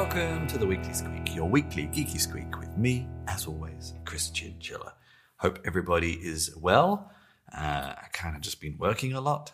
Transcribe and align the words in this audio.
welcome 0.00 0.46
to 0.46 0.56
the 0.56 0.66
Weekly 0.66 0.94
Squeak, 0.94 1.34
your 1.34 1.46
weekly 1.46 1.86
geeky 1.88 2.18
squeak 2.18 2.58
with 2.58 2.74
me, 2.74 3.06
as 3.28 3.46
always, 3.46 3.92
Chris 4.06 4.30
Chinchilla. 4.30 4.94
Hope 5.36 5.58
everybody 5.66 6.12
is 6.12 6.56
well. 6.56 7.12
Uh, 7.54 7.92
I 8.02 8.06
kind 8.10 8.34
of 8.34 8.40
just 8.40 8.62
been 8.62 8.78
working 8.78 9.12
a 9.12 9.20
lot, 9.20 9.52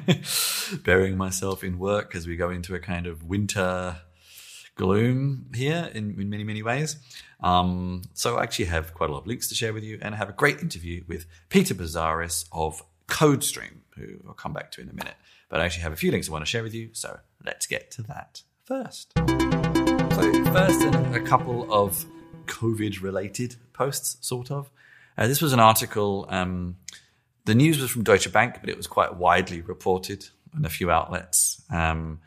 burying 0.84 1.18
myself 1.18 1.62
in 1.62 1.78
work 1.78 2.14
as 2.14 2.26
we 2.26 2.34
go 2.34 2.48
into 2.48 2.74
a 2.74 2.78
kind 2.78 3.06
of 3.06 3.24
winter 3.24 3.98
gloom 4.74 5.50
here 5.54 5.90
in, 5.92 6.18
in 6.18 6.30
many, 6.30 6.44
many 6.44 6.62
ways. 6.62 6.96
Um, 7.42 8.04
so 8.14 8.38
I 8.38 8.44
actually 8.44 8.66
have 8.66 8.94
quite 8.94 9.10
a 9.10 9.12
lot 9.12 9.18
of 9.20 9.26
links 9.26 9.50
to 9.50 9.54
share 9.54 9.74
with 9.74 9.84
you, 9.84 9.98
and 10.00 10.14
I 10.14 10.16
have 10.16 10.30
a 10.30 10.32
great 10.32 10.62
interview 10.62 11.04
with 11.06 11.26
Peter 11.50 11.74
Pezaris 11.74 12.46
of 12.52 12.82
CodeStream, 13.06 13.80
who 13.98 14.14
I'll 14.26 14.32
come 14.32 14.54
back 14.54 14.72
to 14.72 14.80
in 14.80 14.88
a 14.88 14.94
minute. 14.94 15.16
But 15.50 15.60
I 15.60 15.66
actually 15.66 15.82
have 15.82 15.92
a 15.92 15.96
few 15.96 16.10
links 16.10 16.30
I 16.30 16.32
want 16.32 16.46
to 16.46 16.50
share 16.50 16.62
with 16.62 16.72
you, 16.72 16.88
so 16.94 17.20
let's 17.44 17.66
get 17.66 17.90
to 17.90 18.02
that 18.04 18.40
first. 18.68 19.14
So, 19.16 20.44
first, 20.52 20.82
a 21.14 21.22
couple 21.24 21.72
of 21.72 22.04
COVID 22.44 23.00
related 23.00 23.56
posts, 23.72 24.18
sort 24.20 24.50
of. 24.50 24.70
Uh, 25.16 25.26
this 25.26 25.40
was 25.40 25.54
an 25.54 25.58
article, 25.58 26.26
um, 26.28 26.76
the 27.46 27.54
news 27.54 27.80
was 27.80 27.90
from 27.90 28.04
Deutsche 28.04 28.30
Bank, 28.30 28.56
but 28.60 28.68
it 28.68 28.76
was 28.76 28.86
quite 28.86 29.16
widely 29.16 29.62
reported 29.62 30.28
in 30.54 30.66
a 30.66 30.68
few 30.68 30.90
outlets. 30.90 31.62
Um, 31.70 32.20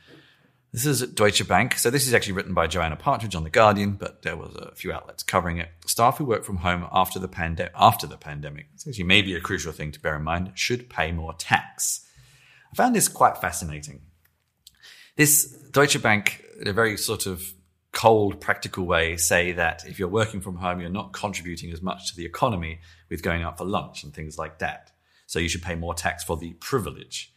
this 0.73 0.87
is 0.87 1.03
at 1.03 1.13
Deutsche 1.13 1.47
Bank. 1.47 1.77
So 1.77 1.91
this 1.91 2.07
is 2.07 2.13
actually 2.15 2.33
written 2.33 2.55
by 2.55 2.65
Joanna 2.65 2.95
Partridge 2.95 3.35
on 3.35 3.43
The 3.43 3.51
Guardian, 3.51 3.91
but 3.91 4.23
there 4.23 4.35
was 4.35 4.55
a 4.55 4.73
few 4.73 4.91
outlets 4.91 5.21
covering 5.21 5.59
it. 5.59 5.69
Staff 5.85 6.17
who 6.17 6.25
work 6.25 6.43
from 6.43 6.57
home 6.57 6.87
after 6.91 7.19
the, 7.19 7.29
pande- 7.29 7.69
after 7.75 8.07
the 8.07 8.17
pandemic, 8.17 8.65
it's 8.73 8.87
actually 8.87 9.03
maybe 9.03 9.35
a 9.35 9.41
crucial 9.41 9.73
thing 9.73 9.91
to 9.91 9.99
bear 9.99 10.15
in 10.15 10.23
mind, 10.23 10.51
should 10.55 10.89
pay 10.89 11.11
more 11.11 11.35
tax. 11.35 12.07
I 12.73 12.75
found 12.75 12.95
this 12.95 13.07
quite 13.07 13.37
fascinating. 13.37 14.01
This 15.15 15.60
Deutsche 15.71 16.01
Bank, 16.01 16.43
in 16.59 16.67
a 16.67 16.73
very 16.73 16.97
sort 16.97 17.25
of 17.25 17.53
cold, 17.91 18.39
practical 18.39 18.85
way, 18.85 19.17
say 19.17 19.51
that 19.53 19.85
if 19.85 19.99
you're 19.99 20.07
working 20.07 20.41
from 20.41 20.55
home, 20.55 20.79
you're 20.79 20.89
not 20.89 21.13
contributing 21.13 21.71
as 21.71 21.81
much 21.81 22.09
to 22.09 22.15
the 22.15 22.25
economy 22.25 22.79
with 23.09 23.21
going 23.21 23.41
out 23.41 23.57
for 23.57 23.65
lunch 23.65 24.03
and 24.03 24.13
things 24.13 24.37
like 24.37 24.59
that. 24.59 24.91
So 25.27 25.39
you 25.39 25.49
should 25.49 25.61
pay 25.61 25.75
more 25.75 25.93
tax 25.93 26.23
for 26.23 26.37
the 26.37 26.53
privilege. 26.53 27.33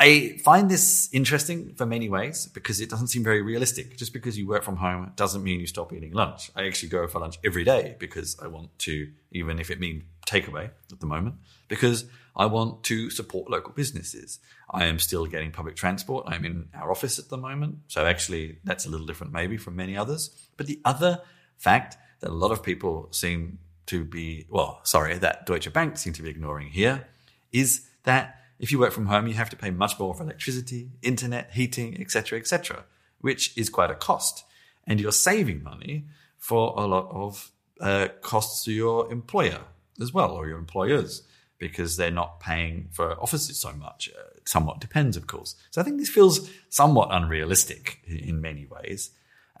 I 0.00 0.38
find 0.44 0.70
this 0.70 1.08
interesting 1.12 1.74
for 1.74 1.84
many 1.84 2.08
ways 2.08 2.46
because 2.46 2.80
it 2.80 2.88
doesn't 2.88 3.08
seem 3.08 3.24
very 3.24 3.42
realistic. 3.42 3.96
Just 3.96 4.12
because 4.12 4.38
you 4.38 4.46
work 4.46 4.62
from 4.62 4.76
home 4.76 5.12
doesn't 5.16 5.42
mean 5.42 5.58
you 5.58 5.66
stop 5.66 5.92
eating 5.92 6.12
lunch. 6.12 6.52
I 6.54 6.66
actually 6.66 6.90
go 6.90 7.06
for 7.08 7.18
lunch 7.18 7.38
every 7.44 7.64
day 7.64 7.96
because 7.98 8.38
I 8.40 8.46
want 8.46 8.78
to, 8.80 9.10
even 9.32 9.58
if 9.58 9.70
it 9.70 9.80
means 9.80 10.04
takeaway 10.28 10.70
at 10.92 11.00
the 11.00 11.06
moment, 11.06 11.36
because 11.68 12.04
I 12.36 12.46
want 12.46 12.84
to 12.84 13.10
support 13.10 13.50
local 13.50 13.72
businesses. 13.72 14.38
I 14.70 14.84
am 14.84 14.98
still 14.98 15.26
getting 15.26 15.50
public 15.50 15.74
transport. 15.74 16.24
I'm 16.28 16.44
in 16.44 16.68
our 16.74 16.90
office 16.90 17.18
at 17.18 17.28
the 17.30 17.36
moment. 17.36 17.78
So 17.88 18.06
actually, 18.06 18.58
that's 18.64 18.86
a 18.86 18.90
little 18.90 19.06
different 19.06 19.32
maybe 19.32 19.56
from 19.56 19.74
many 19.74 19.96
others. 19.96 20.30
But 20.56 20.66
the 20.66 20.80
other 20.84 21.22
fact 21.56 21.96
that 22.20 22.30
a 22.30 22.34
lot 22.34 22.52
of 22.52 22.62
people 22.62 23.08
seem 23.10 23.58
to 23.86 24.04
be, 24.04 24.46
well, 24.50 24.80
sorry, 24.84 25.18
that 25.18 25.46
Deutsche 25.46 25.72
Bank 25.72 25.96
seem 25.96 26.12
to 26.12 26.22
be 26.22 26.28
ignoring 26.28 26.68
here 26.68 27.08
is 27.52 27.88
that 28.04 28.36
if 28.58 28.70
you 28.70 28.78
work 28.78 28.92
from 28.92 29.06
home, 29.06 29.26
you 29.26 29.34
have 29.34 29.50
to 29.50 29.56
pay 29.56 29.70
much 29.70 29.98
more 29.98 30.14
for 30.14 30.22
electricity, 30.22 30.90
internet, 31.02 31.50
heating, 31.52 32.00
etc., 32.00 32.38
etc., 32.38 32.84
which 33.20 33.56
is 33.56 33.68
quite 33.68 33.90
a 33.90 33.94
cost. 33.94 34.44
And 34.86 35.00
you're 35.00 35.12
saving 35.12 35.62
money 35.62 36.06
for 36.36 36.74
a 36.76 36.86
lot 36.86 37.08
of 37.10 37.50
uh, 37.80 38.08
costs 38.20 38.64
to 38.64 38.72
your 38.72 39.10
employer 39.10 39.60
as 40.00 40.12
well, 40.12 40.32
or 40.32 40.46
your 40.46 40.58
employers, 40.58 41.22
because 41.58 41.96
they're 41.96 42.10
not 42.10 42.40
paying 42.40 42.88
for 42.92 43.12
offices 43.20 43.58
so 43.58 43.72
much. 43.72 44.10
Uh, 44.16 44.38
somewhat 44.44 44.80
depends, 44.80 45.16
of 45.16 45.26
course. 45.26 45.56
So 45.70 45.80
I 45.80 45.84
think 45.84 45.98
this 45.98 46.08
feels 46.08 46.50
somewhat 46.68 47.08
unrealistic 47.10 48.00
in 48.06 48.40
many 48.40 48.66
ways, 48.66 49.10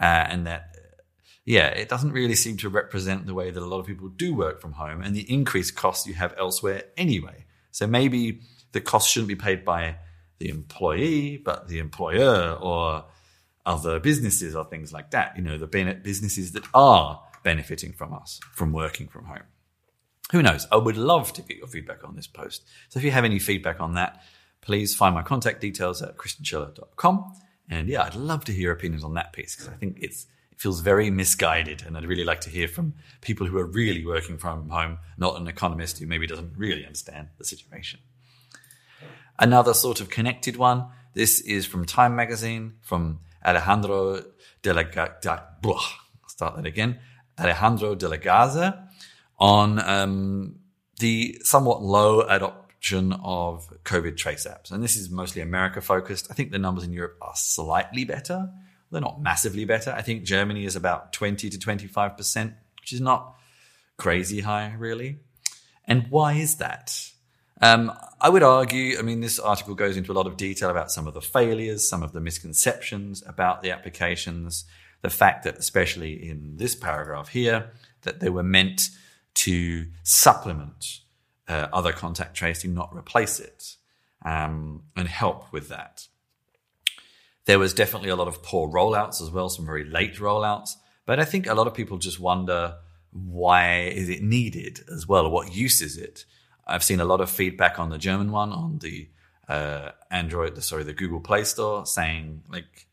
uh, 0.00 0.04
and 0.04 0.46
that 0.46 0.74
yeah, 1.48 1.68
it 1.68 1.88
doesn't 1.88 2.12
really 2.12 2.34
seem 2.34 2.58
to 2.58 2.68
represent 2.68 3.24
the 3.24 3.32
way 3.32 3.50
that 3.50 3.62
a 3.62 3.64
lot 3.64 3.78
of 3.78 3.86
people 3.86 4.08
do 4.08 4.34
work 4.34 4.60
from 4.60 4.72
home 4.72 5.00
and 5.00 5.16
the 5.16 5.32
increased 5.32 5.74
costs 5.74 6.06
you 6.06 6.12
have 6.12 6.34
elsewhere 6.36 6.82
anyway. 6.98 7.46
So 7.70 7.86
maybe 7.86 8.42
the 8.72 8.82
cost 8.82 9.10
shouldn't 9.10 9.28
be 9.28 9.34
paid 9.34 9.64
by 9.64 9.96
the 10.40 10.50
employee, 10.50 11.38
but 11.38 11.68
the 11.68 11.78
employer 11.78 12.52
or 12.52 13.06
other 13.64 13.98
businesses 13.98 14.54
or 14.54 14.66
things 14.66 14.92
like 14.92 15.10
that. 15.12 15.38
You 15.38 15.42
know, 15.42 15.56
the 15.56 15.66
businesses 15.66 16.52
that 16.52 16.64
are 16.74 17.22
benefiting 17.44 17.94
from 17.94 18.12
us 18.12 18.40
from 18.52 18.74
working 18.74 19.08
from 19.08 19.24
home. 19.24 19.44
Who 20.32 20.42
knows? 20.42 20.66
I 20.70 20.76
would 20.76 20.96
love 20.96 21.32
to 21.34 21.42
get 21.42 21.56
your 21.56 21.66
feedback 21.66 22.04
on 22.04 22.14
this 22.14 22.26
post. 22.26 22.64
So 22.90 22.98
if 22.98 23.04
you 23.04 23.10
have 23.10 23.24
any 23.24 23.38
feedback 23.38 23.80
on 23.80 23.94
that, 23.94 24.22
please 24.60 24.94
find 24.94 25.14
my 25.14 25.22
contact 25.22 25.60
details 25.60 26.02
at 26.02 26.16
chrischinchilla.com. 26.16 27.32
And 27.70 27.88
yeah, 27.88 28.02
I'd 28.02 28.14
love 28.14 28.44
to 28.44 28.52
hear 28.52 28.70
opinions 28.70 29.04
on 29.04 29.14
that 29.14 29.32
piece 29.32 29.56
because 29.56 29.68
I 29.68 29.76
think 29.76 29.98
it's 30.00 30.26
it 30.52 30.60
feels 30.60 30.80
very 30.80 31.10
misguided. 31.10 31.84
And 31.86 31.96
I'd 31.96 32.04
really 32.04 32.24
like 32.24 32.40
to 32.42 32.50
hear 32.50 32.68
from 32.68 32.94
people 33.20 33.46
who 33.46 33.58
are 33.58 33.66
really 33.66 34.04
working 34.04 34.38
from 34.38 34.68
home, 34.68 34.98
not 35.16 35.40
an 35.40 35.46
economist 35.46 35.98
who 35.98 36.06
maybe 36.06 36.26
doesn't 36.26 36.52
really 36.56 36.84
understand 36.84 37.28
the 37.38 37.44
situation. 37.44 38.00
Another 39.38 39.72
sort 39.72 40.00
of 40.00 40.10
connected 40.10 40.56
one. 40.56 40.88
This 41.14 41.40
is 41.40 41.64
from 41.64 41.84
Time 41.84 42.16
Magazine 42.16 42.74
from 42.80 43.20
Alejandro 43.44 44.24
de 44.62 44.74
la 44.74 44.82
I'll 44.82 46.28
start 46.28 46.56
that 46.56 46.66
again. 46.66 46.98
Alejandro 47.38 47.94
de 47.94 48.08
la 48.08 48.16
Garza 48.16 48.87
on 49.38 49.78
um, 49.80 50.56
the 50.98 51.38
somewhat 51.42 51.82
low 51.82 52.22
adoption 52.22 53.12
of 53.12 53.68
COVID 53.84 54.16
trace 54.16 54.46
apps. 54.46 54.70
And 54.70 54.82
this 54.82 54.96
is 54.96 55.10
mostly 55.10 55.42
America 55.42 55.80
focused. 55.80 56.28
I 56.30 56.34
think 56.34 56.50
the 56.50 56.58
numbers 56.58 56.84
in 56.84 56.92
Europe 56.92 57.18
are 57.20 57.34
slightly 57.34 58.04
better. 58.04 58.50
They're 58.90 59.00
not 59.00 59.20
massively 59.20 59.64
better. 59.64 59.92
I 59.92 60.02
think 60.02 60.24
Germany 60.24 60.64
is 60.64 60.76
about 60.76 61.12
20 61.12 61.50
to 61.50 61.58
25%, 61.58 62.54
which 62.80 62.92
is 62.92 63.00
not 63.00 63.34
crazy 63.96 64.40
high, 64.40 64.74
really. 64.78 65.18
And 65.84 66.06
why 66.10 66.34
is 66.34 66.56
that? 66.56 67.10
Um, 67.60 67.92
I 68.20 68.28
would 68.28 68.42
argue, 68.42 68.98
I 68.98 69.02
mean, 69.02 69.20
this 69.20 69.38
article 69.38 69.74
goes 69.74 69.96
into 69.96 70.12
a 70.12 70.14
lot 70.14 70.26
of 70.26 70.36
detail 70.36 70.70
about 70.70 70.90
some 70.90 71.06
of 71.06 71.14
the 71.14 71.20
failures, 71.20 71.88
some 71.88 72.02
of 72.02 72.12
the 72.12 72.20
misconceptions 72.20 73.22
about 73.26 73.62
the 73.62 73.72
applications, 73.72 74.64
the 75.02 75.10
fact 75.10 75.44
that, 75.44 75.58
especially 75.58 76.28
in 76.28 76.56
this 76.56 76.74
paragraph 76.74 77.28
here, 77.28 77.72
that 78.02 78.20
they 78.20 78.30
were 78.30 78.42
meant 78.42 78.90
to 79.38 79.86
supplement 80.02 81.00
uh, 81.46 81.68
other 81.72 81.92
contact 81.92 82.36
tracing, 82.36 82.74
not 82.74 82.90
replace 82.92 83.38
it, 83.38 83.76
um, 84.24 84.82
and 84.96 85.06
help 85.06 85.52
with 85.52 85.68
that. 85.68 86.08
There 87.44 87.60
was 87.60 87.72
definitely 87.72 88.08
a 88.08 88.16
lot 88.16 88.26
of 88.26 88.42
poor 88.42 88.68
rollouts 88.68 89.22
as 89.22 89.30
well, 89.30 89.48
some 89.48 89.64
very 89.64 89.84
late 89.84 90.16
rollouts. 90.16 90.72
But 91.06 91.20
I 91.20 91.24
think 91.24 91.46
a 91.46 91.54
lot 91.54 91.68
of 91.68 91.74
people 91.74 91.98
just 91.98 92.18
wonder 92.18 92.78
why 93.12 93.82
is 93.82 94.08
it 94.08 94.22
needed 94.22 94.80
as 94.92 95.06
well, 95.06 95.30
what 95.30 95.54
use 95.54 95.80
is 95.80 95.96
it? 95.96 96.24
I've 96.66 96.84
seen 96.84 97.00
a 97.00 97.04
lot 97.04 97.20
of 97.20 97.30
feedback 97.30 97.78
on 97.78 97.90
the 97.90 97.96
German 97.96 98.32
one, 98.32 98.50
on 98.52 98.78
the 98.80 99.08
uh, 99.48 99.92
Android, 100.10 100.56
the, 100.56 100.62
sorry, 100.62 100.82
the 100.82 100.92
Google 100.92 101.20
Play 101.20 101.44
Store, 101.44 101.86
saying 101.86 102.42
like 102.50 102.87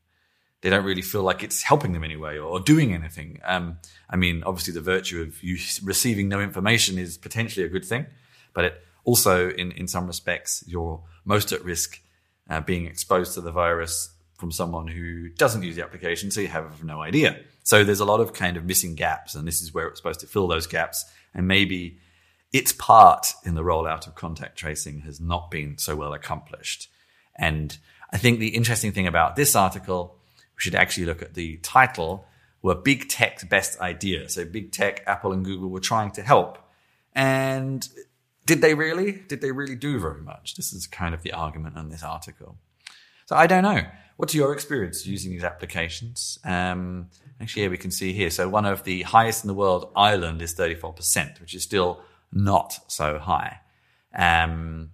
they 0.65 0.71
don't 0.71 0.83
really 0.83 1.03
feel 1.03 1.21
like 1.21 1.43
it's 1.43 1.61
helping 1.61 1.93
them 1.93 2.03
anyway 2.03 2.39
or, 2.39 2.59
doing 2.59 2.91
anything. 2.91 3.39
Um, 3.43 3.77
I 4.09 4.15
mean, 4.15 4.41
obviously, 4.43 4.73
the 4.73 4.81
virtue 4.81 5.21
of 5.21 5.43
you 5.43 5.59
receiving 5.83 6.27
no 6.27 6.41
information 6.41 6.97
is 6.97 7.19
potentially 7.19 7.63
a 7.63 7.69
good 7.69 7.85
thing, 7.85 8.07
but 8.55 8.65
it 8.65 8.83
also, 9.03 9.51
in 9.51 9.71
in 9.73 9.87
some 9.87 10.07
respects, 10.07 10.63
you're 10.65 11.03
most 11.23 11.51
at 11.51 11.63
risk 11.63 12.01
uh, 12.49 12.61
being 12.61 12.87
exposed 12.87 13.35
to 13.35 13.41
the 13.41 13.51
virus 13.51 14.09
from 14.39 14.51
someone 14.51 14.87
who 14.87 15.29
doesn't 15.29 15.61
use 15.61 15.75
the 15.75 15.83
application, 15.83 16.31
so 16.31 16.41
you 16.41 16.47
have 16.47 16.83
no 16.83 16.99
idea. 16.99 17.39
So 17.61 17.83
there's 17.83 17.99
a 17.99 18.05
lot 18.05 18.19
of 18.19 18.33
kind 18.33 18.57
of 18.57 18.65
missing 18.65 18.95
gaps, 18.95 19.35
and 19.35 19.47
this 19.47 19.61
is 19.61 19.71
where 19.71 19.87
it's 19.87 19.99
supposed 19.99 20.21
to 20.21 20.27
fill 20.27 20.47
those 20.47 20.65
gaps 20.65 21.05
and 21.35 21.47
maybe 21.47 21.99
its 22.51 22.71
part 22.71 23.33
in 23.43 23.53
the 23.53 23.61
rollout 23.61 24.07
of 24.07 24.15
contact 24.15 24.57
tracing 24.57 25.01
has 25.01 25.21
not 25.21 25.51
been 25.51 25.77
so 25.77 25.95
well 25.95 26.13
accomplished. 26.13 26.89
And 27.35 27.77
I 28.11 28.17
think 28.17 28.39
the 28.39 28.55
interesting 28.55 28.93
thing 28.93 29.07
about 29.07 29.35
this 29.35 29.55
article, 29.55 30.14
we 30.55 30.61
should 30.61 30.75
actually 30.75 31.05
look 31.05 31.21
at 31.21 31.33
the 31.33 31.57
title, 31.57 32.25
were 32.61 32.75
big 32.75 33.09
tech's 33.09 33.43
best 33.43 33.79
idea. 33.79 34.27
So 34.29 34.45
big 34.45 34.71
tech, 34.71 35.03
Apple 35.05 35.31
and 35.31 35.45
Google 35.45 35.69
were 35.69 35.79
trying 35.79 36.11
to 36.11 36.21
help. 36.21 36.57
And 37.13 37.87
did 38.45 38.61
they 38.61 38.73
really? 38.73 39.11
Did 39.11 39.41
they 39.41 39.51
really 39.51 39.75
do 39.75 39.99
very 39.99 40.21
much? 40.21 40.55
This 40.55 40.73
is 40.73 40.87
kind 40.87 41.13
of 41.13 41.21
the 41.21 41.33
argument 41.33 41.77
in 41.77 41.89
this 41.89 42.03
article. 42.03 42.57
So 43.25 43.35
I 43.35 43.47
don't 43.47 43.63
know. 43.63 43.81
What's 44.17 44.33
your 44.33 44.53
experience 44.53 45.05
using 45.05 45.31
these 45.31 45.43
applications? 45.43 46.39
Um, 46.45 47.09
actually, 47.41 47.63
here 47.63 47.71
we 47.71 47.77
can 47.77 47.91
see 47.91 48.13
here. 48.13 48.29
So 48.29 48.47
one 48.47 48.65
of 48.65 48.83
the 48.83 49.01
highest 49.01 49.43
in 49.43 49.47
the 49.49 49.53
world, 49.53 49.91
Ireland, 49.95 50.41
is 50.41 50.55
34%, 50.55 51.41
which 51.41 51.53
is 51.53 51.63
still 51.63 52.01
not 52.31 52.79
so 52.87 53.19
high. 53.19 53.59
Um, 54.15 54.91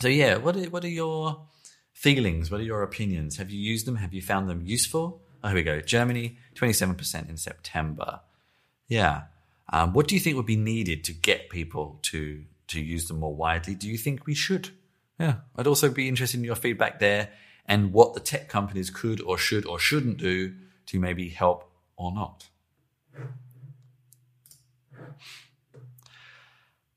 so 0.00 0.08
yeah, 0.08 0.36
what 0.36 0.56
are, 0.56 0.64
what 0.70 0.84
are 0.84 0.88
your 0.88 1.46
feelings? 1.94 2.50
What 2.50 2.60
are 2.60 2.64
your 2.64 2.82
opinions? 2.82 3.38
Have 3.38 3.48
you 3.50 3.58
used 3.58 3.86
them? 3.86 3.96
Have 3.96 4.12
you 4.12 4.20
found 4.20 4.50
them 4.50 4.60
useful? 4.62 5.22
Oh, 5.42 5.48
here 5.48 5.56
we 5.56 5.62
go. 5.62 5.80
Germany, 5.80 6.36
27% 6.54 7.28
in 7.30 7.38
September. 7.38 8.20
Yeah. 8.88 9.22
Um, 9.72 9.94
what 9.94 10.06
do 10.08 10.14
you 10.14 10.20
think 10.20 10.36
would 10.36 10.44
be 10.44 10.56
needed 10.56 11.04
to 11.04 11.14
get 11.14 11.48
people 11.48 11.98
to 12.02 12.44
to 12.66 12.80
use 12.80 13.08
them 13.08 13.20
more 13.20 13.34
widely? 13.34 13.74
Do 13.74 13.88
you 13.88 13.96
think 13.96 14.26
we 14.26 14.34
should? 14.34 14.70
Yeah, 15.18 15.36
I'd 15.56 15.66
also 15.66 15.90
be 15.90 16.08
interested 16.08 16.38
in 16.38 16.44
your 16.44 16.56
feedback 16.56 16.98
there. 16.98 17.30
and 17.66 17.92
what 17.94 18.12
the 18.12 18.20
tech 18.20 18.48
companies 18.48 18.90
could 18.90 19.20
or 19.22 19.38
should 19.38 19.64
or 19.66 19.78
shouldn't 19.78 20.18
do 20.18 20.54
to 20.86 21.00
maybe 21.00 21.30
help 21.30 21.70
or 21.96 22.12
not. 22.12 22.48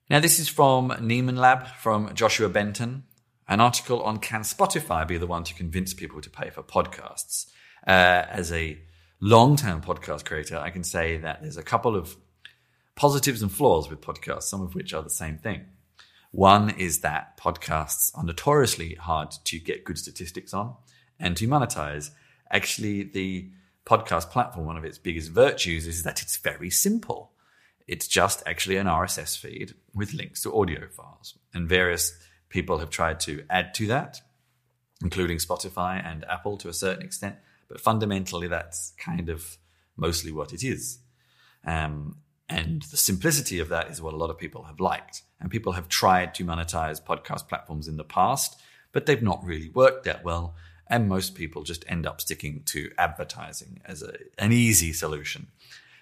Now, 0.09 0.19
this 0.19 0.39
is 0.39 0.47
from 0.47 0.89
Nieman 0.89 1.37
Lab 1.37 1.67
from 1.67 2.13
Joshua 2.13 2.49
Benton, 2.49 3.03
an 3.47 3.61
article 3.61 4.01
on 4.01 4.19
Can 4.19 4.41
Spotify 4.41 5.07
be 5.07 5.17
the 5.17 5.27
one 5.27 5.43
to 5.45 5.53
convince 5.53 5.93
people 5.93 6.21
to 6.21 6.29
pay 6.29 6.49
for 6.49 6.63
podcasts? 6.63 7.47
Uh, 7.85 8.25
as 8.29 8.51
a 8.51 8.77
long 9.19 9.55
term 9.55 9.81
podcast 9.81 10.25
creator, 10.25 10.57
I 10.57 10.69
can 10.69 10.83
say 10.83 11.17
that 11.17 11.41
there's 11.41 11.57
a 11.57 11.63
couple 11.63 11.95
of 11.95 12.15
positives 12.95 13.41
and 13.41 13.51
flaws 13.51 13.89
with 13.89 14.01
podcasts, 14.01 14.43
some 14.43 14.61
of 14.61 14.75
which 14.75 14.93
are 14.93 15.03
the 15.03 15.09
same 15.09 15.37
thing. 15.37 15.65
One 16.31 16.71
is 16.71 16.99
that 16.99 17.37
podcasts 17.37 18.11
are 18.17 18.23
notoriously 18.23 18.95
hard 18.95 19.31
to 19.45 19.59
get 19.59 19.85
good 19.85 19.97
statistics 19.97 20.53
on 20.53 20.75
and 21.19 21.37
to 21.37 21.47
monetize. 21.47 22.09
Actually, 22.51 23.03
the 23.03 23.49
podcast 23.85 24.29
platform, 24.29 24.65
one 24.65 24.77
of 24.77 24.83
its 24.83 24.97
biggest 24.97 25.31
virtues 25.31 25.87
is 25.87 26.03
that 26.03 26.21
it's 26.21 26.37
very 26.37 26.69
simple. 26.69 27.31
It's 27.87 28.07
just 28.07 28.43
actually 28.45 28.75
an 28.75 28.87
RSS 28.87 29.37
feed 29.37 29.73
with 29.93 30.13
links 30.13 30.43
to 30.43 30.53
audio 30.53 30.87
files. 30.89 31.37
And 31.53 31.69
various 31.69 32.17
people 32.49 32.79
have 32.79 32.89
tried 32.89 33.19
to 33.21 33.43
add 33.49 33.73
to 33.75 33.87
that, 33.87 34.21
including 35.01 35.37
Spotify 35.37 36.03
and 36.03 36.25
Apple 36.25 36.57
to 36.57 36.69
a 36.69 36.73
certain 36.73 37.03
extent. 37.03 37.35
But 37.67 37.81
fundamentally, 37.81 38.47
that's 38.47 38.93
kind 38.97 39.29
of 39.29 39.57
mostly 39.95 40.31
what 40.31 40.53
it 40.53 40.63
is. 40.63 40.99
Um, 41.65 42.17
and 42.49 42.81
the 42.83 42.97
simplicity 42.97 43.59
of 43.59 43.69
that 43.69 43.89
is 43.91 44.01
what 44.01 44.13
a 44.13 44.17
lot 44.17 44.29
of 44.29 44.37
people 44.37 44.63
have 44.63 44.79
liked. 44.79 45.23
And 45.39 45.51
people 45.51 45.73
have 45.73 45.89
tried 45.89 46.33
to 46.35 46.45
monetize 46.45 47.03
podcast 47.03 47.49
platforms 47.49 47.87
in 47.87 47.97
the 47.97 48.03
past, 48.03 48.59
but 48.93 49.05
they've 49.05 49.21
not 49.21 49.43
really 49.43 49.69
worked 49.69 50.05
that 50.05 50.23
well. 50.23 50.55
And 50.89 51.09
most 51.09 51.35
people 51.35 51.63
just 51.63 51.83
end 51.89 52.07
up 52.07 52.21
sticking 52.21 52.63
to 52.67 52.89
advertising 52.97 53.81
as 53.83 54.01
a, 54.01 54.13
an 54.37 54.53
easy 54.53 54.93
solution. 54.93 55.47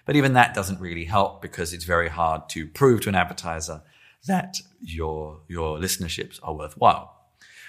But 0.04 0.14
even 0.14 0.34
that 0.34 0.54
doesn't 0.54 0.80
really 0.80 1.04
help 1.04 1.42
because 1.42 1.72
it's 1.72 1.84
very 1.84 2.08
hard 2.08 2.48
to 2.50 2.68
prove 2.68 3.00
to 3.02 3.08
an 3.08 3.16
advertiser 3.16 3.82
that 4.26 4.56
your, 4.80 5.40
your 5.48 5.78
listenerships 5.78 6.38
are 6.42 6.54
worthwhile. 6.54 7.16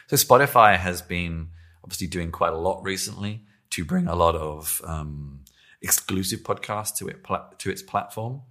So 0.08 0.16
Spotify 0.16 0.78
has 0.78 1.02
been 1.02 1.50
obviously 1.84 2.08
doing 2.08 2.32
quite 2.32 2.54
a 2.54 2.58
lot 2.58 2.84
recently 2.84 3.44
to 3.72 3.86
bring 3.86 4.08
a 4.08 4.16
lot 4.16 4.36
of 4.36 4.82
um, 4.86 5.42
exclusive 5.82 6.42
podcasts 6.42 6.96
to 6.98 7.08
it 7.08 7.26
to 7.60 7.70
its 7.70 7.82
platform. 7.82 8.42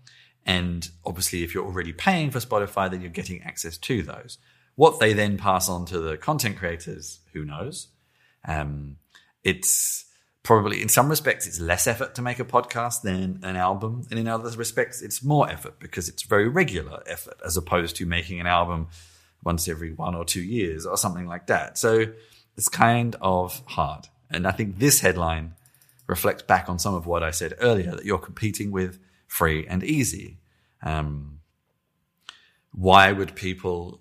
And 0.44 0.88
obviously, 1.04 1.42
if 1.42 1.54
you're 1.54 1.64
already 1.64 1.92
paying 1.92 2.30
for 2.30 2.38
Spotify, 2.38 2.90
then 2.90 3.00
you're 3.00 3.10
getting 3.10 3.42
access 3.42 3.76
to 3.78 4.02
those. 4.02 4.38
What 4.76 5.00
they 5.00 5.12
then 5.12 5.36
pass 5.38 5.68
on 5.68 5.86
to 5.86 5.98
the 5.98 6.16
content 6.16 6.56
creators, 6.56 7.20
who 7.32 7.44
knows? 7.44 7.88
Um, 8.46 8.96
it's 9.42 10.05
probably, 10.46 10.80
in 10.80 10.88
some 10.88 11.08
respects, 11.08 11.46
it's 11.46 11.58
less 11.58 11.88
effort 11.88 12.14
to 12.14 12.22
make 12.22 12.38
a 12.38 12.44
podcast 12.44 13.02
than 13.02 13.40
an 13.42 13.56
album. 13.56 14.06
And 14.10 14.18
in 14.18 14.28
other 14.28 14.48
respects, 14.50 15.02
it's 15.02 15.22
more 15.22 15.50
effort 15.50 15.80
because 15.80 16.08
it's 16.08 16.22
very 16.22 16.48
regular 16.48 17.02
effort 17.06 17.34
as 17.44 17.56
opposed 17.56 17.96
to 17.96 18.06
making 18.06 18.38
an 18.40 18.46
album 18.46 18.86
once 19.42 19.68
every 19.68 19.92
one 19.92 20.14
or 20.14 20.24
two 20.24 20.40
years 20.40 20.86
or 20.86 20.96
something 20.96 21.26
like 21.26 21.48
that. 21.48 21.76
So 21.76 22.06
it's 22.56 22.68
kind 22.68 23.16
of 23.20 23.60
hard. 23.66 24.06
And 24.30 24.46
I 24.46 24.52
think 24.52 24.78
this 24.78 25.00
headline 25.00 25.54
reflects 26.06 26.44
back 26.44 26.68
on 26.68 26.78
some 26.78 26.94
of 26.94 27.06
what 27.06 27.24
I 27.24 27.32
said 27.32 27.54
earlier 27.60 27.90
that 27.90 28.04
you're 28.04 28.18
competing 28.18 28.70
with 28.70 29.00
free 29.26 29.66
and 29.66 29.82
easy. 29.82 30.38
Um, 30.80 31.40
why 32.70 33.10
would 33.10 33.34
people 33.34 34.00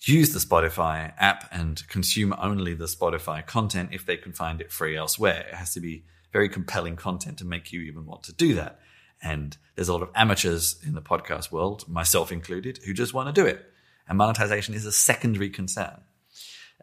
use 0.00 0.32
the 0.32 0.38
Spotify 0.38 1.12
app 1.18 1.48
and 1.50 1.86
consume 1.88 2.34
only 2.38 2.74
the 2.74 2.86
Spotify 2.86 3.44
content 3.44 3.90
if 3.92 4.06
they 4.06 4.16
can 4.16 4.32
find 4.32 4.60
it 4.60 4.72
free 4.72 4.96
elsewhere? 4.96 5.46
It 5.48 5.54
has 5.54 5.74
to 5.74 5.80
be 5.80 6.04
very 6.32 6.48
compelling 6.48 6.96
content 6.96 7.38
to 7.38 7.44
make 7.44 7.72
you 7.72 7.80
even 7.82 8.06
want 8.06 8.22
to 8.24 8.32
do 8.32 8.54
that. 8.54 8.80
And 9.22 9.56
there's 9.74 9.88
a 9.88 9.92
lot 9.92 10.02
of 10.02 10.10
amateurs 10.14 10.80
in 10.86 10.94
the 10.94 11.02
podcast 11.02 11.50
world, 11.50 11.88
myself 11.88 12.30
included, 12.30 12.78
who 12.84 12.92
just 12.92 13.14
want 13.14 13.34
to 13.34 13.40
do 13.40 13.46
it. 13.46 13.64
And 14.08 14.18
monetization 14.18 14.74
is 14.74 14.86
a 14.86 14.92
secondary 14.92 15.50
concern. 15.50 16.00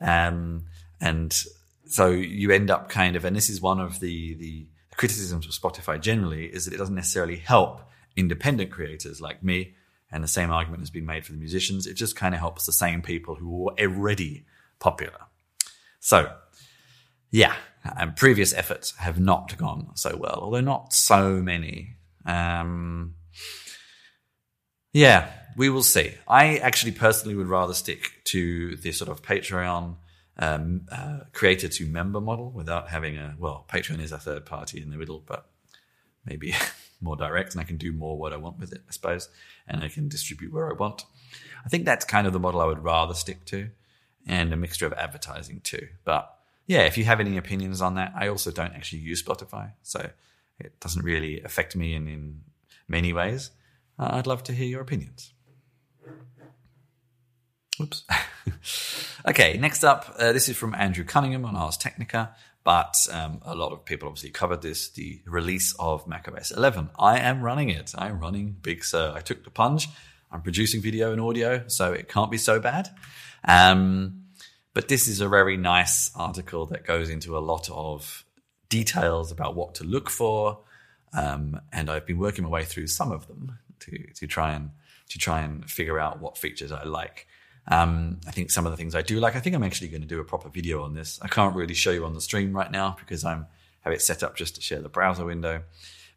Um, 0.01 0.65
and 0.99 1.35
so 1.85 2.09
you 2.09 2.51
end 2.51 2.69
up 2.69 2.89
kind 2.89 3.15
of, 3.15 3.25
and 3.25 3.35
this 3.35 3.49
is 3.49 3.61
one 3.61 3.79
of 3.79 3.99
the 3.99 4.35
the 4.35 4.67
criticisms 4.95 5.45
of 5.45 5.51
Spotify 5.51 5.99
generally 5.99 6.45
is 6.45 6.65
that 6.65 6.73
it 6.73 6.77
doesn't 6.77 6.95
necessarily 6.95 7.35
help 7.37 7.81
independent 8.15 8.71
creators 8.71 9.19
like 9.19 9.43
me. 9.43 9.73
And 10.15 10.23
the 10.23 10.29
same 10.29 10.49
argument 10.49 10.79
has 10.79 10.89
been 10.89 11.05
made 11.05 11.25
for 11.25 11.33
the 11.33 11.37
musicians. 11.37 11.87
It 11.87 11.95
just 11.95 12.15
kind 12.15 12.33
of 12.33 12.39
helps 12.39 12.65
the 12.65 12.71
same 12.71 13.01
people 13.01 13.35
who 13.35 13.67
are 13.69 13.75
already 13.77 14.45
popular. 14.79 15.19
So, 15.99 16.31
yeah, 17.31 17.53
and 17.83 18.15
previous 18.15 18.53
efforts 18.53 18.95
have 18.95 19.19
not 19.19 19.57
gone 19.57 19.91
so 19.95 20.15
well, 20.15 20.39
although 20.41 20.61
not 20.61 20.93
so 20.93 21.41
many. 21.41 21.97
Um, 22.25 23.15
yeah, 24.93 25.33
we 25.57 25.67
will 25.67 25.83
see. 25.83 26.13
I 26.29 26.59
actually 26.59 26.93
personally 26.93 27.35
would 27.35 27.47
rather 27.47 27.73
stick 27.73 28.13
to 28.27 28.77
the 28.77 28.93
sort 28.93 29.11
of 29.11 29.21
Patreon 29.21 29.97
um, 30.37 30.85
uh, 30.89 31.19
creator 31.33 31.67
to 31.67 31.85
member 31.87 32.21
model 32.21 32.51
without 32.51 32.87
having 32.87 33.17
a 33.17 33.35
well 33.37 33.65
patreon 33.69 34.01
is 34.01 34.11
a 34.11 34.17
third 34.17 34.45
party 34.45 34.81
in 34.81 34.89
the 34.89 34.97
middle 34.97 35.23
but 35.25 35.49
maybe 36.25 36.53
more 37.01 37.15
direct 37.15 37.53
and 37.53 37.61
i 37.61 37.63
can 37.63 37.77
do 37.77 37.91
more 37.91 38.17
what 38.17 38.33
i 38.33 38.37
want 38.37 38.59
with 38.59 38.71
it 38.71 38.81
i 38.87 38.91
suppose 38.91 39.29
and 39.67 39.83
i 39.83 39.89
can 39.89 40.07
distribute 40.07 40.53
where 40.53 40.69
i 40.69 40.73
want. 40.73 41.05
I 41.65 41.69
think 41.69 41.85
that's 41.85 42.05
kind 42.05 42.27
of 42.27 42.33
the 42.33 42.39
model 42.39 42.61
i 42.61 42.65
would 42.65 42.83
rather 42.83 43.13
stick 43.13 43.45
to 43.45 43.69
and 44.27 44.53
a 44.53 44.57
mixture 44.57 44.85
of 44.85 44.93
advertising 44.93 45.61
too. 45.61 45.87
But 46.03 46.33
yeah 46.67 46.81
if 46.81 46.97
you 46.97 47.03
have 47.05 47.19
any 47.19 47.37
opinions 47.37 47.81
on 47.81 47.95
that 47.95 48.13
i 48.15 48.27
also 48.27 48.51
don't 48.51 48.73
actually 48.73 48.99
use 48.99 49.21
spotify 49.21 49.71
so 49.83 50.09
it 50.59 50.79
doesn't 50.79 51.03
really 51.03 51.41
affect 51.41 51.75
me 51.75 51.93
in, 51.93 52.07
in 52.07 52.41
many 52.87 53.13
ways. 53.13 53.51
Uh, 53.99 54.09
i'd 54.13 54.27
love 54.27 54.43
to 54.43 54.53
hear 54.53 54.67
your 54.67 54.81
opinions. 54.81 55.33
Oops. 57.81 58.05
okay, 59.27 59.57
next 59.57 59.83
up, 59.83 60.15
uh, 60.17 60.31
this 60.31 60.47
is 60.47 60.55
from 60.55 60.73
Andrew 60.75 61.03
Cunningham 61.03 61.45
on 61.45 61.55
Ars 61.55 61.77
Technica, 61.77 62.35
but 62.65 62.97
um, 63.11 63.39
a 63.43 63.55
lot 63.55 63.71
of 63.71 63.85
people 63.85 64.09
obviously 64.09 64.31
covered 64.31 64.63
this 64.63 64.89
the 64.89 65.21
release 65.27 65.75
of 65.79 66.07
macOS 66.07 66.49
11. 66.49 66.89
I 66.97 67.19
am 67.19 67.41
running 67.41 67.69
it. 67.69 67.93
I'm 67.95 68.19
running 68.19 68.57
Big 68.59 68.83
Sur. 68.83 69.13
I 69.15 69.21
took 69.21 69.43
the 69.43 69.51
plunge. 69.51 69.87
I'm 70.31 70.41
producing 70.41 70.81
video 70.81 71.11
and 71.11 71.21
audio, 71.21 71.67
so 71.67 71.93
it 71.93 72.09
can't 72.09 72.31
be 72.31 72.39
so 72.39 72.59
bad. 72.59 72.89
Um, 73.47 74.23
but 74.73 74.87
this 74.87 75.07
is 75.07 75.21
a 75.21 75.29
very 75.29 75.57
nice 75.57 76.11
article 76.15 76.65
that 76.65 76.83
goes 76.83 77.09
into 77.09 77.37
a 77.37 77.39
lot 77.39 77.69
of 77.69 78.25
details 78.67 79.31
about 79.31 79.55
what 79.55 79.75
to 79.75 79.83
look 79.83 80.09
for. 80.09 80.59
Um, 81.13 81.61
and 81.71 81.87
I've 81.87 82.07
been 82.07 82.17
working 82.17 82.45
my 82.45 82.49
way 82.49 82.65
through 82.65 82.87
some 82.87 83.11
of 83.11 83.27
them 83.27 83.59
to, 83.81 84.11
to 84.15 84.27
try 84.27 84.53
and 84.53 84.71
to 85.09 85.19
try 85.19 85.41
and 85.41 85.69
figure 85.69 85.99
out 85.99 86.19
what 86.19 86.35
features 86.35 86.71
I 86.71 86.83
like. 86.83 87.27
Um, 87.67 88.19
I 88.27 88.31
think 88.31 88.51
some 88.51 88.65
of 88.65 88.71
the 88.71 88.77
things 88.77 88.93
I 88.93 89.01
do 89.01 89.19
like, 89.19 89.35
I 89.35 89.39
think 89.39 89.55
I'm 89.55 89.63
actually 89.63 89.87
going 89.87 90.01
to 90.01 90.07
do 90.07 90.19
a 90.19 90.23
proper 90.23 90.49
video 90.49 90.83
on 90.83 90.93
this. 90.93 91.19
I 91.21 91.27
can't 91.27 91.55
really 91.55 91.73
show 91.73 91.91
you 91.91 92.05
on 92.05 92.13
the 92.13 92.21
stream 92.21 92.53
right 92.53 92.71
now 92.71 92.95
because 92.99 93.25
I'm 93.25 93.47
have 93.85 93.93
it 93.93 94.01
set 94.01 94.23
up 94.23 94.35
just 94.35 94.55
to 94.55 94.61
share 94.61 94.81
the 94.81 94.89
browser 94.89 95.25
window. 95.25 95.61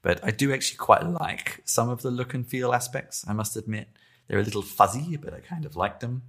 But 0.01 0.25
I 0.25 0.31
do 0.31 0.53
actually 0.53 0.79
quite 0.79 1.05
like 1.05 1.61
some 1.65 1.91
of 1.91 2.03
the 2.03 2.11
look 2.11 2.33
and 2.33 2.47
feel 2.47 2.73
aspects, 2.73 3.25
I 3.29 3.35
must 3.35 3.57
admit. 3.57 3.89
They're 4.27 4.39
a 4.39 4.45
little 4.45 4.63
fuzzy, 4.63 5.17
but 5.17 5.35
I 5.35 5.41
kind 5.41 5.65
of 5.65 5.77
like 5.77 6.01
them. 6.01 6.23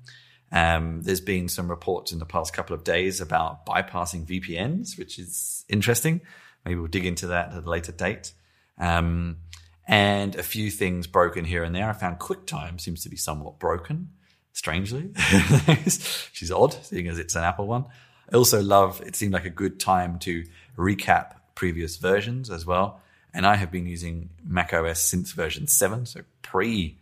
Um, 0.51 1.03
there's 1.03 1.21
been 1.21 1.47
some 1.47 1.69
reports 1.69 2.11
in 2.11 2.19
the 2.19 2.25
past 2.25 2.53
couple 2.53 2.75
of 2.75 2.83
days 2.83 3.21
about 3.21 3.65
bypassing 3.65 4.25
VPNs, 4.25 4.97
which 4.97 5.19
is 5.19 5.63
interesting. 5.69 6.21
Maybe 6.65 6.75
we'll 6.75 6.87
dig 6.87 7.05
into 7.05 7.27
that 7.27 7.53
at 7.53 7.63
a 7.63 7.69
later 7.69 7.91
date. 7.91 8.33
Um, 8.77 9.37
and 9.87 10.35
a 10.35 10.43
few 10.43 10.71
things 10.71 11.07
broken 11.07 11.45
here 11.45 11.63
and 11.63 11.73
there. 11.73 11.89
I 11.89 11.93
found 11.93 12.19
QuickTime 12.19 12.81
seems 12.81 13.03
to 13.03 13.09
be 13.09 13.17
somewhat 13.17 13.59
broken 13.59 14.09
strangely. 14.59 15.09
She's 16.33 16.51
odd, 16.51 16.73
seeing 16.83 17.07
as 17.07 17.17
it's 17.17 17.33
an 17.35 17.43
Apple 17.45 17.65
one. 17.65 17.85
I 18.31 18.35
also 18.35 18.61
love, 18.61 19.01
it 19.05 19.15
seemed 19.15 19.33
like 19.33 19.45
a 19.45 19.49
good 19.49 19.79
time 19.79 20.19
to 20.19 20.43
recap 20.77 21.35
previous 21.55 21.95
versions 21.95 22.49
as 22.49 22.65
well. 22.65 23.01
And 23.33 23.45
I 23.45 23.55
have 23.55 23.71
been 23.71 23.87
using 23.87 24.29
macOS 24.43 25.01
since 25.01 25.31
version 25.31 25.65
7, 25.67 26.05
so 26.05 26.21
pre 26.41 26.97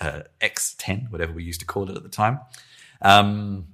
uh, 0.00 0.22
X10, 0.40 1.10
whatever 1.12 1.32
we 1.32 1.44
used 1.44 1.60
to 1.60 1.66
call 1.66 1.90
it 1.90 1.96
at 1.96 2.02
the 2.02 2.08
time. 2.08 2.40
Um, 3.02 3.66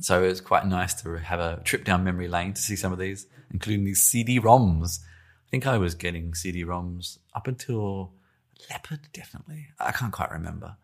so 0.00 0.24
it 0.24 0.28
was 0.28 0.40
quite 0.40 0.66
nice 0.66 0.94
to 1.02 1.18
have 1.18 1.40
a 1.40 1.60
trip 1.64 1.84
down 1.84 2.02
memory 2.02 2.28
lane 2.28 2.54
to 2.54 2.62
see 2.62 2.76
some 2.76 2.92
of 2.92 2.98
these, 2.98 3.26
including 3.52 3.84
these 3.84 4.02
CD-ROMs. 4.02 5.00
I 5.00 5.50
think 5.50 5.66
I 5.66 5.76
was 5.76 5.94
getting 5.94 6.34
CD-ROMs 6.34 7.18
up 7.34 7.46
until 7.46 8.12
Leopard, 8.70 9.00
definitely. 9.12 9.68
I 9.78 9.92
can't 9.92 10.12
quite 10.12 10.30
remember. 10.30 10.76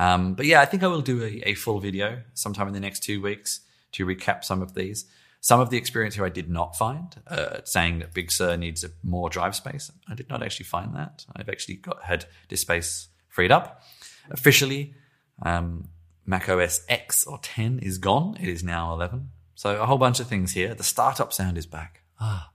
Um, 0.00 0.32
but 0.32 0.46
yeah, 0.46 0.62
I 0.62 0.64
think 0.64 0.82
I 0.82 0.86
will 0.86 1.02
do 1.02 1.22
a, 1.22 1.50
a, 1.50 1.54
full 1.54 1.78
video 1.78 2.22
sometime 2.32 2.66
in 2.66 2.72
the 2.72 2.80
next 2.80 3.00
two 3.00 3.20
weeks 3.20 3.60
to 3.92 4.06
recap 4.06 4.44
some 4.44 4.62
of 4.62 4.72
these. 4.72 5.04
Some 5.42 5.60
of 5.60 5.68
the 5.68 5.76
experience 5.76 6.14
here 6.14 6.24
I 6.24 6.30
did 6.30 6.48
not 6.48 6.74
find, 6.74 7.14
uh, 7.26 7.58
saying 7.64 7.98
that 7.98 8.14
Big 8.14 8.32
Sur 8.32 8.56
needs 8.56 8.82
more 9.02 9.28
drive 9.28 9.54
space. 9.54 9.90
I 10.08 10.14
did 10.14 10.30
not 10.30 10.42
actually 10.42 10.64
find 10.64 10.96
that. 10.96 11.26
I've 11.36 11.50
actually 11.50 11.74
got 11.74 12.02
had 12.02 12.24
this 12.48 12.62
space 12.62 13.08
freed 13.28 13.52
up. 13.52 13.82
Officially, 14.30 14.94
um, 15.42 15.90
Mac 16.24 16.48
OS 16.48 16.82
X 16.88 17.26
or 17.26 17.38
10 17.42 17.80
is 17.80 17.98
gone. 17.98 18.38
It 18.40 18.48
is 18.48 18.64
now 18.64 18.94
11. 18.94 19.28
So 19.54 19.82
a 19.82 19.84
whole 19.84 19.98
bunch 19.98 20.18
of 20.18 20.26
things 20.26 20.52
here. 20.52 20.74
The 20.74 20.82
startup 20.82 21.30
sound 21.30 21.58
is 21.58 21.66
back. 21.66 22.04
Ah. 22.18 22.50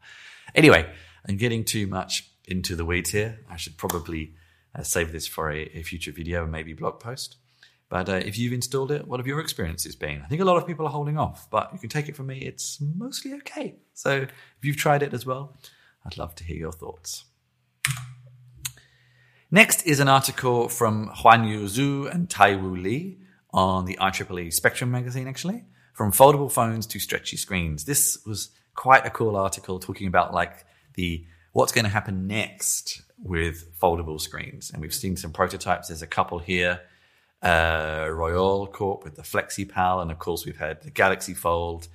Anyway, 0.56 0.92
I'm 1.30 1.38
getting 1.38 1.64
too 1.64 1.86
much 1.86 2.28
into 2.48 2.76
the 2.76 2.86
weeds 2.86 3.12
here. 3.12 3.42
I 3.48 3.56
should 3.58 3.78
probably 3.78 4.34
uh, 4.76 4.84
save 4.84 5.12
this 5.12 5.28
for 5.28 5.52
a, 5.52 5.70
a, 5.74 5.84
future 5.84 6.12
video 6.12 6.46
maybe 6.46 6.74
blog 6.74 7.00
post. 7.00 7.38
But 7.88 8.10
uh, 8.10 8.14
if 8.14 8.38
you've 8.38 8.54
installed 8.54 8.92
it, 8.92 9.08
what 9.08 9.20
have 9.20 9.28
your 9.28 9.40
experiences 9.40 9.96
been? 9.96 10.22
I 10.22 10.28
think 10.28 10.42
a 10.42 10.46
lot 10.46 10.58
of 10.58 10.68
people 10.68 10.86
are 10.86 10.92
holding 10.92 11.18
off, 11.18 11.50
but 11.50 11.72
you 11.72 11.80
can 11.80 11.90
take 11.90 12.10
it 12.10 12.16
from 12.16 12.28
me, 12.28 12.40
it's 12.40 12.80
mostly 12.82 13.34
okay. 13.36 13.76
So 13.94 14.12
if 14.12 14.64
you've 14.64 14.78
tried 14.78 15.04
it 15.04 15.14
as 15.14 15.26
well, 15.26 15.56
I'd 16.06 16.18
love 16.18 16.36
to 16.36 16.44
hear 16.44 16.58
your 16.58 16.72
thoughts. 16.72 17.26
Next 19.52 19.84
is 19.84 20.00
an 20.00 20.10
article 20.10 20.68
from 20.68 21.10
Huanyu 21.10 21.66
Zhu 21.66 22.12
and 22.12 22.28
Taiwu 22.28 22.82
Li 22.82 23.20
on 23.54 23.86
the 23.86 23.98
IEEE 24.02 24.52
Spectrum 24.52 24.92
magazine, 24.92 25.28
actually, 25.28 25.64
from 25.94 26.12
foldable 26.12 26.52
phones 26.52 26.86
to 26.88 27.00
stretchy 27.00 27.38
screens. 27.38 27.86
This 27.86 28.18
was 28.26 28.50
quite 28.74 29.06
a 29.06 29.10
cool 29.10 29.38
article 29.38 29.80
talking 29.80 30.08
about 30.08 30.34
like 30.34 30.66
the 30.96 31.26
what's 31.54 31.72
going 31.72 31.86
to 31.86 31.92
happen 31.92 32.28
next 32.28 33.02
with 33.22 33.78
foldable 33.80 34.20
screens. 34.20 34.72
And 34.72 34.82
we've 34.82 34.94
seen 34.94 35.16
some 35.16 35.32
prototypes. 35.32 35.88
There's 35.88 36.02
a 36.02 36.08
couple 36.08 36.40
here. 36.40 36.82
Uh, 37.42 38.08
Royole 38.10 38.68
Corp 38.72 39.04
with 39.04 39.16
the 39.16 39.22
FlexPai, 39.22 40.02
and 40.02 40.12
of 40.12 40.20
course 40.20 40.46
we've 40.46 40.58
had 40.58 40.82
the 40.82 40.90
Galaxy 40.90 41.34
Fold 41.34 41.88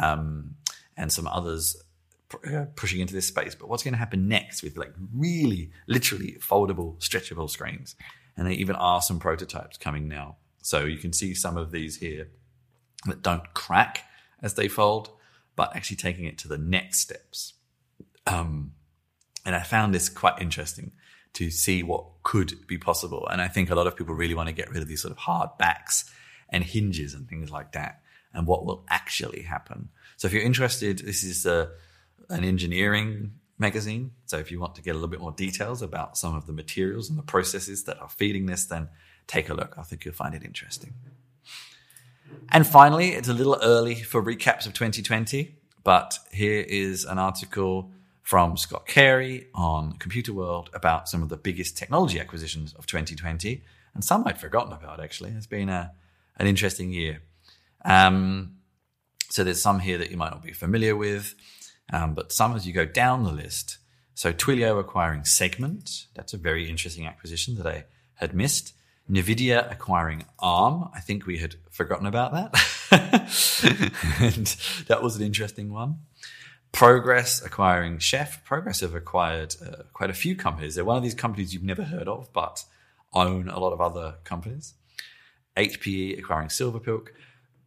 um, 0.00 0.54
and 0.96 1.12
some 1.12 1.26
others 1.26 1.76
uh, 2.46 2.64
pushing 2.74 3.00
into 3.00 3.12
this 3.12 3.28
space. 3.28 3.54
But 3.54 3.68
what's 3.68 3.82
going 3.82 3.92
to 3.92 3.98
happen 3.98 4.28
next 4.28 4.62
with 4.62 4.76
like 4.76 4.94
really, 5.12 5.70
literally 5.86 6.36
foldable, 6.40 6.98
stretchable 7.00 7.50
screens? 7.50 7.96
And 8.36 8.46
there 8.46 8.54
even 8.54 8.76
are 8.76 9.02
some 9.02 9.18
prototypes 9.18 9.76
coming 9.76 10.08
now. 10.08 10.36
So 10.62 10.84
you 10.84 10.96
can 10.96 11.12
see 11.12 11.34
some 11.34 11.56
of 11.56 11.70
these 11.70 11.96
here 11.96 12.28
that 13.06 13.22
don't 13.22 13.52
crack 13.52 14.04
as 14.42 14.54
they 14.54 14.68
fold, 14.68 15.10
but 15.54 15.76
actually 15.76 15.96
taking 15.96 16.24
it 16.24 16.38
to 16.38 16.48
the 16.48 16.58
next 16.58 17.00
steps. 17.00 17.54
Um, 18.26 18.72
and 19.44 19.54
I 19.54 19.62
found 19.62 19.94
this 19.94 20.08
quite 20.08 20.40
interesting 20.40 20.92
to 21.34 21.50
see 21.50 21.82
what 21.82 22.04
could 22.22 22.66
be 22.66 22.78
possible. 22.78 23.26
And 23.30 23.42
I 23.42 23.48
think 23.48 23.70
a 23.70 23.74
lot 23.74 23.86
of 23.86 23.96
people 23.96 24.14
really 24.14 24.34
want 24.34 24.48
to 24.48 24.54
get 24.54 24.70
rid 24.70 24.82
of 24.82 24.88
these 24.88 25.02
sort 25.02 25.12
of 25.12 25.18
hard 25.18 25.50
backs 25.58 26.10
and 26.48 26.62
hinges 26.64 27.12
and 27.12 27.28
things 27.28 27.50
like 27.50 27.72
that 27.72 28.00
and 28.32 28.46
what 28.46 28.64
will 28.64 28.84
actually 28.88 29.42
happen. 29.42 29.88
So 30.16 30.26
if 30.26 30.32
you're 30.32 30.42
interested, 30.42 31.00
this 31.00 31.22
is 31.24 31.44
a, 31.44 31.70
an 32.30 32.44
engineering 32.44 33.32
magazine. 33.58 34.12
So 34.26 34.38
if 34.38 34.50
you 34.50 34.60
want 34.60 34.74
to 34.76 34.82
get 34.82 34.92
a 34.92 34.94
little 34.94 35.08
bit 35.08 35.20
more 35.20 35.32
details 35.32 35.82
about 35.82 36.16
some 36.16 36.34
of 36.34 36.46
the 36.46 36.52
materials 36.52 37.08
and 37.08 37.18
the 37.18 37.22
processes 37.22 37.84
that 37.84 38.00
are 38.00 38.08
feeding 38.08 38.46
this, 38.46 38.64
then 38.66 38.88
take 39.26 39.48
a 39.48 39.54
look. 39.54 39.74
I 39.76 39.82
think 39.82 40.04
you'll 40.04 40.14
find 40.14 40.34
it 40.34 40.44
interesting. 40.44 40.94
And 42.48 42.66
finally, 42.66 43.10
it's 43.10 43.28
a 43.28 43.34
little 43.34 43.58
early 43.62 43.96
for 43.96 44.22
recaps 44.22 44.66
of 44.66 44.74
2020, 44.74 45.56
but 45.82 46.18
here 46.32 46.60
is 46.60 47.04
an 47.04 47.18
article 47.18 47.90
from 48.24 48.56
Scott 48.56 48.86
Carey 48.86 49.48
on 49.54 49.92
Computer 49.98 50.32
World 50.32 50.70
about 50.72 51.10
some 51.10 51.22
of 51.22 51.28
the 51.28 51.36
biggest 51.36 51.76
technology 51.76 52.18
acquisitions 52.18 52.72
of 52.72 52.86
2020, 52.86 53.62
and 53.94 54.02
some 54.02 54.26
I'd 54.26 54.40
forgotten 54.40 54.72
about 54.72 54.98
actually. 54.98 55.30
It's 55.32 55.46
been 55.46 55.68
a, 55.68 55.92
an 56.38 56.46
interesting 56.46 56.90
year. 56.90 57.20
Um, 57.84 58.56
so 59.28 59.44
there's 59.44 59.60
some 59.60 59.78
here 59.78 59.98
that 59.98 60.10
you 60.10 60.16
might 60.16 60.30
not 60.30 60.42
be 60.42 60.54
familiar 60.54 60.96
with, 60.96 61.34
um, 61.92 62.14
but 62.14 62.32
some 62.32 62.56
as 62.56 62.66
you 62.66 62.72
go 62.72 62.86
down 62.86 63.24
the 63.24 63.30
list. 63.30 63.76
So 64.14 64.32
Twilio 64.32 64.80
acquiring 64.80 65.26
Segment, 65.26 66.06
that's 66.14 66.32
a 66.32 66.38
very 66.38 66.68
interesting 66.68 67.06
acquisition 67.06 67.56
that 67.56 67.66
I 67.66 67.84
had 68.14 68.34
missed. 68.34 68.72
NVIDIA 69.10 69.70
acquiring 69.70 70.24
ARM, 70.38 70.88
I 70.94 71.00
think 71.00 71.26
we 71.26 71.36
had 71.36 71.56
forgotten 71.70 72.06
about 72.06 72.32
that. 72.32 72.54
and 74.20 74.46
that 74.86 75.02
was 75.02 75.16
an 75.16 75.22
interesting 75.22 75.70
one. 75.70 75.98
Progress 76.74 77.40
acquiring 77.40 78.00
Chef. 78.00 78.44
Progress 78.44 78.80
have 78.80 78.96
acquired 78.96 79.54
uh, 79.64 79.84
quite 79.92 80.10
a 80.10 80.14
few 80.14 80.34
companies. 80.34 80.74
They're 80.74 80.84
one 80.84 80.96
of 80.96 81.04
these 81.04 81.14
companies 81.14 81.54
you've 81.54 81.62
never 81.62 81.84
heard 81.84 82.08
of, 82.08 82.32
but 82.32 82.64
own 83.12 83.48
a 83.48 83.60
lot 83.60 83.72
of 83.72 83.80
other 83.80 84.16
companies. 84.24 84.74
HPE 85.56 86.18
acquiring 86.18 86.48
Silverpilk, 86.48 87.10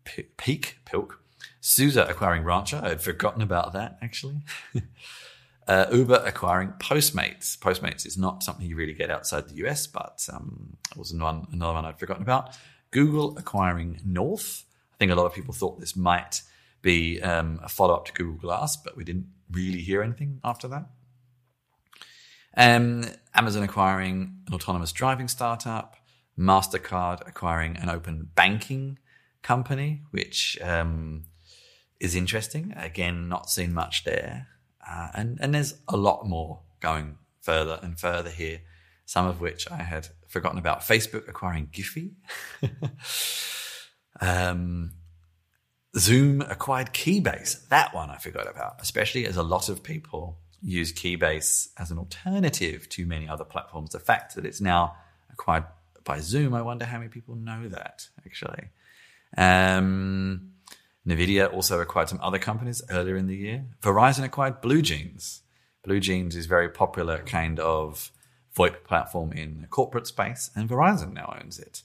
P- 0.04 0.24
Peak 0.36 0.80
Pilk, 0.84 1.22
SUSE 1.62 1.96
acquiring 1.96 2.44
Rancher. 2.44 2.82
I 2.84 2.90
had 2.90 3.02
forgotten 3.02 3.42
about 3.42 3.72
that 3.72 3.98
actually. 4.02 4.42
uh, 5.70 5.86
Uber 5.90 6.24
acquiring 6.26 6.74
Postmates. 6.78 7.58
Postmates 7.58 8.06
is 8.06 8.18
not 8.18 8.44
something 8.44 8.68
you 8.68 8.76
really 8.76 8.94
get 8.94 9.10
outside 9.10 9.48
the 9.48 9.66
US, 9.68 9.88
but 9.88 10.28
um, 10.34 10.76
it 10.92 10.98
was 10.98 11.14
one, 11.14 11.48
another 11.54 11.76
one 11.76 11.86
I'd 11.86 11.98
forgotten 11.98 12.24
about. 12.24 12.58
Google 12.92 13.38
acquiring 13.38 14.02
North. 14.04 14.66
I 14.94 14.98
think 14.98 15.14
a 15.14 15.16
lot 15.16 15.28
of 15.28 15.34
people 15.34 15.54
thought 15.54 15.80
this 15.80 15.96
might 15.96 16.42
be 16.88 17.22
um, 17.22 17.60
a 17.62 17.68
follow 17.68 17.94
up 17.94 18.06
to 18.06 18.14
Google 18.14 18.38
Glass, 18.38 18.78
but 18.78 18.96
we 18.96 19.04
didn't 19.04 19.28
really 19.52 19.82
hear 19.82 20.02
anything 20.02 20.40
after 20.42 20.70
that. 20.70 20.86
Um, 22.56 23.04
Amazon 23.36 23.64
acquiring 23.64 24.38
an 24.48 24.54
autonomous 24.54 24.94
driving 24.94 25.28
startup, 25.28 25.98
MasterCard 26.40 27.28
acquiring 27.28 27.76
an 27.76 27.90
open 27.90 28.30
banking 28.36 29.00
company, 29.44 30.04
which 30.12 30.58
um, 30.64 31.26
is 32.00 32.16
interesting. 32.16 32.74
Again, 32.78 33.28
not 33.28 33.50
seen 33.50 33.74
much 33.74 34.06
there. 34.06 34.48
Uh, 34.90 35.10
and, 35.14 35.38
and 35.42 35.54
there's 35.54 35.74
a 35.90 35.98
lot 35.98 36.26
more 36.26 36.62
going 36.80 37.18
further 37.42 37.80
and 37.84 38.00
further 38.00 38.30
here, 38.30 38.62
some 39.06 39.28
of 39.28 39.42
which 39.42 39.70
I 39.70 39.84
had 39.84 40.08
forgotten 40.30 40.58
about. 40.58 40.80
Facebook 40.80 41.28
acquiring 41.28 41.68
Giphy. 41.68 42.14
um, 44.22 44.94
Zoom 45.98 46.42
acquired 46.42 46.94
Keybase. 46.94 47.68
That 47.70 47.94
one 47.94 48.10
I 48.10 48.18
forgot 48.18 48.50
about, 48.50 48.76
especially 48.80 49.26
as 49.26 49.38
a 49.38 49.44
lot 49.44 49.70
of 49.70 49.84
people 49.84 50.38
use 50.62 50.94
Keybase 50.94 51.70
as 51.78 51.92
an 51.92 51.98
alternative 51.98 52.88
to 52.90 53.06
many 53.06 53.28
other 53.28 53.44
platforms. 53.44 53.92
The 53.92 54.00
fact 54.00 54.36
that 54.36 54.46
it's 54.46 54.62
now 54.62 54.96
acquired 55.32 55.66
by 56.04 56.20
Zoom, 56.20 56.54
I 56.54 56.62
wonder 56.62 56.86
how 56.86 56.98
many 56.98 57.10
people 57.10 57.36
know 57.36 57.68
that 57.70 58.08
actually. 58.26 58.70
Um, 59.38 60.52
Nvidia 61.08 61.52
also 61.54 61.80
acquired 61.80 62.10
some 62.10 62.20
other 62.22 62.40
companies 62.40 62.82
earlier 62.90 63.16
in 63.16 63.28
the 63.28 63.36
year. 63.36 63.66
Verizon 63.82 64.24
acquired 64.24 64.62
BlueJeans. 64.62 65.42
Blue 65.84 66.00
Jeans 66.00 66.36
is 66.36 66.48
very 66.48 66.70
popular 66.70 67.20
kind 67.20 67.60
of 67.60 68.12
VoIP 68.58 68.84
platform 68.84 69.32
in 69.32 69.62
the 69.62 69.68
corporate 69.68 70.08
space, 70.08 70.50
and 70.56 70.68
Verizon 70.70 71.14
now 71.14 71.38
owns 71.42 71.60
it 71.60 71.84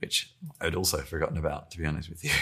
which 0.00 0.34
I'd 0.60 0.74
also 0.74 0.98
forgotten 0.98 1.36
about, 1.36 1.70
to 1.72 1.78
be 1.78 1.86
honest 1.86 2.08
with 2.08 2.24
you. 2.24 2.32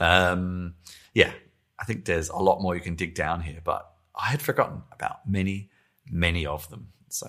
um, 0.00 0.74
yeah, 1.14 1.32
I 1.78 1.84
think 1.84 2.04
there's 2.04 2.28
a 2.28 2.36
lot 2.36 2.60
more 2.60 2.74
you 2.74 2.80
can 2.80 2.96
dig 2.96 3.14
down 3.14 3.40
here, 3.40 3.60
but 3.62 3.90
I 4.14 4.26
had 4.26 4.42
forgotten 4.42 4.82
about 4.92 5.28
many, 5.28 5.70
many 6.10 6.44
of 6.46 6.68
them. 6.70 6.88
So 7.08 7.28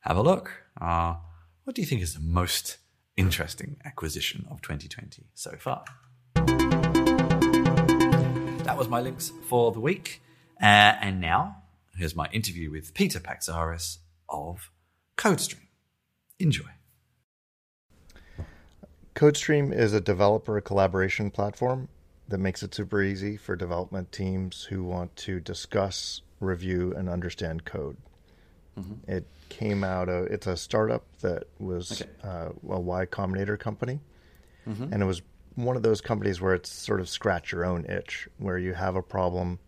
have 0.00 0.16
a 0.16 0.22
look. 0.22 0.62
Uh, 0.80 1.16
what 1.64 1.74
do 1.74 1.82
you 1.82 1.86
think 1.86 2.02
is 2.02 2.14
the 2.14 2.20
most 2.20 2.78
interesting 3.16 3.76
acquisition 3.84 4.46
of 4.50 4.62
2020 4.62 5.24
so 5.34 5.52
far? 5.58 5.84
That 8.64 8.78
was 8.78 8.88
my 8.88 9.00
links 9.00 9.32
for 9.48 9.72
the 9.72 9.80
week. 9.80 10.22
Uh, 10.60 10.94
and 11.00 11.20
now, 11.20 11.56
here's 11.96 12.14
my 12.14 12.28
interview 12.32 12.70
with 12.70 12.94
Peter 12.94 13.18
Pezaris 13.18 13.98
of 14.28 14.70
CodeStream. 15.16 15.66
Enjoy. 16.38 16.70
CodeStream 19.14 19.74
is 19.74 19.92
a 19.92 20.00
developer 20.00 20.60
collaboration 20.60 21.30
platform 21.30 21.88
that 22.28 22.38
makes 22.38 22.62
it 22.62 22.74
super 22.74 23.02
easy 23.02 23.36
for 23.36 23.56
development 23.56 24.10
teams 24.10 24.64
who 24.64 24.82
want 24.82 25.14
to 25.16 25.38
discuss, 25.40 26.22
review, 26.40 26.94
and 26.96 27.08
understand 27.08 27.64
code. 27.64 27.96
Mm-hmm. 28.78 29.10
It 29.10 29.26
came 29.50 29.84
out 29.84 30.08
of 30.08 30.26
it's 30.26 30.46
a 30.46 30.56
startup 30.56 31.04
that 31.20 31.44
was 31.58 32.00
okay. 32.00 32.10
uh, 32.24 32.48
a 32.70 32.80
Y 32.80 33.04
Combinator 33.06 33.58
company, 33.58 34.00
mm-hmm. 34.66 34.92
and 34.92 35.02
it 35.02 35.06
was 35.06 35.20
one 35.56 35.76
of 35.76 35.82
those 35.82 36.00
companies 36.00 36.40
where 36.40 36.54
it's 36.54 36.70
sort 36.70 37.00
of 37.00 37.08
scratch 37.08 37.52
your 37.52 37.66
own 37.66 37.84
itch, 37.84 38.28
where 38.38 38.56
you 38.56 38.72
have 38.72 38.96
a 38.96 39.02
problem 39.02 39.58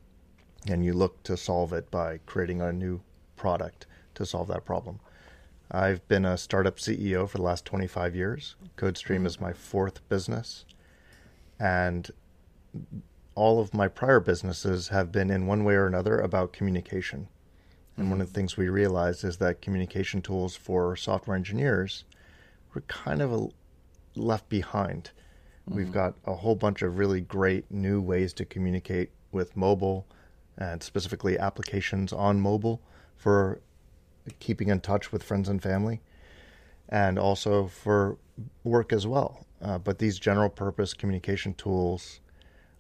and 0.67 0.83
you 0.83 0.95
look 0.95 1.23
to 1.25 1.37
solve 1.37 1.75
it 1.75 1.91
by 1.91 2.19
creating 2.25 2.63
a 2.63 2.73
new 2.73 2.99
product 3.37 3.87
to 4.15 4.25
solve 4.25 4.49
that 4.49 4.65
problem. 4.65 4.99
I've 5.71 6.07
been 6.09 6.25
a 6.25 6.37
startup 6.37 6.77
CEO 6.77 7.29
for 7.29 7.39
the 7.39 7.45
last 7.45 7.65
25 7.65 8.15
years. 8.15 8.57
CodeStream 8.77 9.17
mm-hmm. 9.17 9.27
is 9.27 9.41
my 9.41 9.53
fourth 9.53 10.07
business. 10.09 10.65
And 11.59 12.11
all 13.35 13.61
of 13.61 13.75
my 13.75 13.89
prior 13.89 14.21
businesses 14.21 14.89
have 14.89 15.11
been, 15.11 15.31
in 15.31 15.47
one 15.47 15.65
way 15.65 15.75
or 15.75 15.87
another, 15.87 16.19
about 16.19 16.53
communication. 16.53 17.29
And 17.97 18.05
mm-hmm. 18.05 18.11
one 18.11 18.21
of 18.21 18.29
the 18.29 18.33
things 18.33 18.57
we 18.57 18.69
realized 18.69 19.25
is 19.25 19.39
that 19.39 19.63
communication 19.63 20.23
tools 20.23 20.55
for 20.57 20.97
software 20.97 21.37
engineers 21.37 22.05
were 22.75 22.83
kind 22.83 23.23
of 23.23 23.33
a, 23.33 23.49
left 24.15 24.49
behind. 24.49 25.11
Mm-hmm. 25.69 25.77
We've 25.77 25.93
got 25.93 26.15
a 26.27 26.35
whole 26.35 26.57
bunch 26.57 26.83
of 26.83 26.99
really 26.99 27.21
great 27.21 27.71
new 27.71 28.01
ways 28.01 28.33
to 28.35 28.45
communicate 28.45 29.11
with 29.33 29.57
mobile 29.57 30.07
and 30.57 30.83
specifically 30.83 31.39
applications 31.39 32.13
on 32.13 32.41
mobile 32.41 32.81
for 33.17 33.61
keeping 34.39 34.69
in 34.69 34.81
touch 34.81 35.13
with 35.13 35.23
friends 35.23 35.49
and 35.49 35.63
family, 35.63 36.01
and 36.89 37.19
also 37.19 37.67
for 37.67 38.19
work 38.63 38.93
as 38.93 39.07
well. 39.07 39.45
Uh, 39.63 39.79
but 39.79 39.99
these 39.99 40.19
general 40.19 40.51
purpose 40.51 40.93
communication 40.93 41.55
tools 41.55 42.21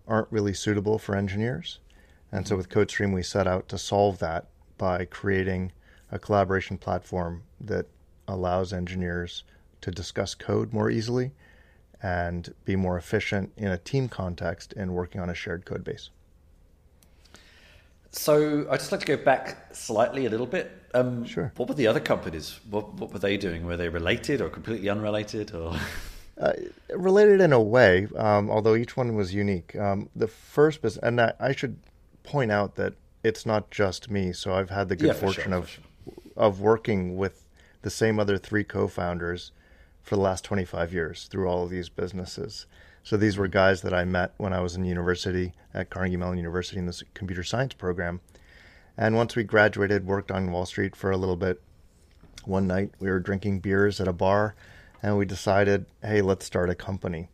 aren't 0.06 0.30
really 0.30 0.52
suitable 0.52 0.98
for 0.98 1.16
engineers. 1.16 1.78
And 2.30 2.46
so 2.46 2.56
with 2.56 2.68
CodeStream, 2.68 3.14
we 3.14 3.22
set 3.22 3.46
out 3.46 3.68
to 3.68 3.78
solve 3.78 4.18
that 4.18 4.46
by 4.76 5.04
creating 5.04 5.72
a 6.10 6.18
collaboration 6.18 6.76
platform 6.76 7.44
that 7.60 7.86
allows 8.26 8.72
engineers 8.72 9.44
to 9.80 9.90
discuss 9.90 10.34
code 10.34 10.72
more 10.72 10.90
easily 10.90 11.32
and 12.02 12.54
be 12.64 12.76
more 12.76 12.98
efficient 12.98 13.52
in 13.56 13.68
a 13.68 13.78
team 13.78 14.08
context 14.08 14.72
in 14.74 14.92
working 14.92 15.20
on 15.20 15.30
a 15.30 15.34
shared 15.34 15.64
code 15.64 15.84
base. 15.84 16.10
So 18.14 18.66
I'd 18.70 18.78
just 18.78 18.92
like 18.92 19.00
to 19.00 19.06
go 19.06 19.16
back 19.16 19.74
slightly 19.74 20.26
a 20.26 20.30
little 20.30 20.46
bit. 20.46 20.70
Um, 20.94 21.24
sure. 21.24 21.52
What 21.56 21.68
were 21.68 21.74
the 21.74 21.88
other 21.88 21.98
companies? 21.98 22.60
What, 22.70 22.94
what 22.94 23.12
were 23.12 23.18
they 23.18 23.36
doing? 23.36 23.66
Were 23.66 23.76
they 23.76 23.88
related 23.88 24.40
or 24.40 24.48
completely 24.48 24.88
unrelated? 24.88 25.52
Or 25.52 25.76
uh, 26.40 26.52
related 26.90 27.40
in 27.40 27.52
a 27.52 27.60
way, 27.60 28.06
um, 28.16 28.50
although 28.50 28.76
each 28.76 28.96
one 28.96 29.16
was 29.16 29.34
unique. 29.34 29.74
Um, 29.74 30.08
the 30.14 30.28
first 30.28 30.80
business, 30.80 31.02
and 31.02 31.20
I, 31.20 31.32
I, 31.40 31.52
should 31.52 31.76
point 32.22 32.52
out 32.52 32.76
that 32.76 32.94
it's 33.24 33.44
not 33.44 33.72
just 33.72 34.08
me. 34.08 34.32
So 34.32 34.54
I've 34.54 34.70
had 34.70 34.88
the 34.88 34.96
good 34.96 35.08
yeah, 35.08 35.12
fortune 35.14 35.50
sure, 35.50 35.54
of 35.54 35.70
sure. 35.70 35.84
of 36.36 36.60
working 36.60 37.16
with 37.16 37.48
the 37.82 37.90
same 37.90 38.20
other 38.20 38.38
three 38.38 38.62
co-founders 38.62 39.50
for 40.02 40.14
the 40.14 40.22
last 40.22 40.44
25 40.44 40.92
years 40.92 41.24
through 41.24 41.48
all 41.48 41.64
of 41.64 41.70
these 41.70 41.88
businesses. 41.88 42.66
So 43.04 43.18
these 43.18 43.36
were 43.36 43.48
guys 43.48 43.82
that 43.82 43.92
I 43.92 44.06
met 44.06 44.32
when 44.38 44.54
I 44.54 44.60
was 44.60 44.74
in 44.74 44.84
university 44.86 45.52
at 45.74 45.90
Carnegie 45.90 46.16
Mellon 46.16 46.38
University 46.38 46.78
in 46.78 46.86
this 46.86 47.04
computer 47.12 47.44
science 47.44 47.74
program. 47.74 48.22
And 48.96 49.14
once 49.14 49.36
we 49.36 49.44
graduated, 49.44 50.06
worked 50.06 50.30
on 50.30 50.50
Wall 50.50 50.64
Street 50.64 50.96
for 50.96 51.10
a 51.10 51.16
little 51.18 51.36
bit. 51.36 51.60
One 52.46 52.66
night 52.66 52.92
we 52.98 53.10
were 53.10 53.20
drinking 53.20 53.60
beers 53.60 54.00
at 54.00 54.08
a 54.08 54.12
bar 54.14 54.54
and 55.02 55.18
we 55.18 55.26
decided, 55.26 55.84
hey, 56.02 56.22
let's 56.22 56.46
start 56.46 56.70
a 56.70 56.74
company. 56.74 57.28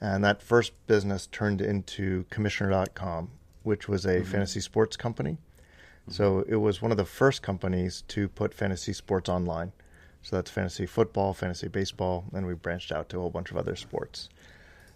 And 0.00 0.24
that 0.24 0.42
first 0.42 0.72
business 0.88 1.28
turned 1.28 1.60
into 1.60 2.24
commissioner.com, 2.30 3.30
which 3.62 3.88
was 3.88 4.04
a 4.04 4.16
mm-hmm. 4.16 4.30
fantasy 4.30 4.60
sports 4.60 4.96
company. 4.96 5.32
Mm-hmm. 5.32 6.12
So 6.12 6.44
it 6.48 6.56
was 6.56 6.82
one 6.82 6.90
of 6.90 6.96
the 6.96 7.04
first 7.04 7.40
companies 7.40 8.02
to 8.08 8.28
put 8.28 8.52
fantasy 8.52 8.92
sports 8.92 9.28
online. 9.28 9.70
So 10.22 10.34
that's 10.34 10.50
fantasy 10.50 10.86
football, 10.86 11.34
fantasy 11.34 11.68
baseball, 11.68 12.24
and 12.32 12.46
we 12.46 12.54
branched 12.54 12.90
out 12.90 13.08
to 13.10 13.18
a 13.18 13.20
whole 13.20 13.30
bunch 13.30 13.52
of 13.52 13.56
other 13.56 13.76
sports. 13.76 14.28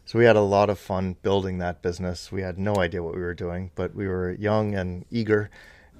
So 0.08 0.18
we 0.18 0.24
had 0.24 0.36
a 0.36 0.40
lot 0.40 0.70
of 0.70 0.78
fun 0.78 1.16
building 1.20 1.58
that 1.58 1.82
business. 1.82 2.32
We 2.32 2.40
had 2.40 2.58
no 2.58 2.76
idea 2.76 3.02
what 3.02 3.14
we 3.14 3.20
were 3.20 3.34
doing, 3.34 3.72
but 3.74 3.94
we 3.94 4.08
were 4.08 4.32
young 4.32 4.74
and 4.74 5.04
eager, 5.10 5.50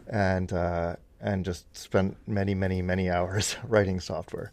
and 0.07 0.51
uh, 0.51 0.97
and 1.21 1.45
just 1.45 1.77
spent 1.77 2.17
many, 2.27 2.55
many, 2.55 2.81
many 2.81 3.11
hours 3.17 3.57
writing 3.65 4.01
software. 4.01 4.51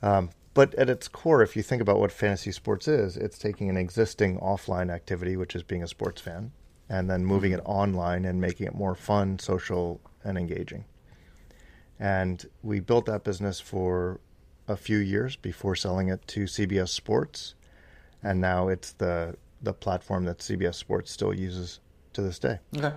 Um, 0.00 0.30
but 0.54 0.74
at 0.76 0.88
its 0.88 1.06
core, 1.06 1.42
if 1.42 1.54
you 1.54 1.62
think 1.62 1.82
about 1.82 1.98
what 1.98 2.10
fantasy 2.12 2.50
sports 2.50 2.88
is, 2.88 3.18
it's 3.18 3.36
taking 3.36 3.68
an 3.68 3.76
existing 3.76 4.38
offline 4.38 4.90
activity, 4.90 5.36
which 5.36 5.54
is 5.54 5.62
being 5.62 5.82
a 5.82 5.86
sports 5.86 6.22
fan, 6.22 6.52
and 6.88 7.10
then 7.10 7.26
moving 7.26 7.52
it 7.52 7.60
online 7.66 8.24
and 8.24 8.40
making 8.40 8.66
it 8.66 8.74
more 8.74 8.94
fun, 8.94 9.38
social, 9.38 10.00
and 10.24 10.38
engaging. 10.38 10.86
And 12.00 12.42
we 12.62 12.80
built 12.80 13.04
that 13.04 13.22
business 13.22 13.60
for 13.60 14.18
a 14.66 14.78
few 14.78 14.96
years 14.96 15.36
before 15.36 15.76
selling 15.76 16.08
it 16.08 16.26
to 16.28 16.44
CBS 16.44 16.88
Sports 16.88 17.54
and 18.22 18.40
now 18.40 18.68
it's 18.68 18.92
the 18.92 19.36
the 19.62 19.72
platform 19.72 20.24
that 20.24 20.38
CBS 20.38 20.74
Sports 20.74 21.10
still 21.10 21.32
uses 21.32 21.80
to 22.14 22.22
this 22.22 22.38
day. 22.38 22.58
Okay. 22.76 22.92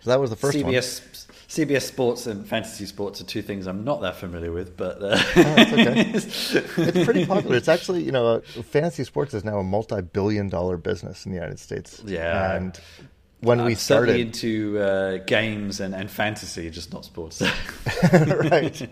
So 0.00 0.08
that 0.08 0.18
was 0.18 0.30
the 0.30 0.36
first 0.36 0.56
CBS, 0.56 0.64
one. 0.66 1.36
CBS 1.48 1.82
Sports 1.82 2.26
and 2.26 2.46
fantasy 2.46 2.86
sports 2.86 3.20
are 3.20 3.24
two 3.24 3.42
things 3.42 3.66
I'm 3.66 3.84
not 3.84 4.00
that 4.00 4.16
familiar 4.16 4.50
with, 4.50 4.74
but 4.74 5.02
uh... 5.02 5.22
oh, 5.36 5.52
okay. 5.72 6.10
it's 6.14 7.04
pretty 7.04 7.26
popular. 7.26 7.56
It's 7.56 7.68
actually, 7.68 8.02
you 8.02 8.12
know, 8.12 8.26
uh, 8.26 8.40
fantasy 8.40 9.04
sports 9.04 9.34
is 9.34 9.44
now 9.44 9.58
a 9.58 9.64
multi-billion-dollar 9.64 10.78
business 10.78 11.26
in 11.26 11.32
the 11.32 11.36
United 11.36 11.58
States. 11.58 12.02
Yeah, 12.06 12.56
and 12.56 12.80
when 13.40 13.60
I'm 13.60 13.66
we 13.66 13.74
started 13.74 14.16
into 14.16 14.78
uh, 14.78 15.18
games 15.26 15.80
and, 15.80 15.94
and 15.94 16.10
fantasy, 16.10 16.70
just 16.70 16.92
not 16.94 17.04
sports. 17.04 17.42
right. 18.12 18.82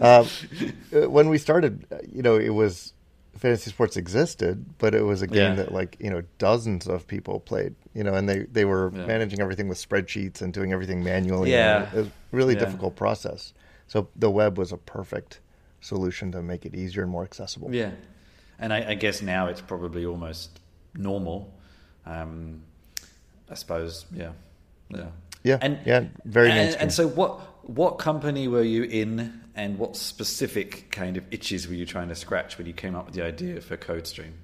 um, 0.00 0.26
when 1.10 1.28
we 1.28 1.38
started, 1.38 1.84
you 2.12 2.22
know, 2.22 2.36
it 2.36 2.50
was 2.50 2.92
fantasy 3.38 3.70
sports 3.70 3.96
existed, 3.96 4.64
but 4.78 4.94
it 4.94 5.02
was 5.02 5.22
a 5.22 5.26
game 5.26 5.50
yeah. 5.50 5.54
that 5.54 5.72
like 5.72 5.96
you 6.00 6.10
know 6.10 6.22
dozens 6.38 6.86
of 6.86 7.06
people 7.06 7.40
played. 7.40 7.74
You 7.94 8.04
know, 8.04 8.14
and 8.14 8.28
they 8.28 8.40
they 8.40 8.64
were 8.64 8.92
yeah. 8.94 9.06
managing 9.06 9.40
everything 9.40 9.68
with 9.68 9.78
spreadsheets 9.78 10.42
and 10.42 10.52
doing 10.52 10.72
everything 10.72 11.02
manually. 11.02 11.50
Yeah, 11.50 11.88
it 11.90 11.94
was 11.94 12.06
a 12.06 12.12
really 12.32 12.54
yeah. 12.54 12.60
difficult 12.60 12.96
process. 12.96 13.52
So 13.86 14.08
the 14.16 14.30
web 14.30 14.58
was 14.58 14.72
a 14.72 14.76
perfect 14.76 15.40
solution 15.80 16.32
to 16.32 16.42
make 16.42 16.66
it 16.66 16.74
easier 16.74 17.02
and 17.02 17.10
more 17.10 17.24
accessible. 17.24 17.74
Yeah, 17.74 17.92
and 18.58 18.72
I, 18.72 18.90
I 18.90 18.94
guess 18.94 19.22
now 19.22 19.46
it's 19.46 19.60
probably 19.60 20.04
almost 20.04 20.60
normal. 20.94 21.54
Um, 22.04 22.62
I 23.50 23.54
suppose. 23.54 24.06
Yeah, 24.12 24.32
yeah. 24.90 25.06
Yeah, 25.44 25.58
and 25.60 25.78
yeah, 25.86 26.04
very 26.24 26.50
and. 26.50 26.76
And 26.76 26.92
so, 26.92 27.06
what 27.06 27.40
what 27.68 27.98
company 27.98 28.48
were 28.48 28.62
you 28.62 28.82
in 28.84 29.40
and 29.58 29.76
what 29.76 29.96
specific 29.96 30.88
kind 30.92 31.16
of 31.16 31.24
itches 31.32 31.66
were 31.66 31.74
you 31.74 31.84
trying 31.84 32.08
to 32.08 32.14
scratch 32.14 32.56
when 32.56 32.66
you 32.68 32.72
came 32.72 32.94
up 32.94 33.06
with 33.06 33.14
the 33.16 33.24
idea 33.24 33.60
for 33.60 33.76
CodeStream? 33.76 34.34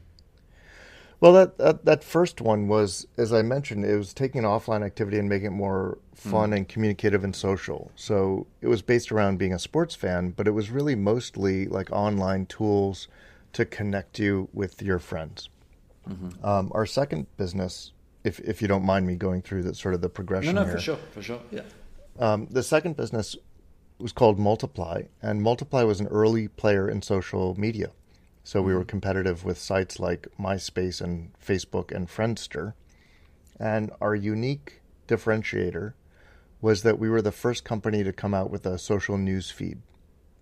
Well, 1.21 1.33
that, 1.35 1.57
that, 1.59 1.85
that 1.85 2.03
first 2.03 2.41
one 2.41 2.67
was, 2.67 3.07
as 3.17 3.33
I 3.33 3.43
mentioned, 3.43 3.85
it 3.85 3.97
was 3.97 4.13
taking 4.13 4.41
an 4.41 4.51
offline 4.51 4.85
activity 4.85 5.21
and 5.21 5.29
making 5.29 5.47
it 5.47 5.51
more 5.51 5.99
fun 6.15 6.51
mm. 6.51 6.57
and 6.57 6.69
communicative 6.69 7.23
and 7.23 7.35
social. 7.35 7.93
So 7.95 8.49
it 8.61 8.67
was 8.67 8.83
based 8.83 9.13
around 9.13 9.39
being 9.39 9.55
a 9.55 9.59
sports 9.59 9.95
fan, 9.95 10.31
but 10.31 10.49
it 10.49 10.51
was 10.51 10.71
really 10.71 10.97
mostly 10.97 11.69
like 11.69 11.93
online 11.93 12.47
tools 12.47 13.07
to 13.53 13.65
connect 13.65 14.19
you 14.19 14.49
with 14.53 14.83
your 14.83 14.99
friends. 14.99 15.49
Mm-hmm. 16.11 16.45
Um, 16.45 16.73
our 16.75 16.87
second 16.87 17.29
business, 17.37 17.93
if 18.25 18.41
if 18.41 18.61
you 18.61 18.69
don't 18.69 18.85
mind 18.85 19.07
me 19.07 19.15
going 19.15 19.41
through 19.41 19.63
the 19.63 19.75
sort 19.75 19.95
of 19.95 20.03
the 20.03 20.11
progression. 20.11 20.57
No, 20.57 20.63
no, 20.63 20.67
here, 20.67 20.75
for 20.75 20.81
sure, 20.81 20.99
for 21.13 21.23
sure, 21.23 21.41
yeah. 21.51 21.63
Um, 22.19 22.47
the 22.51 22.63
second 22.63 22.97
business 22.97 23.37
was 24.05 24.13
called 24.13 24.39
Multiply, 24.39 25.05
and 25.23 25.41
Multiply 25.41 25.83
was 25.83 25.99
an 25.99 26.09
early 26.09 26.47
player 26.47 26.87
in 26.91 27.01
social 27.01 27.59
media. 27.59 27.91
So 28.43 28.61
we 28.61 28.75
were 28.75 28.81
mm-hmm. 28.81 28.89
competitive 28.89 29.47
with 29.47 29.57
sites 29.57 29.99
like 29.99 30.29
MySpace 30.39 31.01
and 31.01 31.31
Facebook 31.43 31.91
and 31.91 32.07
Friendster. 32.07 32.75
And 33.59 33.91
our 34.03 34.15
unique 34.15 34.83
differentiator 35.09 35.95
was 36.61 36.83
that 36.83 36.99
we 36.99 37.09
were 37.09 37.23
the 37.23 37.33
first 37.33 37.65
company 37.65 38.05
to 38.05 38.13
come 38.13 38.35
out 38.35 38.51
with 38.51 38.67
a 38.67 38.77
social 38.77 39.17
news 39.17 39.51
feed. 39.51 39.79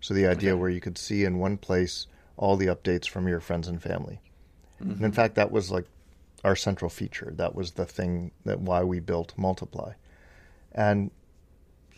So 0.00 0.12
the 0.12 0.26
idea 0.26 0.54
okay. 0.54 0.60
where 0.60 0.68
you 0.68 0.80
could 0.80 0.98
see 0.98 1.22
in 1.22 1.38
one 1.38 1.56
place 1.56 2.08
all 2.36 2.56
the 2.56 2.66
updates 2.66 3.08
from 3.08 3.28
your 3.28 3.38
friends 3.38 3.68
and 3.68 3.80
family. 3.80 4.20
Mm-hmm. 4.80 4.90
And 4.90 4.90
in 4.90 5.06
mm-hmm. 5.06 5.14
fact, 5.14 5.36
that 5.36 5.52
was 5.52 5.70
like 5.70 5.86
our 6.42 6.56
central 6.56 6.88
feature. 6.88 7.32
That 7.36 7.54
was 7.54 7.70
the 7.70 7.86
thing 7.86 8.32
that 8.44 8.58
why 8.58 8.82
we 8.82 8.98
built 8.98 9.34
Multiply. 9.36 9.92
And 10.72 11.12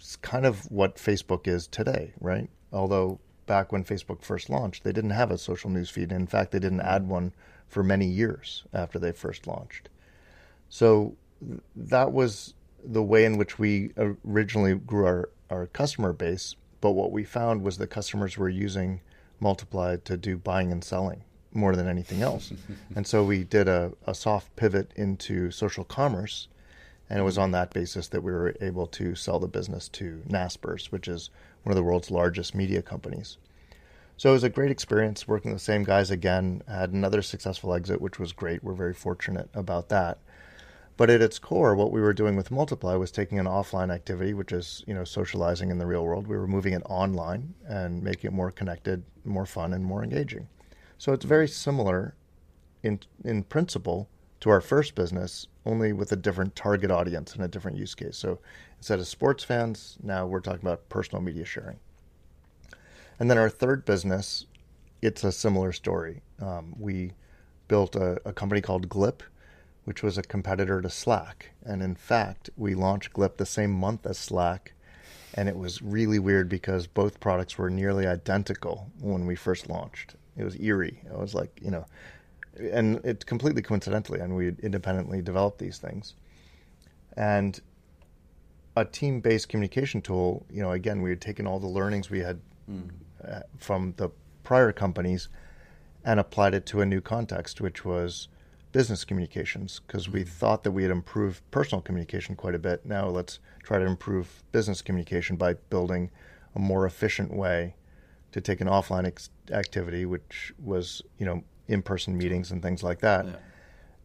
it's 0.05 0.17
kind 0.17 0.45
of 0.45 0.71
what 0.71 0.97
Facebook 0.97 1.49
is 1.49 1.67
today, 1.67 2.13
right? 2.21 2.51
Although 2.75 3.21
back 3.47 3.73
when 3.73 3.85
Facebook 3.85 4.21
first 4.21 4.51
launched, 4.51 4.85
they 4.85 4.93
didn't 4.93 5.11
have 5.11 5.31
a 5.31 5.39
social 5.39 5.71
news 5.71 5.89
feed. 5.89 6.13
In 6.13 6.27
fact, 6.27 6.53
they 6.53 6.59
didn't 6.59 6.83
add 6.83 7.09
one 7.09 7.33
for 7.69 7.83
many 7.83 8.05
years 8.05 8.65
after 8.75 8.99
they 8.99 9.13
first 9.13 9.47
launched. 9.47 9.89
So 10.69 11.17
that 11.75 12.13
was 12.13 12.53
the 12.85 13.03
way 13.03 13.25
in 13.25 13.39
which 13.39 13.59
we 13.59 13.93
originally 14.27 14.75
grew 14.75 15.07
our, 15.07 15.31
our 15.49 15.69
customer 15.69 16.13
base. 16.13 16.55
But 16.83 16.91
what 16.91 17.11
we 17.11 17.25
found 17.25 17.63
was 17.63 17.79
that 17.79 17.87
customers 17.87 18.37
were 18.37 18.51
using 18.51 19.01
Multiply 19.41 19.97
to 20.05 20.19
do 20.19 20.37
buying 20.37 20.71
and 20.71 20.85
selling 20.85 21.25
more 21.55 21.75
than 21.77 21.89
anything 21.89 22.21
else. 22.21 22.53
and 22.95 23.07
so 23.07 23.25
we 23.25 23.43
did 23.43 23.69
a, 23.69 23.93
a 24.07 24.15
soft 24.15 24.55
pivot 24.55 24.93
into 24.97 25.51
social 25.51 25.85
commerce 25.85 26.49
and 27.11 27.19
it 27.19 27.23
was 27.23 27.39
on 27.39 27.51
that 27.53 27.73
basis 27.73 28.09
that 28.09 28.23
we 28.23 28.33
were 28.33 28.55
able 28.61 28.87
to 28.87 29.15
sell 29.15 29.39
the 29.39 29.49
business 29.49 29.89
to 29.91 30.23
Naspers, 30.29 30.87
which 30.87 31.07
is 31.09 31.31
one 31.63 31.73
of 31.73 31.77
the 31.77 31.83
world's 31.83 32.11
largest 32.11 32.55
media 32.55 32.83
companies. 32.83 33.37
So 34.17 34.31
it 34.31 34.35
was 34.35 34.45
a 34.45 34.49
great 34.49 34.71
experience 34.71 35.27
working 35.27 35.51
with 35.51 35.61
the 35.61 35.65
same 35.65 35.85
guys 35.85 36.11
again. 36.11 36.63
Had 36.69 36.93
another 36.93 37.21
successful 37.21 37.75
exit, 37.75 38.01
which 38.01 38.19
was 38.19 38.33
great. 38.33 38.63
We're 38.63 38.75
very 38.75 38.95
fortunate 38.95 39.51
about 39.55 39.89
that. 39.89 40.19
But 40.97 41.11
at 41.11 41.21
its 41.21 41.41
core, 41.41 41.75
what 41.75 41.91
we 41.91 42.01
were 42.01 42.13
doing 42.13 42.37
with 42.37 42.53
Multiply 42.53 42.95
was 42.95 43.11
taking 43.11 43.41
an 43.41 43.47
offline 43.47 43.93
activity, 43.93 44.33
which 44.33 44.53
is 44.53 44.85
you 44.87 44.95
know 44.95 45.03
socializing 45.03 45.71
in 45.71 45.79
the 45.79 45.87
real 45.87 46.05
world. 46.05 46.29
We 46.29 46.37
were 46.37 46.47
moving 46.47 46.73
it 46.73 46.83
online 46.89 47.55
and 47.67 48.03
making 48.03 48.29
it 48.29 48.35
more 48.35 48.53
connected, 48.53 49.03
more 49.25 49.47
fun, 49.47 49.73
and 49.73 49.85
more 49.85 50.05
engaging. 50.05 50.49
So 50.97 51.13
it's 51.13 51.25
very 51.25 51.49
similar 51.49 52.15
in 52.85 53.01
in 53.25 53.43
principle 53.43 54.09
to 54.45 54.51
our 54.51 54.61
first 54.61 54.95
business, 54.95 55.47
only 55.65 55.95
with 55.95 56.13
a 56.13 56.17
different 56.17 56.55
target 56.55 56.91
audience 56.91 57.35
and 57.35 57.43
a 57.43 57.49
different 57.49 57.79
use 57.79 57.95
case. 57.95 58.15
So 58.19 58.41
instead 58.77 58.99
of 58.99 59.07
sports 59.07 59.43
fans, 59.43 59.97
now 60.03 60.27
we're 60.27 60.41
talking 60.41 60.61
about 60.61 60.87
personal 60.91 61.23
media 61.23 61.47
sharing. 61.47 61.79
And 63.19 63.31
then 63.31 63.39
our 63.39 63.49
third 63.49 63.87
business, 63.87 64.45
it's 65.01 65.25
a 65.25 65.33
similar 65.33 65.73
story. 65.73 66.21
Um, 66.43 66.75
we 66.79 67.13
built 67.69 67.97
a, 67.97 68.21
a, 68.29 68.35
company 68.35 68.61
called 68.61 68.91
Glip, 68.91 69.23
which 69.85 70.03
was 70.03 70.19
a 70.19 70.23
competitor 70.23 70.83
to 70.83 70.91
Slack. 70.91 71.53
And 71.65 71.83
in 71.83 71.95
fact, 71.95 72.51
we 72.55 72.75
launched 72.75 73.15
Glip 73.15 73.39
the 73.39 73.47
same 73.47 73.71
month 73.71 74.05
as 74.05 74.19
Slack. 74.19 74.75
And 75.33 75.49
it 75.49 75.57
was 75.57 75.81
really 75.81 76.19
weird 76.19 76.51
because 76.51 76.87
both 76.87 77.19
products 77.19 77.57
were 77.57 77.71
nearly 77.71 78.07
identical 78.07 78.91
when 79.01 79.25
we 79.25 79.37
first 79.37 79.71
launched. 79.71 80.17
It 80.37 80.45
was 80.45 80.61
eerie. 80.61 81.01
It 81.07 81.19
was 81.19 81.35
like, 81.35 81.59
you 81.63 81.71
know, 81.71 81.87
and 82.59 83.01
it's 83.05 83.25
completely 83.25 83.63
coincidentally, 83.63 84.21
and 84.21 84.35
we 84.37 84.49
independently 84.63 85.23
developed 85.23 85.59
these 85.59 85.79
things. 85.79 86.15
And 87.17 87.61
a 88.77 88.85
team-based 88.85 89.49
communication 89.49 90.01
tool, 90.03 90.47
you 90.51 90.63
know, 90.63 90.73
again, 90.73 91.03
we 91.03 91.11
had 91.11 91.21
taken 91.21 91.47
all 91.47 91.61
the 91.61 91.69
learnings 91.69 92.11
we 92.11 92.21
had 92.21 92.41
mm. 92.71 92.91
uh, 93.27 93.41
from 93.59 93.95
the 93.97 94.11
prior 94.43 94.73
companies 94.73 95.29
and 96.05 96.21
applied 96.21 96.55
it 96.55 96.67
to 96.67 96.81
a 96.81 96.87
new 96.87 97.01
context, 97.01 97.61
which 97.61 97.85
was 97.85 98.29
business 98.73 99.05
communications, 99.05 99.81
because 99.87 100.09
we 100.09 100.25
mm. 100.25 100.29
thought 100.29 100.65
that 100.65 100.73
we 100.73 100.83
had 100.83 100.91
improved 100.91 101.41
personal 101.51 101.81
communication 101.81 102.35
quite 102.35 102.55
a 102.55 102.59
bit. 102.59 102.85
Now 102.85 103.09
let's 103.09 103.39
try 103.63 103.79
to 103.79 103.87
improve 103.87 104.43
business 104.51 104.83
communication 104.83 105.37
by 105.37 105.55
building 105.55 106.11
a 106.55 106.59
more 106.59 106.85
efficient 106.85 107.33
way 107.33 107.77
to 108.33 108.41
take 108.41 108.61
an 108.61 108.67
offline 108.67 109.07
ex- 109.07 109.31
activity, 109.53 110.05
which 110.05 110.53
was, 110.59 111.03
you 111.19 111.27
know, 111.27 111.45
in-person 111.69 112.17
meetings 112.17 112.51
and 112.51 112.63
things 112.63 112.83
like 112.83 113.01
that, 113.01 113.27
yeah. 113.27 113.33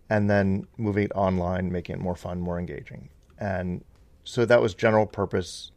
and 0.09 0.29
then 0.29 0.67
moving 0.77 1.05
it 1.05 1.11
online, 1.13 1.71
making 1.71 1.95
it 1.95 1.99
more 1.99 2.15
fun, 2.15 2.39
more 2.39 2.59
engaging. 2.59 3.09
And 3.37 3.83
so 4.23 4.45
that 4.45 4.61
was 4.61 4.73
general 4.73 5.05
purpose 5.05 5.71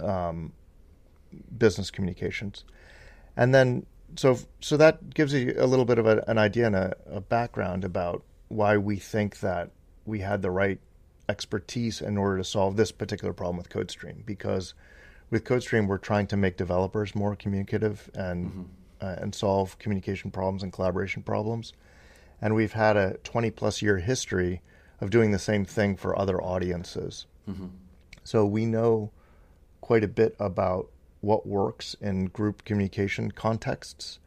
um, 0.00 0.52
business 1.56 1.90
communications, 1.90 2.64
and 3.36 3.54
then 3.54 3.86
so 4.16 4.38
so 4.60 4.76
that 4.76 5.14
gives 5.14 5.32
you 5.32 5.54
a 5.58 5.66
little 5.66 5.84
bit 5.84 5.98
of 5.98 6.06
a, 6.06 6.24
an 6.28 6.38
idea 6.38 6.66
and 6.66 6.76
a, 6.76 6.94
a 7.06 7.20
background 7.20 7.84
about 7.84 8.22
why 8.48 8.76
we 8.76 8.96
think 8.96 9.40
that 9.40 9.70
we 10.04 10.20
had 10.20 10.42
the 10.42 10.50
right 10.50 10.78
expertise 11.28 12.00
in 12.00 12.18
order 12.18 12.36
to 12.36 12.44
solve 12.44 12.76
this 12.76 12.92
particular 12.92 13.32
problem 13.32 13.56
with 13.56 13.70
CodeStream 13.70 14.26
because 14.26 14.74
with 15.30 15.44
CodeStream 15.44 15.86
we're 15.86 15.96
trying 15.96 16.26
to 16.26 16.36
make 16.36 16.56
developers 16.56 17.14
more 17.14 17.34
communicative 17.36 18.10
and 18.14 18.48
mm-hmm 18.48 18.62
uh, 19.02 19.16
and 19.18 19.34
solve 19.34 19.78
communication 19.78 20.30
problems 20.30 20.62
and 20.62 20.72
collaboration 20.72 21.22
problems. 21.22 21.72
And 22.40 22.54
we've 22.54 22.72
had 22.72 22.96
a 22.96 23.18
20 23.24 23.50
plus 23.50 23.82
year 23.82 23.98
history 23.98 24.62
of 25.00 25.10
doing 25.10 25.32
the 25.32 25.38
same 25.38 25.64
thing 25.64 25.96
for 25.96 26.16
other 26.18 26.40
audiences. 26.40 27.26
Mm-hmm. 27.50 27.66
So 28.24 28.46
we 28.46 28.64
know 28.64 29.10
quite 29.80 30.04
a 30.04 30.08
bit 30.08 30.36
about 30.38 30.88
what 31.20 31.46
works 31.46 31.96
in 32.00 32.26
group 32.26 32.64
communication 32.64 33.32
contexts 33.32 34.20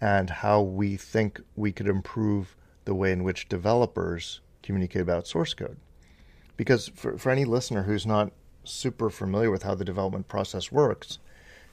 and 0.00 0.28
how 0.28 0.60
we 0.60 0.96
think 0.96 1.40
we 1.56 1.72
could 1.72 1.86
improve 1.86 2.56
the 2.84 2.94
way 2.94 3.12
in 3.12 3.24
which 3.24 3.48
developers 3.48 4.40
communicate 4.62 5.02
about 5.02 5.26
source 5.26 5.54
code. 5.54 5.78
Because 6.56 6.88
for, 6.88 7.16
for 7.16 7.30
any 7.30 7.44
listener 7.44 7.84
who's 7.84 8.06
not 8.06 8.32
super 8.64 9.08
familiar 9.08 9.50
with 9.50 9.62
how 9.62 9.74
the 9.74 9.84
development 9.84 10.28
process 10.28 10.70
works, 10.70 11.18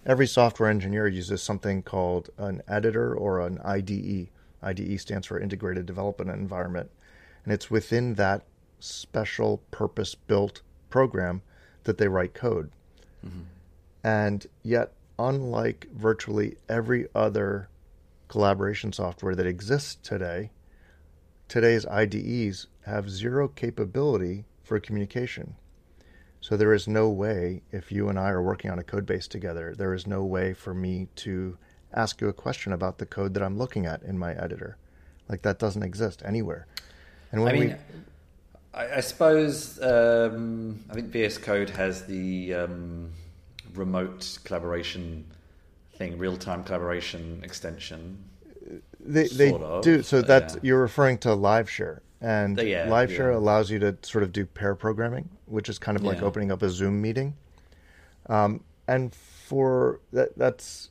every 0.05 0.27
software 0.27 0.69
engineer 0.69 1.07
uses 1.07 1.41
something 1.41 1.83
called 1.83 2.29
an 2.37 2.61
editor 2.67 3.13
or 3.13 3.41
an 3.41 3.59
IDE. 3.63 4.29
IDE 4.61 4.99
stands 4.99 5.27
for 5.27 5.39
Integrated 5.39 5.85
Development 5.85 6.29
Environment. 6.29 6.89
And 7.43 7.53
it's 7.53 7.71
within 7.71 8.15
that 8.15 8.43
special 8.79 9.61
purpose 9.71 10.15
built 10.15 10.61
program 10.89 11.41
that 11.83 11.97
they 11.97 12.07
write 12.07 12.33
code. 12.33 12.71
Mm-hmm. 13.25 13.41
And 14.03 14.45
yet, 14.63 14.93
unlike 15.17 15.87
virtually 15.93 16.57
every 16.67 17.07
other 17.13 17.69
collaboration 18.27 18.93
software 18.93 19.35
that 19.35 19.45
exists 19.45 19.97
today, 20.01 20.51
today's 21.47 21.85
IDEs 21.85 22.67
have 22.85 23.09
zero 23.09 23.47
capability 23.47 24.45
for 24.63 24.79
communication. 24.79 25.55
So 26.41 26.55
there 26.55 26.73
is 26.73 26.87
no 26.87 27.09
way, 27.09 27.61
if 27.71 27.91
you 27.91 28.09
and 28.09 28.17
I 28.17 28.29
are 28.29 28.41
working 28.41 28.71
on 28.71 28.79
a 28.79 28.83
code 28.83 29.05
base 29.05 29.27
together, 29.27 29.75
there 29.77 29.93
is 29.93 30.07
no 30.07 30.23
way 30.23 30.53
for 30.53 30.73
me 30.73 31.07
to 31.17 31.57
ask 31.93 32.21
you 32.21 32.29
a 32.29 32.33
question 32.33 32.71
about 32.71 32.97
the 32.97 33.05
code 33.05 33.33
that 33.33 33.43
I'm 33.43 33.57
looking 33.57 33.85
at 33.85 34.03
in 34.03 34.17
my 34.17 34.33
editor. 34.33 34.77
Like 35.27 35.41
that 35.41 35.59
doesn't 35.59 35.83
exist 35.83 36.21
anywhere. 36.25 36.65
And 37.31 37.43
when 37.43 37.55
I 37.55 37.59
mean, 37.59 37.69
we, 37.69 37.75
I, 38.73 38.97
I 38.97 38.99
suppose 39.01 39.81
um, 39.81 40.79
I 40.89 40.93
think 40.93 41.09
VS 41.09 41.37
Code 41.37 41.69
has 41.71 42.05
the 42.05 42.53
um, 42.53 43.11
remote 43.73 44.39
collaboration 44.43 45.25
thing, 45.95 46.17
real 46.17 46.37
time 46.37 46.63
collaboration 46.63 47.41
extension. 47.43 48.23
They, 48.99 49.27
they 49.27 49.53
of, 49.53 49.83
do. 49.83 50.01
So 50.03 50.21
that 50.21 50.53
yeah. 50.53 50.59
you're 50.63 50.81
referring 50.81 51.17
to 51.19 51.29
LiveShare 51.29 51.99
and 52.21 52.59
yeah, 52.59 52.87
LiveShare 52.87 53.31
yeah. 53.31 53.37
allows 53.37 53.71
you 53.71 53.79
to 53.79 53.97
sort 54.01 54.23
of 54.23 54.31
do 54.31 54.45
pair 54.45 54.75
programming, 54.75 55.29
which 55.45 55.69
is 55.69 55.79
kind 55.79 55.97
of 55.97 56.03
like 56.03 56.21
opening 56.21 56.51
up 56.51 56.61
a 56.61 56.69
Zoom 56.69 57.01
meeting. 57.01 57.35
Um, 58.27 58.63
and 58.87 59.13
for 59.13 60.01
that, 60.11 60.37
that's 60.37 60.89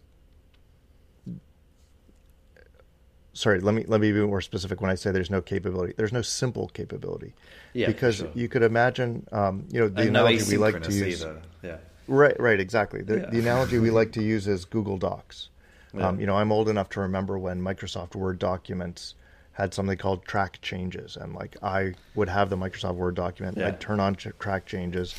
sorry. 3.34 3.60
Let 3.60 3.74
me 3.74 3.84
let 3.86 4.00
me 4.00 4.10
be 4.12 4.20
more 4.20 4.40
specific 4.40 4.80
when 4.80 4.90
I 4.90 4.94
say 4.94 5.10
there's 5.10 5.30
no 5.30 5.42
capability. 5.42 5.94
There's 5.96 6.12
no 6.12 6.22
simple 6.22 6.68
capability. 6.68 7.34
Yeah, 7.74 7.88
because 7.88 8.16
sure. 8.16 8.30
you 8.34 8.48
could 8.48 8.62
imagine, 8.62 9.26
um, 9.30 9.66
you 9.70 9.80
know, 9.80 9.88
the 9.88 10.02
and 10.02 10.10
analogy 10.10 10.44
no 10.44 10.50
we 10.50 10.56
like 10.56 10.82
to 10.82 10.92
use. 10.92 11.22
Either. 11.22 11.42
Yeah. 11.62 11.76
Right. 12.06 12.38
Right. 12.40 12.58
Exactly. 12.58 13.02
The, 13.02 13.18
yeah. 13.18 13.30
the 13.30 13.38
analogy 13.38 13.78
we 13.78 13.90
like 13.90 14.12
to 14.18 14.22
use 14.22 14.46
is 14.48 14.64
Google 14.64 14.96
Docs. 14.96 15.50
Um, 15.94 16.20
you 16.20 16.26
know, 16.26 16.36
I'm 16.36 16.52
old 16.52 16.68
enough 16.68 16.90
to 16.90 17.00
remember 17.00 17.38
when 17.38 17.60
Microsoft 17.60 18.14
Word 18.14 18.38
documents 18.38 19.14
had 19.58 19.74
something 19.74 19.98
called 19.98 20.24
track 20.24 20.60
changes, 20.62 21.16
and 21.16 21.34
like 21.34 21.56
I 21.62 21.94
would 22.14 22.28
have 22.28 22.48
the 22.48 22.56
Microsoft 22.56 22.94
Word 22.94 23.16
document. 23.16 23.58
Yeah. 23.58 23.66
I'd 23.66 23.80
turn 23.80 23.98
on 23.98 24.14
track 24.14 24.66
changes. 24.66 25.16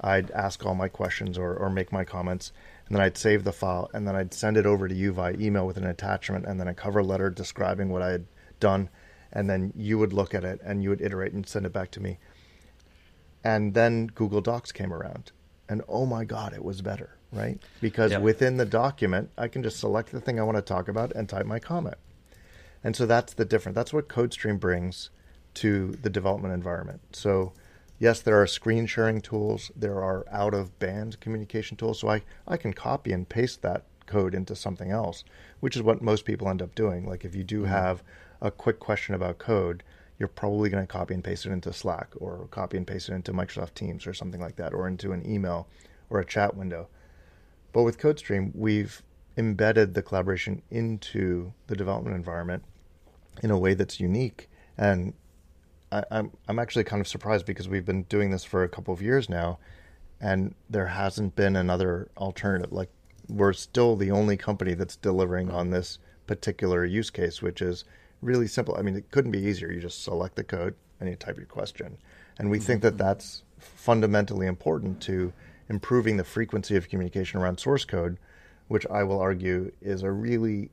I'd 0.00 0.30
ask 0.30 0.64
all 0.64 0.76
my 0.76 0.86
questions 0.86 1.36
or, 1.36 1.54
or 1.56 1.68
make 1.68 1.90
my 1.90 2.04
comments, 2.04 2.52
and 2.86 2.96
then 2.96 3.02
I'd 3.02 3.18
save 3.18 3.42
the 3.42 3.52
file, 3.52 3.90
and 3.92 4.06
then 4.06 4.14
I'd 4.14 4.32
send 4.32 4.56
it 4.56 4.64
over 4.64 4.86
to 4.86 4.94
you 4.94 5.12
via 5.12 5.34
email 5.34 5.66
with 5.66 5.76
an 5.76 5.86
attachment, 5.86 6.46
and 6.46 6.60
then 6.60 6.68
a 6.68 6.74
cover 6.74 7.02
letter 7.02 7.30
describing 7.30 7.90
what 7.90 8.00
I 8.00 8.12
had 8.12 8.26
done, 8.60 8.90
and 9.32 9.50
then 9.50 9.72
you 9.74 9.98
would 9.98 10.12
look 10.12 10.34
at 10.34 10.44
it 10.44 10.60
and 10.64 10.84
you 10.84 10.90
would 10.90 11.00
iterate 11.00 11.32
and 11.32 11.46
send 11.46 11.66
it 11.66 11.72
back 11.72 11.90
to 11.92 12.00
me. 12.00 12.18
And 13.42 13.74
then 13.74 14.06
Google 14.06 14.40
Docs 14.40 14.70
came 14.70 14.92
around, 14.92 15.32
and 15.68 15.82
oh 15.88 16.06
my 16.06 16.24
God, 16.24 16.52
it 16.52 16.64
was 16.64 16.80
better, 16.80 17.16
right? 17.32 17.58
Because 17.80 18.12
yep. 18.12 18.22
within 18.22 18.56
the 18.56 18.66
document, 18.66 19.30
I 19.36 19.48
can 19.48 19.64
just 19.64 19.80
select 19.80 20.12
the 20.12 20.20
thing 20.20 20.38
I 20.38 20.44
want 20.44 20.58
to 20.58 20.62
talk 20.62 20.86
about 20.86 21.10
and 21.12 21.28
type 21.28 21.46
my 21.46 21.58
comment. 21.58 21.96
And 22.82 22.96
so 22.96 23.06
that's 23.06 23.34
the 23.34 23.44
difference. 23.44 23.76
That's 23.76 23.92
what 23.92 24.08
CodeStream 24.08 24.58
brings 24.58 25.10
to 25.54 25.92
the 26.02 26.10
development 26.10 26.54
environment. 26.54 27.00
So, 27.12 27.52
yes, 27.98 28.20
there 28.20 28.40
are 28.40 28.46
screen 28.46 28.86
sharing 28.86 29.20
tools, 29.20 29.70
there 29.76 30.02
are 30.02 30.24
out 30.30 30.54
of 30.54 30.78
band 30.78 31.20
communication 31.20 31.76
tools. 31.76 32.00
So, 32.00 32.08
I, 32.08 32.22
I 32.46 32.56
can 32.56 32.72
copy 32.72 33.12
and 33.12 33.28
paste 33.28 33.62
that 33.62 33.84
code 34.06 34.34
into 34.34 34.56
something 34.56 34.90
else, 34.90 35.24
which 35.60 35.76
is 35.76 35.82
what 35.82 36.02
most 36.02 36.24
people 36.24 36.48
end 36.48 36.62
up 36.62 36.74
doing. 36.74 37.06
Like, 37.06 37.24
if 37.24 37.34
you 37.34 37.44
do 37.44 37.62
mm-hmm. 37.62 37.72
have 37.72 38.02
a 38.40 38.50
quick 38.50 38.78
question 38.80 39.14
about 39.14 39.38
code, 39.38 39.82
you're 40.18 40.28
probably 40.28 40.68
going 40.68 40.86
to 40.86 40.92
copy 40.92 41.14
and 41.14 41.24
paste 41.24 41.46
it 41.46 41.52
into 41.52 41.72
Slack 41.72 42.12
or 42.16 42.46
copy 42.50 42.76
and 42.76 42.86
paste 42.86 43.08
it 43.08 43.14
into 43.14 43.32
Microsoft 43.32 43.74
Teams 43.74 44.06
or 44.06 44.12
something 44.12 44.40
like 44.40 44.56
that, 44.56 44.74
or 44.74 44.86
into 44.86 45.12
an 45.12 45.28
email 45.28 45.66
or 46.10 46.20
a 46.20 46.26
chat 46.26 46.56
window. 46.56 46.88
But 47.72 47.84
with 47.84 47.98
CodeStream, 47.98 48.54
we've 48.54 49.02
embedded 49.36 49.94
the 49.94 50.02
collaboration 50.02 50.60
into 50.70 51.52
the 51.68 51.76
development 51.76 52.16
environment 52.16 52.64
in 53.42 53.50
a 53.50 53.58
way 53.58 53.74
that's 53.74 54.00
unique. 54.00 54.48
And 54.76 55.14
I, 55.92 55.98
am 55.98 56.04
I'm, 56.10 56.30
I'm 56.48 56.58
actually 56.58 56.84
kind 56.84 57.00
of 57.00 57.08
surprised 57.08 57.46
because 57.46 57.68
we've 57.68 57.84
been 57.84 58.04
doing 58.04 58.30
this 58.30 58.44
for 58.44 58.62
a 58.62 58.68
couple 58.68 58.94
of 58.94 59.02
years 59.02 59.28
now, 59.28 59.58
and 60.20 60.54
there 60.68 60.86
hasn't 60.86 61.36
been 61.36 61.56
another 61.56 62.10
alternative. 62.16 62.72
Like 62.72 62.90
we're 63.28 63.52
still 63.52 63.96
the 63.96 64.10
only 64.10 64.36
company 64.36 64.74
that's 64.74 64.96
delivering 64.96 65.50
on 65.50 65.70
this 65.70 65.98
particular 66.26 66.84
use 66.84 67.10
case, 67.10 67.42
which 67.42 67.60
is 67.60 67.84
really 68.22 68.46
simple. 68.46 68.76
I 68.76 68.82
mean, 68.82 68.96
it 68.96 69.10
couldn't 69.10 69.32
be 69.32 69.40
easier. 69.40 69.70
You 69.70 69.80
just 69.80 70.04
select 70.04 70.36
the 70.36 70.44
code 70.44 70.74
and 71.00 71.08
you 71.08 71.16
type 71.16 71.36
your 71.36 71.46
question, 71.46 71.96
and 72.38 72.50
we 72.50 72.58
mm-hmm. 72.58 72.66
think 72.66 72.82
that 72.82 72.98
that's 72.98 73.42
fundamentally 73.58 74.46
important 74.46 75.00
to 75.02 75.32
improving 75.68 76.16
the 76.16 76.24
frequency 76.24 76.76
of 76.76 76.88
communication 76.88 77.40
around 77.40 77.58
source 77.58 77.84
code, 77.84 78.18
which 78.68 78.86
I 78.88 79.04
will 79.04 79.20
argue 79.20 79.72
is 79.80 80.02
a 80.02 80.10
really 80.10 80.70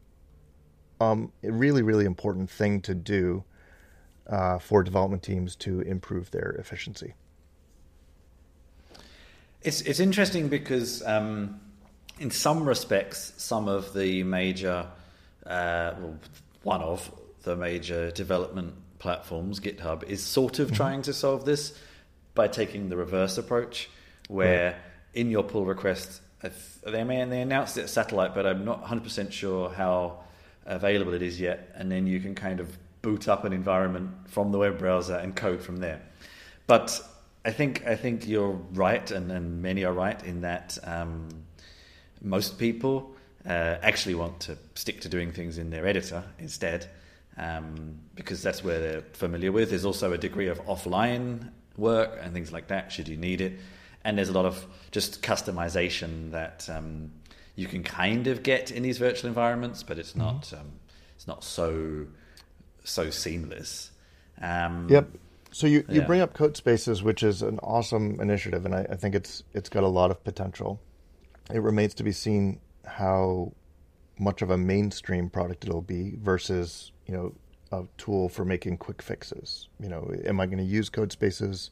um, 1.00 1.32
a 1.44 1.52
really, 1.52 1.82
really 1.82 2.06
important 2.06 2.50
thing 2.50 2.82
to 2.82 2.96
do 2.96 3.44
uh, 4.28 4.60
for 4.60 4.84
development 4.84 5.24
teams 5.24 5.56
to 5.56 5.82
improve 5.82 6.32
their 6.32 6.52
efficiency. 6.60 7.14
It's 9.62 9.82
it's 9.82 10.00
interesting 10.00 10.50
because 10.50 11.06
um, 11.06 11.60
in 12.20 12.32
some 12.32 12.68
respects, 12.68 13.34
some 13.38 13.68
of 13.68 13.94
the 13.94 14.24
major, 14.24 14.88
uh, 15.46 15.94
well, 16.00 16.20
one 16.64 16.82
of 16.82 17.12
the 17.44 17.56
major 17.56 18.12
development 18.12 18.74
platforms, 19.00 19.60
GitHub, 19.60 20.04
is 20.04 20.24
sort 20.24 20.60
of 20.60 20.68
mm-hmm. 20.68 20.76
trying 20.76 21.02
to 21.04 21.14
solve 21.14 21.46
this 21.46 21.78
by 22.34 22.48
taking 22.48 22.90
the 22.90 22.98
reverse 22.98 23.38
approach, 23.38 23.90
where 24.28 24.72
right. 24.72 24.82
in 25.14 25.32
your 25.32 25.44
pull 25.44 25.66
request, 25.66 26.22
they 26.86 27.04
may 27.04 27.22
and 27.22 27.32
they 27.32 27.42
announced 27.42 27.78
it 27.78 27.88
satellite, 27.90 28.36
but 28.36 28.46
I'm 28.46 28.64
not 28.64 28.82
100 28.82 29.04
percent 29.04 29.34
sure 29.34 29.70
how 29.70 30.24
available 30.68 31.14
it 31.14 31.22
is 31.22 31.40
yet, 31.40 31.72
and 31.76 31.92
then 31.92 32.06
you 32.08 32.20
can 32.20 32.36
kind 32.36 32.60
of 32.60 32.78
boot 33.02 33.28
up 33.28 33.46
an 33.46 33.54
environment 33.54 34.10
from 34.28 34.52
the 34.52 34.58
web 34.58 34.78
browser 34.78 35.16
and 35.16 35.36
code 35.36 35.62
from 35.62 35.78
there. 35.78 36.02
But 36.68 37.02
I 37.46 37.52
think 37.52 37.86
I 37.88 37.96
think 37.96 38.28
you're 38.28 38.60
right, 38.74 39.10
and, 39.12 39.32
and 39.32 39.62
many 39.62 39.86
are 39.86 39.94
right 39.94 40.22
in 40.24 40.42
that 40.42 40.78
um, 40.84 41.30
most 42.22 42.60
people 42.60 43.16
uh, 43.46 43.78
actually 43.82 44.16
want 44.16 44.40
to 44.42 44.58
stick 44.76 45.02
to 45.02 45.10
doing 45.10 45.32
things 45.32 45.58
in 45.58 45.70
their 45.70 45.88
editor 45.88 46.24
instead. 46.40 46.90
um, 47.38 48.00
because 48.16 48.42
that's 48.42 48.64
where 48.64 48.80
they're 48.80 49.04
familiar 49.14 49.52
with. 49.52 49.70
There's 49.70 49.86
also 49.86 50.14
a 50.14 50.18
degree 50.18 50.48
of 50.48 50.64
offline 50.66 51.50
work 51.78 52.18
and 52.22 52.34
things 52.34 52.52
like 52.52 52.68
that, 52.68 52.92
should 52.92 53.08
you 53.08 53.18
need 53.18 53.42
it. 53.42 53.60
And 54.04 54.18
there's 54.18 54.30
a 54.30 54.34
lot 54.34 54.46
of 54.46 54.66
just 54.92 55.22
customization 55.22 56.32
that 56.32 56.68
um, 56.70 57.12
you 57.58 57.66
can 57.66 57.84
kind 57.84 58.28
of 58.28 58.44
get 58.44 58.72
in 58.72 58.84
these 58.84 59.00
virtual 59.00 59.28
environments, 59.28 59.84
but 59.84 60.00
it's 60.00 60.16
not 60.16 60.44
mm-hmm. 60.44 60.62
um, 60.62 60.72
it's 61.16 61.28
not 61.28 61.44
so 61.44 62.08
so 62.84 63.10
seamless. 63.10 63.92
Um, 64.42 64.88
yep. 64.90 65.10
So 65.52 65.66
you, 65.66 65.84
you 65.90 66.02
yeah. 66.02 66.06
bring 66.06 66.22
up 66.22 66.34
Code 66.34 66.56
Spaces, 66.56 67.02
which 67.02 67.24
is 67.24 67.42
an 67.42 67.58
awesome 67.60 68.22
initiative, 68.22 68.66
and 68.66 68.76
I, 68.76 68.86
I 68.92 68.96
think 68.96 69.16
it's 69.16 69.44
it's 69.54 69.70
got 69.70 69.84
a 69.84 69.88
lot 69.88 70.12
of 70.12 70.24
potential. 70.24 70.80
It 71.52 71.60
remains 71.62 71.96
to 71.96 72.04
be 72.04 72.12
seen 72.12 72.60
how 72.86 73.54
much 74.20 74.42
of 74.42 74.52
a 74.52 74.58
mainstream 74.58 75.30
product 75.30 75.66
it'll 75.66 75.82
be 75.82 76.16
versus 76.22 76.92
you 77.08 77.14
know 77.14 77.34
a 77.72 77.86
tool 77.98 78.30
for 78.30 78.46
making 78.46 78.78
quick 78.78 79.02
fixes. 79.02 79.68
You 79.80 79.90
know, 79.90 80.14
am 80.26 80.40
I 80.40 80.46
going 80.46 80.60
to 80.60 80.64
use 80.64 80.90
Code 80.90 81.12
Spaces 81.12 81.72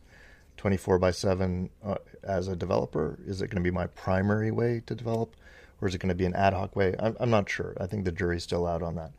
24 0.58 0.98
by 0.98 1.12
7 1.12 1.69
uh, 1.84 1.95
as 2.24 2.48
a 2.48 2.56
developer? 2.56 3.19
Is 3.26 3.41
it 3.41 3.48
going 3.48 3.63
to 3.63 3.69
be 3.69 3.71
my 3.71 3.88
primary 3.88 4.52
way 4.52 4.82
to 4.88 4.95
develop, 4.95 5.36
or 5.82 5.88
is 5.88 5.96
it 5.96 6.00
going 6.00 6.10
to 6.10 6.16
be 6.16 6.26
an 6.26 6.36
ad 6.36 6.54
hoc 6.54 6.76
way? 6.76 6.96
I'm, 7.00 7.16
I'm 7.20 7.30
not 7.30 7.50
sure. 7.50 7.76
I 7.80 7.88
think 7.88 8.06
the 8.06 8.12
jury's 8.12 8.44
still 8.44 8.66
out 8.66 8.82
on 8.82 8.96
that. 8.96 9.12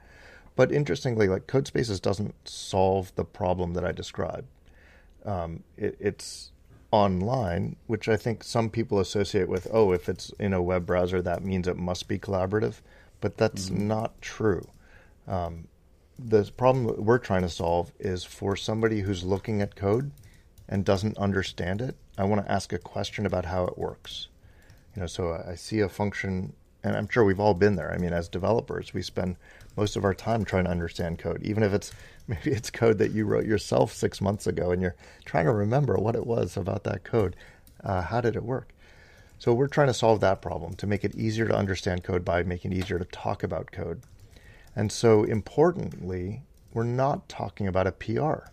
But 0.57 0.73
interestingly, 0.73 1.29
like 1.29 1.47
Code 1.47 1.67
Spaces 1.67 2.01
doesn't 2.01 2.35
solve 2.49 3.15
the 3.15 3.25
problem 3.25 3.75
that 3.75 3.85
I 3.85 3.93
described. 3.93 4.49
Um, 5.25 5.63
it, 5.77 5.97
it's 6.01 6.53
online, 6.91 7.77
which 7.87 8.09
I 8.09 8.17
think 8.17 8.43
some 8.43 8.71
people 8.71 9.01
associate 9.01 9.49
with, 9.49 9.69
oh, 9.71 9.93
if 9.93 10.09
it's 10.09 10.31
in 10.39 10.55
a 10.55 10.63
web 10.63 10.87
browser, 10.87 11.21
that 11.21 11.45
means 11.45 11.69
it 11.69 11.77
must 11.77 12.09
be 12.09 12.19
collaborative. 12.19 12.81
But 13.21 13.37
that's 13.37 13.69
mm-hmm. 13.69 13.89
not 13.89 14.21
true. 14.23 14.67
Um, 15.29 15.69
the 16.19 16.51
problem 16.57 16.87
that 16.87 17.03
we're 17.03 17.19
trying 17.19 17.43
to 17.43 17.49
solve 17.49 17.93
is 17.99 18.25
for 18.25 18.57
somebody 18.57 19.01
who's 19.01 19.25
looking 19.25 19.61
at 19.61 19.77
code 19.77 20.11
and 20.69 20.85
doesn't 20.85 21.19
understand 21.19 21.83
it. 21.83 21.97
I 22.17 22.25
want 22.25 22.45
to 22.45 22.51
ask 22.51 22.73
a 22.73 22.79
question 22.79 23.27
about 23.27 23.45
how 23.45 23.67
it 23.67 23.77
works. 23.77 24.29
You 24.97 25.03
know, 25.03 25.07
so 25.07 25.45
I 25.47 25.55
see 25.57 25.81
a 25.81 25.91
function, 25.91 26.55
and 26.83 26.97
I'm 26.97 27.07
sure 27.09 27.23
we've 27.23 27.39
all 27.39 27.53
been 27.53 27.77
there. 27.77 27.93
I 27.93 27.99
mean, 27.99 28.15
as 28.15 28.31
developers, 28.31 28.95
we 28.95 29.03
spend 29.03 29.37
most 29.77 29.95
of 29.95 30.05
our 30.05 30.15
time 30.15 30.43
trying 30.43 30.65
to 30.65 30.71
understand 30.71 31.19
code, 31.19 31.43
even 31.43 31.63
if 31.63 31.75
it's 31.75 31.93
maybe 32.27 32.51
it's 32.51 32.71
code 32.71 32.97
that 32.99 33.13
you 33.13 33.27
wrote 33.27 33.45
yourself 33.45 33.93
six 33.93 34.23
months 34.23 34.47
ago, 34.47 34.71
and 34.71 34.81
you're 34.81 34.97
trying 35.27 35.45
to 35.45 35.53
remember 35.53 35.97
what 35.97 36.17
it 36.17 36.27
was 36.27 36.57
about 36.57 36.85
that 36.85 37.05
code. 37.05 37.37
Uh, 37.85 38.01
how 38.01 38.23
did 38.23 38.37
it 38.37 38.43
work? 38.43 38.73
So 39.39 39.53
we're 39.53 39.69
trying 39.69 39.89
to 39.89 39.95
solve 39.95 40.21
that 40.21 40.41
problem 40.41 40.75
to 40.77 40.87
make 40.87 41.05
it 41.05 41.15
easier 41.15 41.47
to 41.47 41.55
understand 41.55 42.03
code 42.03 42.25
by 42.25 42.43
making 42.43 42.73
it 42.73 42.79
easier 42.79 42.99
to 42.99 43.05
talk 43.05 43.43
about 43.43 43.71
code. 43.71 44.01
And 44.75 44.91
so, 44.91 45.25
importantly, 45.25 46.43
we're 46.73 46.85
not 46.85 47.29
talking 47.29 47.67
about 47.67 47.87
a 47.87 47.93
PR, 47.93 48.49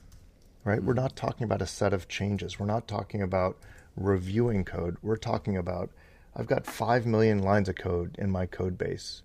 right? 0.65 0.84
We're 0.84 0.93
not 0.93 1.15
talking 1.15 1.45
about 1.45 1.62
a 1.62 1.67
set 1.67 1.93
of 1.93 2.10
changes. 2.10 2.60
We're 2.60 2.65
not 2.65 2.88
talking 2.88 3.21
about 3.21 3.58
reviewing 3.95 4.65
code. 4.65 4.97
We're 5.01 5.15
talking 5.15 5.56
about 5.56 5.89
I've 6.36 6.48
got 6.48 6.65
5 6.65 7.06
million 7.06 7.39
lines 7.39 7.69
of 7.69 7.76
code 7.76 8.15
in 8.17 8.32
my 8.32 8.46
code 8.46 8.78
base. 8.78 9.22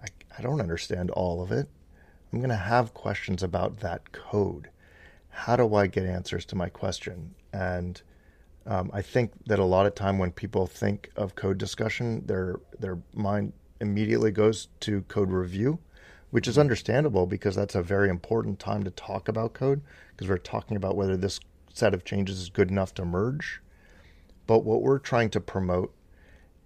I, 0.00 0.06
I 0.38 0.42
don't 0.42 0.60
understand 0.60 1.10
all 1.10 1.42
of 1.42 1.50
it. 1.50 1.68
I'm 2.32 2.38
going 2.38 2.50
to 2.50 2.56
have 2.56 2.94
questions 2.94 3.42
about 3.42 3.80
that 3.80 4.12
code. 4.12 4.70
How 5.30 5.56
do 5.56 5.74
I 5.74 5.86
get 5.86 6.04
answers 6.04 6.44
to 6.46 6.56
my 6.56 6.68
question? 6.68 7.34
And 7.52 8.00
um, 8.66 8.90
I 8.92 9.02
think 9.02 9.32
that 9.46 9.58
a 9.58 9.64
lot 9.64 9.86
of 9.86 9.94
time 9.94 10.18
when 10.18 10.32
people 10.32 10.66
think 10.66 11.10
of 11.16 11.34
code 11.34 11.58
discussion, 11.58 12.24
their 12.26 12.60
their 12.78 12.98
mind 13.14 13.52
immediately 13.80 14.30
goes 14.30 14.68
to 14.80 15.02
code 15.02 15.30
review 15.30 15.78
which 16.30 16.48
is 16.48 16.58
understandable 16.58 17.26
because 17.26 17.54
that's 17.54 17.74
a 17.74 17.82
very 17.82 18.08
important 18.08 18.58
time 18.58 18.84
to 18.84 18.90
talk 18.90 19.28
about 19.28 19.54
code 19.54 19.80
because 20.10 20.28
we're 20.28 20.36
talking 20.36 20.76
about 20.76 20.96
whether 20.96 21.16
this 21.16 21.40
set 21.72 21.94
of 21.94 22.04
changes 22.04 22.40
is 22.40 22.50
good 22.50 22.70
enough 22.70 22.92
to 22.94 23.04
merge. 23.04 23.60
But 24.46 24.64
what 24.64 24.82
we're 24.82 24.98
trying 24.98 25.30
to 25.30 25.40
promote 25.40 25.94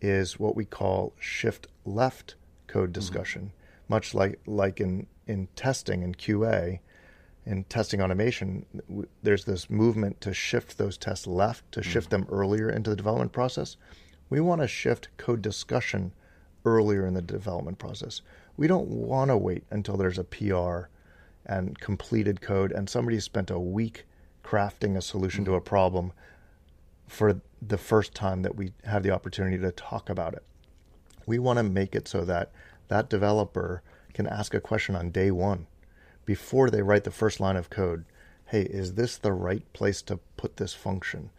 is 0.01 0.39
what 0.39 0.57
we 0.57 0.65
call 0.65 1.13
shift 1.19 1.67
left 1.85 2.35
code 2.67 2.85
mm-hmm. 2.85 2.93
discussion, 2.93 3.43
mm-hmm. 3.43 3.93
much 3.93 4.15
like 4.15 4.39
like 4.47 4.81
in 4.81 5.07
in 5.27 5.49
testing 5.57 6.03
and 6.03 6.17
QA. 6.17 6.81
In 7.47 7.65
testing 7.65 8.03
automation, 8.03 8.67
there's 9.23 9.47
this 9.47 9.71
movement 9.71 10.21
to 10.21 10.35
shift 10.35 10.77
those 10.77 10.99
tests 10.99 11.27
left, 11.27 11.73
to 11.73 11.81
mm-hmm. 11.81 11.91
shift 11.91 12.11
them 12.11 12.27
earlier 12.31 12.69
into 12.69 12.91
the 12.91 12.97
development 12.97 13.33
process. 13.33 13.79
We 14.29 14.41
want 14.41 14.61
to 14.61 14.69
shift 14.69 15.09
code 15.17 15.41
discussion 15.41 16.13
earlier 16.67 17.07
in 17.07 17.15
the 17.15 17.23
development 17.23 17.79
process 17.79 18.21
we 18.61 18.67
don't 18.67 18.89
want 18.89 19.31
to 19.31 19.39
wait 19.39 19.65
until 19.71 19.97
there's 19.97 20.19
a 20.19 20.25
PR 20.25 20.91
and 21.47 21.81
completed 21.81 22.43
code 22.43 22.73
and 22.73 22.91
somebody 22.91 23.19
spent 23.19 23.51
a 23.51 23.59
week 23.59 24.05
crafting 24.45 24.99
a 24.99 25.01
solution 25.01 25.47
to 25.47 25.55
a 25.55 25.61
problem 25.63 26.13
for 27.11 27.41
the 27.61 27.77
first 27.77 28.15
time 28.15 28.43
that 28.43 28.55
we 28.55 28.73
have 28.85 29.03
the 29.03 29.11
opportunity 29.11 29.59
to 29.59 29.73
talk 29.73 30.09
about 30.09 30.33
it. 30.33 30.45
We 31.27 31.41
want 31.41 31.57
to 31.59 31.65
make 31.65 31.97
it 31.97 32.07
so 32.07 32.25
that 32.25 32.53
that 32.87 33.11
developer 33.11 33.83
can 34.15 34.29
ask 34.29 34.55
a 34.55 34.61
question 34.61 34.95
on 34.95 35.11
day 35.11 35.33
one 35.33 35.67
before 36.25 36.71
they 36.71 36.83
write 36.83 37.03
the 37.03 37.11
first 37.11 37.41
line 37.41 37.57
of 37.57 37.69
code. 37.69 38.05
Hey, 38.47 38.63
is 38.63 38.95
this 38.95 39.19
the 39.19 39.33
right 39.33 39.65
place 39.73 40.03
to 40.03 40.21
put 40.37 40.57
this 40.57 40.73
function? 40.73 41.31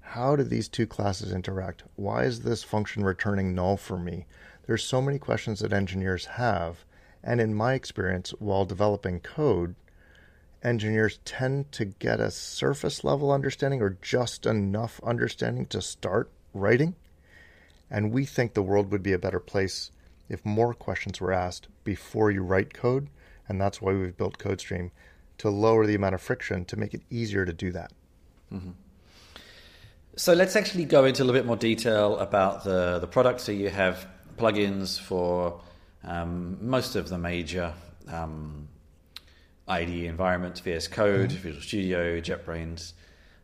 How 0.00 0.34
do 0.34 0.42
these 0.42 0.68
two 0.68 0.88
classes 0.88 1.32
interact? 1.32 1.84
Why 1.94 2.24
is 2.24 2.40
this 2.40 2.64
function 2.64 3.04
returning 3.04 3.54
null 3.54 3.76
for 3.76 3.96
me? 3.96 4.26
There's 4.66 4.82
so 4.82 5.00
many 5.00 5.20
questions 5.20 5.60
that 5.60 5.72
engineers 5.72 6.26
have. 6.26 6.84
And 7.22 7.40
in 7.40 7.54
my 7.54 7.74
experience, 7.74 8.30
while 8.40 8.64
developing 8.64 9.20
code, 9.20 9.76
engineers 10.62 11.18
tend 11.24 11.72
to 11.72 11.84
get 11.84 12.20
a 12.20 12.30
surface 12.30 13.04
level 13.04 13.32
understanding 13.32 13.82
or 13.82 13.98
just 14.02 14.46
enough 14.46 15.00
understanding 15.04 15.66
to 15.66 15.82
start 15.82 16.30
writing. 16.54 16.94
And 17.90 18.12
we 18.12 18.24
think 18.24 18.54
the 18.54 18.62
world 18.62 18.90
would 18.90 19.02
be 19.02 19.12
a 19.12 19.18
better 19.18 19.40
place 19.40 19.90
if 20.28 20.44
more 20.46 20.72
questions 20.72 21.20
were 21.20 21.32
asked 21.32 21.68
before 21.84 22.30
you 22.30 22.42
write 22.42 22.72
code. 22.72 23.08
And 23.48 23.60
that's 23.60 23.82
why 23.82 23.92
we've 23.92 24.16
built 24.16 24.38
CodeStream 24.38 24.90
to 25.38 25.50
lower 25.50 25.86
the 25.86 25.94
amount 25.94 26.14
of 26.14 26.22
friction 26.22 26.64
to 26.66 26.76
make 26.76 26.94
it 26.94 27.02
easier 27.10 27.44
to 27.44 27.52
do 27.52 27.72
that. 27.72 27.92
Mm-hmm. 28.52 28.70
So 30.16 30.34
let's 30.34 30.56
actually 30.56 30.84
go 30.84 31.04
into 31.04 31.22
a 31.22 31.24
little 31.24 31.38
bit 31.38 31.46
more 31.46 31.56
detail 31.56 32.18
about 32.18 32.64
the, 32.64 32.98
the 32.98 33.06
product. 33.06 33.40
So 33.40 33.52
you 33.52 33.70
have 33.70 34.06
plugins 34.36 34.98
for 35.00 35.60
um, 36.04 36.58
most 36.60 36.96
of 36.96 37.08
the 37.08 37.18
major 37.18 37.74
um, 38.08 38.68
IDE 39.68 40.04
environments, 40.04 40.60
VS 40.60 40.88
Code, 40.88 41.30
mm-hmm. 41.30 41.38
Visual 41.38 41.62
Studio, 41.62 42.20
JetBrains. 42.20 42.92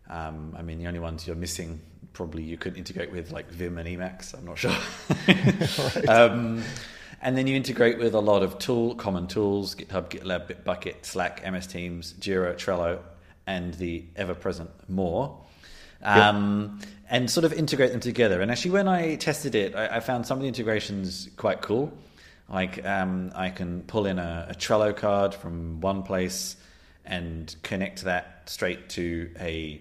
Um, 0.08 0.54
I 0.58 0.62
mean, 0.62 0.78
the 0.78 0.86
only 0.86 1.00
ones 1.00 1.26
you're 1.26 1.36
missing 1.36 1.80
probably 2.12 2.42
you 2.42 2.56
could 2.56 2.76
integrate 2.76 3.12
with 3.12 3.30
like 3.30 3.48
Vim 3.50 3.78
and 3.78 3.88
Emacs. 3.88 4.36
I'm 4.36 4.44
not 4.44 4.58
sure. 4.58 4.70
right. 5.28 6.08
um, 6.08 6.62
and 7.20 7.36
then 7.36 7.46
you 7.46 7.56
integrate 7.56 7.98
with 7.98 8.14
a 8.14 8.20
lot 8.20 8.42
of 8.42 8.58
tool, 8.58 8.94
common 8.94 9.26
tools: 9.26 9.74
GitHub, 9.74 10.08
GitLab, 10.08 10.48
Bitbucket, 10.48 11.04
Slack, 11.04 11.48
MS 11.50 11.66
Teams, 11.66 12.14
Jira, 12.14 12.54
Trello, 12.54 13.00
and 13.46 13.74
the 13.74 14.04
ever-present 14.16 14.70
more. 14.88 15.38
Um, 16.02 16.78
yep 16.80 16.88
and 17.10 17.30
sort 17.30 17.44
of 17.44 17.52
integrate 17.52 17.92
them 17.92 18.00
together. 18.00 18.40
And 18.40 18.50
actually, 18.50 18.72
when 18.72 18.88
I 18.88 19.16
tested 19.16 19.54
it, 19.54 19.74
I, 19.74 19.96
I 19.96 20.00
found 20.00 20.26
some 20.26 20.38
of 20.38 20.42
the 20.42 20.48
integrations 20.48 21.28
quite 21.36 21.62
cool. 21.62 21.92
Like 22.48 22.84
um, 22.84 23.32
I 23.34 23.50
can 23.50 23.82
pull 23.82 24.06
in 24.06 24.18
a, 24.18 24.48
a, 24.50 24.54
Trello 24.54 24.96
card 24.96 25.34
from 25.34 25.80
one 25.80 26.02
place 26.02 26.56
and 27.04 27.54
connect 27.62 28.04
that 28.04 28.42
straight 28.46 28.88
to 28.90 29.30
a 29.38 29.80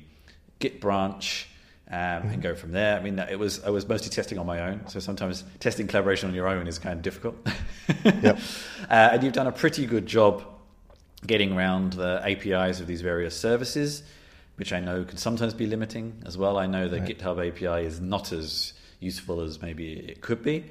Git 0.60 0.82
branch. 0.82 1.50
Um, 1.90 2.28
and 2.28 2.42
go 2.42 2.54
from 2.54 2.74
there. 2.74 2.98
I 2.98 3.02
mean, 3.02 3.18
it 3.18 3.40
was 3.40 3.64
I 3.64 3.70
was 3.70 3.88
mostly 3.88 4.10
testing 4.10 4.38
on 4.38 4.46
my 4.46 4.60
own, 4.60 4.90
so 4.90 5.00
sometimes 5.00 5.46
testing 5.62 5.88
collaboration 5.88 6.28
on 6.28 6.36
your 6.36 6.50
own 6.50 6.68
is 6.68 6.80
kind 6.80 6.98
of 6.98 7.02
difficult. 7.02 7.38
yep. 8.04 8.40
uh, 8.90 9.10
and 9.14 9.24
you've 9.24 9.32
done 9.32 9.48
a 9.48 9.54
pretty 9.54 9.86
good 9.86 10.06
job 10.06 10.44
getting 11.26 11.54
around 11.54 11.94
the 11.94 12.22
APIs 12.26 12.82
of 12.82 12.88
these 12.88 13.00
various 13.00 13.40
services 13.40 14.04
which 14.58 14.74
I 14.74 14.80
know 14.80 15.04
can 15.04 15.18
sometimes 15.18 15.54
be 15.54 15.68
limiting 15.68 16.24
as 16.26 16.38
well. 16.38 16.58
I 16.58 16.66
know 16.66 16.88
that 16.88 17.02
right. 17.02 17.18
GitHub 17.18 17.48
API 17.48 17.86
is 17.86 18.02
not 18.02 18.32
as 18.32 18.74
useful 19.00 19.42
as 19.42 19.62
maybe 19.62 19.94
it 19.94 20.22
could 20.22 20.44
be. 20.44 20.66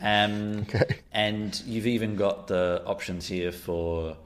Um, 0.00 0.60
okay. 0.68 1.00
And 1.12 1.60
you've 1.66 1.86
even 1.86 2.16
got 2.16 2.46
the 2.46 2.82
options 2.86 3.26
here 3.26 3.52
for 3.52 4.16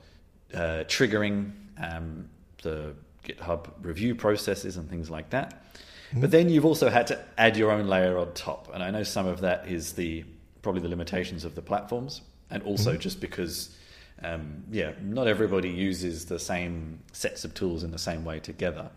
uh, 0.54 0.84
triggering 0.86 1.52
um, 1.80 2.28
the 2.62 2.94
GitHub 3.24 3.70
review 3.80 4.14
processes 4.14 4.76
and 4.76 4.88
things 4.88 5.10
like 5.10 5.30
that. 5.30 5.62
Mm-hmm. 6.10 6.20
But 6.20 6.30
then 6.30 6.48
you've 6.48 6.66
also 6.66 6.90
had 6.90 7.06
to 7.06 7.24
add 7.38 7.56
your 7.56 7.70
own 7.70 7.86
layer 7.86 8.18
on 8.18 8.32
top. 8.34 8.70
And 8.74 8.82
I 8.82 8.90
know 8.90 9.02
some 9.02 9.26
of 9.26 9.40
that 9.40 9.66
is 9.66 9.92
the 9.94 10.24
probably 10.60 10.82
the 10.82 10.88
limitations 10.88 11.44
of 11.44 11.54
the 11.54 11.62
platforms, 11.62 12.20
and 12.50 12.62
also 12.62 12.92
mm-hmm. 12.92 13.00
just 13.00 13.20
because 13.20 13.76
um, 14.22 14.64
yeah, 14.70 14.92
not 15.02 15.26
everybody 15.26 15.68
uses 15.68 16.26
the 16.26 16.38
same 16.38 17.00
sets 17.12 17.44
of 17.44 17.54
tools 17.54 17.82
in 17.82 17.90
the 17.90 17.98
same 17.98 18.24
way 18.24 18.40
together. 18.40 18.90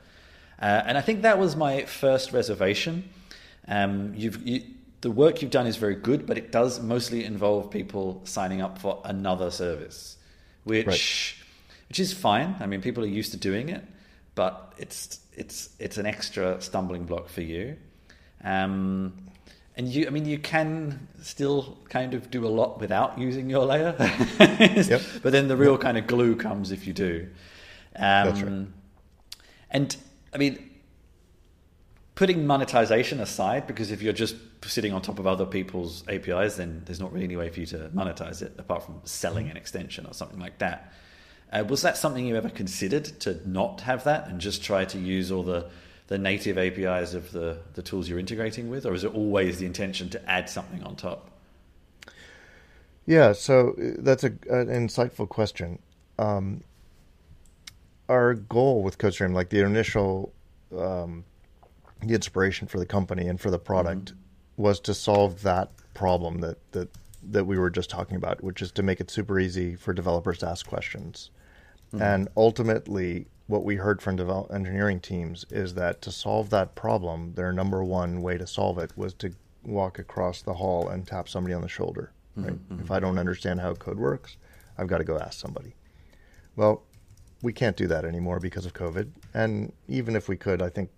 Uh, 0.61 0.83
and 0.85 0.97
I 0.97 1.01
think 1.01 1.23
that 1.23 1.39
was 1.39 1.55
my 1.55 1.83
first 1.83 2.31
reservation. 2.31 3.09
Um, 3.67 4.13
you've, 4.15 4.45
you, 4.47 4.63
the 5.01 5.12
work 5.12 5.41
you've 5.41 5.51
done 5.51 5.67
is 5.67 5.77
very 5.77 5.95
good, 5.95 6.25
but 6.25 6.38
it 6.38 6.51
does 6.51 6.81
mostly 6.81 7.23
involve 7.23 7.69
people 7.69 8.21
signing 8.23 8.62
up 8.62 8.79
for 8.79 9.01
another 9.05 9.51
service, 9.51 10.17
which 10.63 11.43
which 11.89 11.99
is 11.99 12.13
fine. 12.13 12.55
I 12.60 12.65
mean, 12.65 12.81
people 12.81 13.03
are 13.03 13.08
used 13.08 13.31
to 13.31 13.38
doing 13.38 13.69
it, 13.69 13.84
but 14.34 14.73
it's 14.77 15.19
it's 15.34 15.69
it's 15.79 15.97
an 15.97 16.05
extra 16.05 16.62
stumbling 16.62 17.05
block 17.05 17.29
for 17.29 17.41
you. 17.41 17.77
Um, 18.43 19.13
and 19.77 19.89
you, 19.89 20.08
I 20.08 20.10
mean, 20.10 20.25
you 20.25 20.39
can 20.39 21.08
still 21.21 21.77
kind 21.89 22.13
of 22.13 22.31
do 22.31 22.45
a 22.45 22.47
lot 22.47 22.79
without 22.79 23.19
using 23.19 23.49
your 23.49 23.65
layer, 23.65 23.93
yep. 24.39 25.01
but 25.21 25.34
then 25.34 25.49
the 25.49 25.58
real 25.58 25.77
kind 25.77 25.97
of 25.97 26.08
glue 26.08 26.36
comes 26.36 26.71
if 26.71 26.88
you 26.88 26.93
do. 26.93 27.27
Um, 27.95 28.01
That's 28.27 28.41
right. 28.41 28.67
And 29.71 29.97
I 30.34 30.38
mean, 30.38 30.69
putting 32.15 32.47
monetization 32.47 33.19
aside, 33.19 33.67
because 33.67 33.91
if 33.91 34.01
you're 34.01 34.13
just 34.13 34.36
sitting 34.63 34.93
on 34.93 35.01
top 35.01 35.19
of 35.19 35.28
other 35.28 35.45
people's 35.45 36.04
APIs, 36.08 36.56
then 36.56 36.82
there's 36.86 36.99
not 36.99 37.12
really 37.12 37.25
any 37.25 37.36
way 37.36 37.49
for 37.49 37.60
you 37.60 37.65
to 37.67 37.89
monetize 37.93 38.41
it 38.41 38.56
apart 38.58 38.84
from 38.84 39.01
selling 39.04 39.49
an 39.49 39.58
extension 39.58 40.06
or 40.06 40.13
something 40.13 40.39
like 40.39 40.58
that. 40.60 40.91
Uh, 41.51 41.63
was 41.67 41.82
that 41.84 41.97
something 41.97 42.25
you 42.25 42.36
ever 42.36 42.49
considered 42.49 43.06
to 43.19 43.39
not 43.47 43.82
have 43.82 44.04
that 44.06 44.28
and 44.28 44.41
just 44.41 44.63
try 44.63 44.84
to 44.86 44.97
use 44.97 45.32
all 45.32 45.43
the 45.43 45.69
the 46.08 46.17
native 46.17 46.58
APIs 46.58 47.13
of 47.13 47.32
the, 47.32 47.58
the 47.73 47.82
tools 47.82 48.08
you're 48.08 48.19
integrating 48.19 48.69
with, 48.69 48.86
or 48.86 48.93
is 48.93 49.04
it 49.04 49.13
always 49.13 49.58
the 49.58 49.65
intention 49.65 50.10
to 50.10 50.30
add 50.30 50.49
something 50.49 50.84
on 50.84 50.95
top? 50.95 51.32
Yeah, 53.06 53.34
so 53.34 53.69
uh, 53.71 53.95
that's 53.99 54.23
a, 54.23 54.28
an 54.49 54.67
insightful 54.67 55.28
question. 55.28 55.80
Um, 56.19 56.63
our 58.08 58.36
goal 58.36 58.84
with 58.84 58.97
CodeStream, 58.97 59.34
like 59.34 59.49
the 59.49 59.62
initial, 59.62 60.32
um, 60.78 61.23
the 62.01 62.13
inspiration 62.13 62.67
for 62.67 62.79
the 62.79 62.86
company 62.86 63.27
and 63.27 63.39
for 63.39 63.51
the 63.51 63.60
product, 63.60 64.12
mm-hmm. 64.12 64.63
was 64.63 64.79
to 64.81 64.93
solve 64.93 65.41
that 65.43 65.71
problem 65.93 66.39
that 66.39 66.58
that 66.71 66.89
that 67.31 67.45
we 67.45 67.58
were 67.58 67.69
just 67.69 67.89
talking 67.89 68.17
about, 68.17 68.43
which 68.43 68.62
is 68.62 68.71
to 68.73 68.84
make 68.84 68.99
it 68.99 69.10
super 69.10 69.39
easy 69.39 69.75
for 69.75 69.93
developers 69.93 70.38
to 70.39 70.47
ask 70.47 70.67
questions. 70.67 71.31
Mm-hmm. 71.88 72.01
And 72.01 72.27
ultimately, 72.38 73.27
what 73.47 73.63
we 73.63 73.75
heard 73.75 74.01
from 74.01 74.15
develop 74.15 74.53
engineering 74.53 74.99
teams 74.99 75.45
is 75.49 75.73
that 75.75 76.01
to 76.03 76.12
solve 76.12 76.49
that 76.51 76.75
problem, 76.75 77.34
their 77.34 77.51
number 77.51 77.84
one 77.84 78.21
way 78.21 78.38
to 78.38 78.47
solve 78.47 78.77
it 78.77 78.91
was 78.95 79.13
to 79.15 79.34
walk 79.63 79.99
across 79.99 80.41
the 80.41 80.53
hall 80.53 80.88
and 80.88 81.08
tap 81.08 81.27
somebody 81.27 81.53
on 81.53 81.62
the 81.62 81.67
shoulder. 81.67 82.12
Right? 82.36 82.53
Mm-hmm. 82.53 82.84
If 82.84 82.91
I 82.91 82.99
don't 82.99 83.17
understand 83.17 83.62
how 83.62 83.73
code 83.73 83.97
works, 83.97 84.38
I've 84.77 84.88
got 84.88 84.97
to 84.99 85.03
go 85.03 85.17
ask 85.17 85.39
somebody. 85.39 85.73
Well, 86.55 86.84
we 87.41 87.53
can't 87.53 87.77
do 87.77 87.88
that 87.88 88.05
anymore 88.05 88.39
because 88.39 88.65
of 88.65 88.73
COVID. 88.73 89.10
And 89.34 89.71
even 89.88 90.15
if 90.15 90.27
we 90.27 90.38
could, 90.38 90.62
I 90.62 90.69
think 90.69 90.89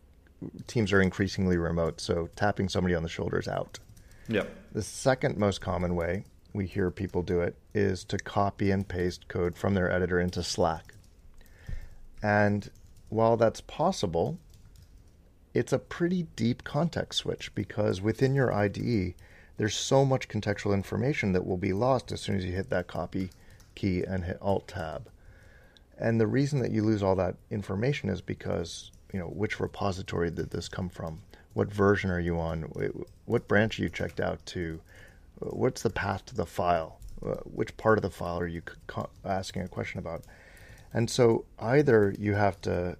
teams 0.67 0.91
are 0.93 1.01
increasingly 1.01 1.57
remote, 1.57 1.99
so 2.01 2.29
tapping 2.35 2.69
somebody 2.69 2.95
on 2.95 3.03
the 3.03 3.09
shoulder 3.09 3.39
is 3.39 3.47
out. 3.47 3.79
Yep. 4.27 4.73
The 4.73 4.83
second 4.83 5.37
most 5.37 5.61
common 5.61 5.95
way 5.95 6.25
we 6.53 6.65
hear 6.65 6.91
people 6.91 7.21
do 7.21 7.41
it 7.41 7.55
is 7.73 8.03
to 8.05 8.17
copy 8.17 8.71
and 8.71 8.87
paste 8.87 9.27
code 9.27 9.55
from 9.55 9.73
their 9.73 9.91
editor 9.91 10.19
into 10.19 10.43
Slack. 10.43 10.95
And 12.21 12.69
while 13.09 13.37
that's 13.37 13.61
possible, 13.61 14.39
it's 15.53 15.73
a 15.73 15.79
pretty 15.79 16.23
deep 16.35 16.63
context 16.63 17.19
switch 17.19 17.53
because 17.55 18.01
within 18.01 18.35
your 18.35 18.53
IDE, 18.53 19.13
there's 19.57 19.75
so 19.75 20.05
much 20.05 20.27
contextual 20.27 20.73
information 20.73 21.31
that 21.33 21.45
will 21.45 21.57
be 21.57 21.73
lost 21.73 22.11
as 22.11 22.21
soon 22.21 22.35
as 22.35 22.45
you 22.45 22.51
hit 22.51 22.69
that 22.69 22.87
copy 22.87 23.31
key 23.75 24.03
and 24.03 24.25
hit 24.25 24.37
Alt 24.41 24.67
Tab. 24.67 25.09
And 25.97 26.19
the 26.19 26.27
reason 26.27 26.59
that 26.59 26.71
you 26.71 26.83
lose 26.83 27.01
all 27.01 27.15
that 27.15 27.35
information 27.49 28.09
is 28.09 28.21
because, 28.21 28.91
you 29.13 29.19
know, 29.19 29.27
which 29.27 29.59
repository 29.59 30.31
did 30.31 30.49
this 30.49 30.67
come 30.67 30.89
from? 30.89 31.21
What 31.53 31.71
version 31.71 32.09
are 32.09 32.19
you 32.19 32.39
on? 32.39 32.63
What 33.25 33.47
branch 33.47 33.79
are 33.79 33.83
you 33.83 33.89
checked 33.89 34.19
out 34.19 34.45
to? 34.47 34.79
What's 35.39 35.81
the 35.81 35.89
path 35.89 36.25
to 36.27 36.35
the 36.35 36.45
file? 36.45 36.99
Which 37.45 37.75
part 37.77 37.97
of 37.97 38.03
the 38.03 38.11
file 38.11 38.39
are 38.39 38.47
you 38.47 38.61
asking 39.25 39.63
a 39.63 39.67
question 39.67 39.99
about? 39.99 40.23
And 40.93 41.09
so 41.09 41.45
either 41.59 42.15
you 42.17 42.35
have 42.35 42.61
to, 42.61 42.97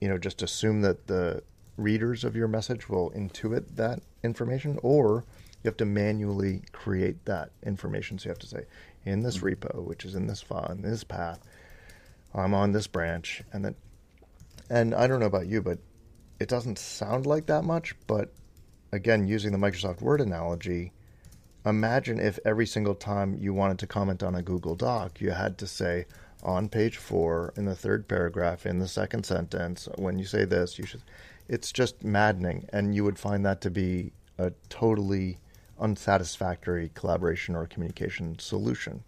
you 0.00 0.08
know, 0.08 0.18
just 0.18 0.42
assume 0.42 0.82
that 0.82 1.06
the 1.06 1.42
readers 1.76 2.24
of 2.24 2.36
your 2.36 2.48
message 2.48 2.88
will 2.88 3.10
intuit 3.10 3.76
that 3.76 4.00
information, 4.22 4.78
or 4.82 5.24
you 5.62 5.68
have 5.68 5.76
to 5.78 5.86
manually 5.86 6.62
create 6.72 7.24
that 7.24 7.50
information. 7.64 8.18
So 8.18 8.26
you 8.26 8.30
have 8.30 8.38
to 8.40 8.46
say, 8.46 8.64
in 9.04 9.22
this 9.22 9.38
mm-hmm. 9.38 9.66
repo, 9.66 9.82
which 9.82 10.04
is 10.04 10.14
in 10.14 10.26
this 10.26 10.42
file, 10.42 10.70
in 10.70 10.82
this 10.82 11.04
path, 11.04 11.40
I'm 12.34 12.54
on 12.54 12.72
this 12.72 12.86
branch, 12.86 13.42
and 13.52 13.64
then, 13.64 13.74
and 14.70 14.94
I 14.94 15.06
don't 15.06 15.20
know 15.20 15.26
about 15.26 15.48
you, 15.48 15.60
but 15.60 15.78
it 16.38 16.48
doesn't 16.48 16.78
sound 16.78 17.26
like 17.26 17.46
that 17.46 17.64
much. 17.64 17.94
But 18.06 18.32
again, 18.92 19.26
using 19.26 19.52
the 19.52 19.58
Microsoft 19.58 20.00
Word 20.00 20.20
analogy, 20.20 20.92
imagine 21.66 22.18
if 22.18 22.38
every 22.44 22.66
single 22.66 22.94
time 22.94 23.36
you 23.38 23.52
wanted 23.52 23.78
to 23.80 23.86
comment 23.86 24.22
on 24.22 24.34
a 24.34 24.42
Google 24.42 24.76
Doc, 24.76 25.20
you 25.20 25.32
had 25.32 25.58
to 25.58 25.66
say, 25.66 26.06
on 26.42 26.68
page 26.68 26.96
four 26.96 27.52
in 27.56 27.64
the 27.64 27.74
third 27.74 28.08
paragraph 28.08 28.66
in 28.66 28.78
the 28.78 28.88
second 28.88 29.24
sentence 29.24 29.88
when 29.96 30.18
you 30.18 30.24
say 30.24 30.44
this 30.44 30.78
you 30.78 30.86
should 30.86 31.02
it's 31.48 31.72
just 31.72 32.02
maddening 32.02 32.66
and 32.72 32.94
you 32.94 33.04
would 33.04 33.18
find 33.18 33.44
that 33.44 33.60
to 33.60 33.70
be 33.70 34.12
a 34.38 34.50
totally 34.68 35.38
unsatisfactory 35.78 36.90
collaboration 36.94 37.54
or 37.54 37.66
communication 37.66 38.38
solution 38.38 39.02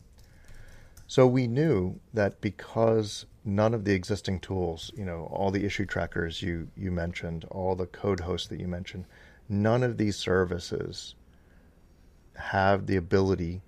so 1.07 1.27
we 1.27 1.47
knew 1.47 1.99
that 2.13 2.41
because 2.41 3.27
none 3.45 3.75
of 3.75 3.85
the 3.85 3.93
existing 3.93 4.39
tools 4.39 4.91
you 4.97 5.05
know 5.05 5.29
all 5.33 5.51
the 5.51 5.65
issue 5.65 5.85
trackers 5.85 6.43
you 6.43 6.69
you 6.77 6.91
mentioned 6.91 7.45
all 7.51 7.75
the 7.75 7.87
code 7.87 8.21
hosts 8.21 8.49
that 8.49 8.61
you 8.61 8.69
mentioned 8.69 9.05
none 9.49 9.83
of 9.83 9.99
these 9.99 10.17
services 10.17 11.15
have 12.37 12.87
the 12.87 12.97
ability 12.97 13.63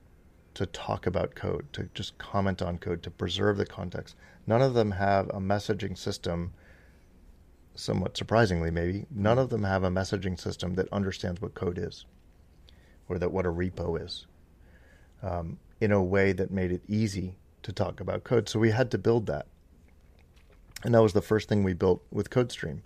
to 0.55 0.67
talk 0.67 1.07
about 1.07 1.35
code, 1.35 1.67
to 1.73 1.89
just 1.95 2.17
comment 2.19 2.63
on 2.63 2.79
code, 2.79 3.03
to 3.03 3.11
preserve 3.11 3.57
the 3.57 3.67
context. 3.67 4.15
None 4.47 4.63
of 4.63 4.75
them 4.75 4.93
have 4.93 5.29
a 5.31 5.41
messaging 5.41 5.99
system, 5.99 6.53
somewhat 7.75 8.17
surprisingly, 8.17 8.71
maybe, 8.71 9.07
none 9.11 9.39
of 9.39 9.51
them 9.51 9.65
have 9.65 9.83
a 9.83 9.91
messaging 9.91 10.41
system 10.41 10.75
that 10.75 10.93
understands 10.93 11.41
what 11.41 11.55
code 11.55 11.79
is 11.79 12.07
or 13.09 13.19
that 13.19 13.33
what 13.33 13.47
a 13.47 13.51
repo 13.51 14.03
is 14.03 14.27
um, 15.23 15.59
in 15.81 15.93
a 15.93 16.03
way 16.03 16.33
that 16.33 16.51
made 16.51 16.71
it 16.73 16.83
easy 16.89 17.37
to 17.63 17.73
talk 17.73 18.01
about 18.01 18.25
code. 18.25 18.49
So 18.49 18.59
we 18.59 18.71
had 18.71 18.91
to 18.93 18.99
build 18.99 19.27
that. 19.27 19.47
And 20.85 20.95
that 20.95 21.03
was 21.03 21.15
the 21.15 21.23
first 21.23 21.49
thing 21.49 21.65
we 21.65 21.73
built 21.73 22.03
with 22.11 22.31
CodeStream. 22.31 22.81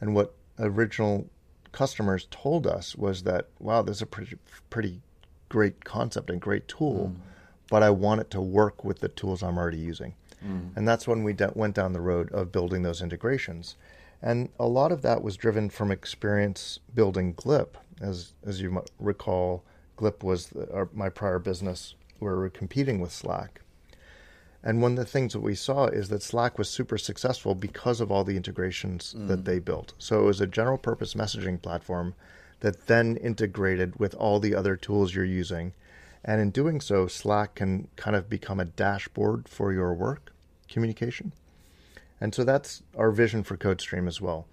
And 0.00 0.14
what 0.14 0.34
original 0.58 1.28
customers 1.72 2.28
told 2.30 2.66
us 2.66 2.94
was 2.96 3.24
that, 3.24 3.48
wow, 3.58 3.82
this 3.82 3.96
is 3.96 4.02
a 4.02 4.06
pretty, 4.06 4.36
pretty 4.70 5.00
great 5.48 5.84
concept 5.84 6.30
and 6.30 6.40
great 6.40 6.68
tool, 6.68 7.12
mm. 7.14 7.20
but 7.68 7.82
I 7.82 7.90
want 7.90 8.20
it 8.20 8.30
to 8.30 8.40
work 8.40 8.84
with 8.84 9.00
the 9.00 9.08
tools 9.08 9.42
I'm 9.42 9.58
already 9.58 9.78
using. 9.78 10.14
Mm. 10.44 10.76
And 10.76 10.86
that's 10.86 11.08
when 11.08 11.24
we 11.24 11.32
de- 11.32 11.52
went 11.54 11.74
down 11.74 11.92
the 11.92 12.00
road 12.00 12.30
of 12.32 12.52
building 12.52 12.82
those 12.82 13.02
integrations. 13.02 13.76
And 14.20 14.50
a 14.58 14.66
lot 14.66 14.92
of 14.92 15.02
that 15.02 15.22
was 15.22 15.36
driven 15.36 15.68
from 15.68 15.90
experience 15.90 16.78
building 16.94 17.34
Glip. 17.34 17.74
As, 18.00 18.34
as 18.46 18.60
you 18.60 18.84
recall, 18.98 19.64
Glip 19.98 20.22
was 20.22 20.48
the, 20.48 20.72
our, 20.72 20.88
my 20.92 21.08
prior 21.08 21.38
business 21.38 21.94
where 22.18 22.34
we 22.34 22.42
were 22.42 22.50
competing 22.50 23.00
with 23.00 23.12
Slack. 23.12 23.61
And 24.64 24.80
one 24.80 24.92
of 24.92 24.98
the 24.98 25.04
things 25.04 25.32
that 25.32 25.40
we 25.40 25.54
saw 25.54 25.86
is 25.86 26.08
that 26.08 26.22
Slack 26.22 26.56
was 26.56 26.70
super 26.70 26.96
successful 26.96 27.54
because 27.54 28.00
of 28.00 28.12
all 28.12 28.22
the 28.22 28.36
integrations 28.36 29.14
mm. 29.16 29.26
that 29.28 29.44
they 29.44 29.58
built. 29.58 29.92
So 29.98 30.20
it 30.20 30.26
was 30.26 30.40
a 30.40 30.46
general 30.46 30.78
purpose 30.78 31.14
messaging 31.14 31.60
platform 31.60 32.14
that 32.60 32.86
then 32.86 33.16
integrated 33.16 33.98
with 33.98 34.14
all 34.14 34.38
the 34.38 34.54
other 34.54 34.76
tools 34.76 35.14
you're 35.14 35.24
using. 35.24 35.72
And 36.24 36.40
in 36.40 36.50
doing 36.50 36.80
so, 36.80 37.08
Slack 37.08 37.56
can 37.56 37.88
kind 37.96 38.14
of 38.14 38.30
become 38.30 38.60
a 38.60 38.64
dashboard 38.64 39.48
for 39.48 39.72
your 39.72 39.92
work 39.94 40.32
communication. 40.68 41.32
And 42.20 42.32
so 42.32 42.44
that's 42.44 42.84
our 42.96 43.10
vision 43.10 43.42
for 43.42 43.56
CodeStream 43.56 44.06
as 44.06 44.20
well. 44.20 44.46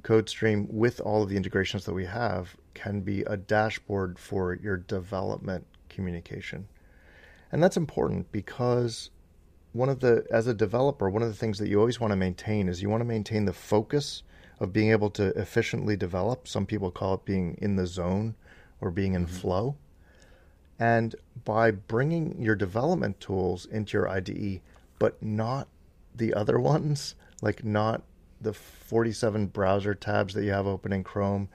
CodeStream, 0.00 0.70
with 0.70 0.98
all 1.00 1.22
of 1.22 1.28
the 1.28 1.36
integrations 1.36 1.84
that 1.84 1.92
we 1.92 2.06
have, 2.06 2.56
can 2.72 3.02
be 3.02 3.20
a 3.22 3.36
dashboard 3.36 4.18
for 4.18 4.54
your 4.54 4.78
development 4.78 5.66
communication. 5.90 6.68
And 7.52 7.62
that's 7.62 7.76
important 7.76 8.32
because 8.32 9.10
one 9.76 9.88
of 9.88 10.00
the, 10.00 10.26
as 10.30 10.46
a 10.46 10.54
developer, 10.54 11.08
one 11.10 11.22
of 11.22 11.28
the 11.28 11.34
things 11.34 11.58
that 11.58 11.68
you 11.68 11.78
always 11.78 12.00
want 12.00 12.12
to 12.12 12.16
maintain 12.16 12.68
is 12.68 12.82
you 12.82 12.88
want 12.88 13.00
to 13.00 13.06
maintain 13.06 13.44
the 13.44 13.52
focus 13.52 14.22
of 14.58 14.72
being 14.72 14.90
able 14.90 15.10
to 15.10 15.28
efficiently 15.38 15.96
develop. 15.96 16.48
Some 16.48 16.66
people 16.66 16.90
call 16.90 17.14
it 17.14 17.24
being 17.24 17.58
in 17.60 17.76
the 17.76 17.86
zone 17.86 18.34
or 18.80 18.90
being 18.90 19.14
in 19.14 19.26
mm-hmm. 19.26 19.36
flow. 19.36 19.76
And 20.78 21.14
by 21.44 21.70
bringing 21.70 22.40
your 22.40 22.54
development 22.54 23.20
tools 23.20 23.66
into 23.66 23.98
your 23.98 24.08
IDE, 24.08 24.60
but 24.98 25.22
not 25.22 25.68
the 26.14 26.34
other 26.34 26.58
ones, 26.74 27.14
like 27.42 27.64
not 27.64 28.02
the 28.40 28.52
47 28.52 29.46
browser 29.46 29.94
tabs 29.94 30.34
that 30.34 30.44
you 30.44 30.50
have 30.50 30.66
open 30.66 30.92
in 30.92 31.04
Chrome, 31.04 31.48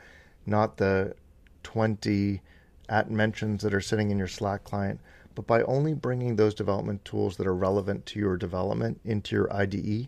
not 0.46 0.78
the 0.78 1.16
20 1.64 2.42
at 2.90 3.10
mentions 3.10 3.64
that 3.64 3.74
are 3.74 3.82
sitting 3.82 4.12
in 4.12 4.18
your 4.18 4.28
Slack 4.28 4.64
client, 4.64 5.00
but 5.36 5.48
by 5.48 5.62
only 5.64 5.94
bringing 5.94 6.36
those 6.36 6.54
development 6.54 7.04
tools 7.06 7.38
that 7.38 7.48
are 7.48 7.56
relevant 7.56 8.06
to 8.08 8.20
your 8.20 8.38
development 8.38 9.00
into 9.04 9.36
your 9.36 9.54
IDE, 9.54 10.08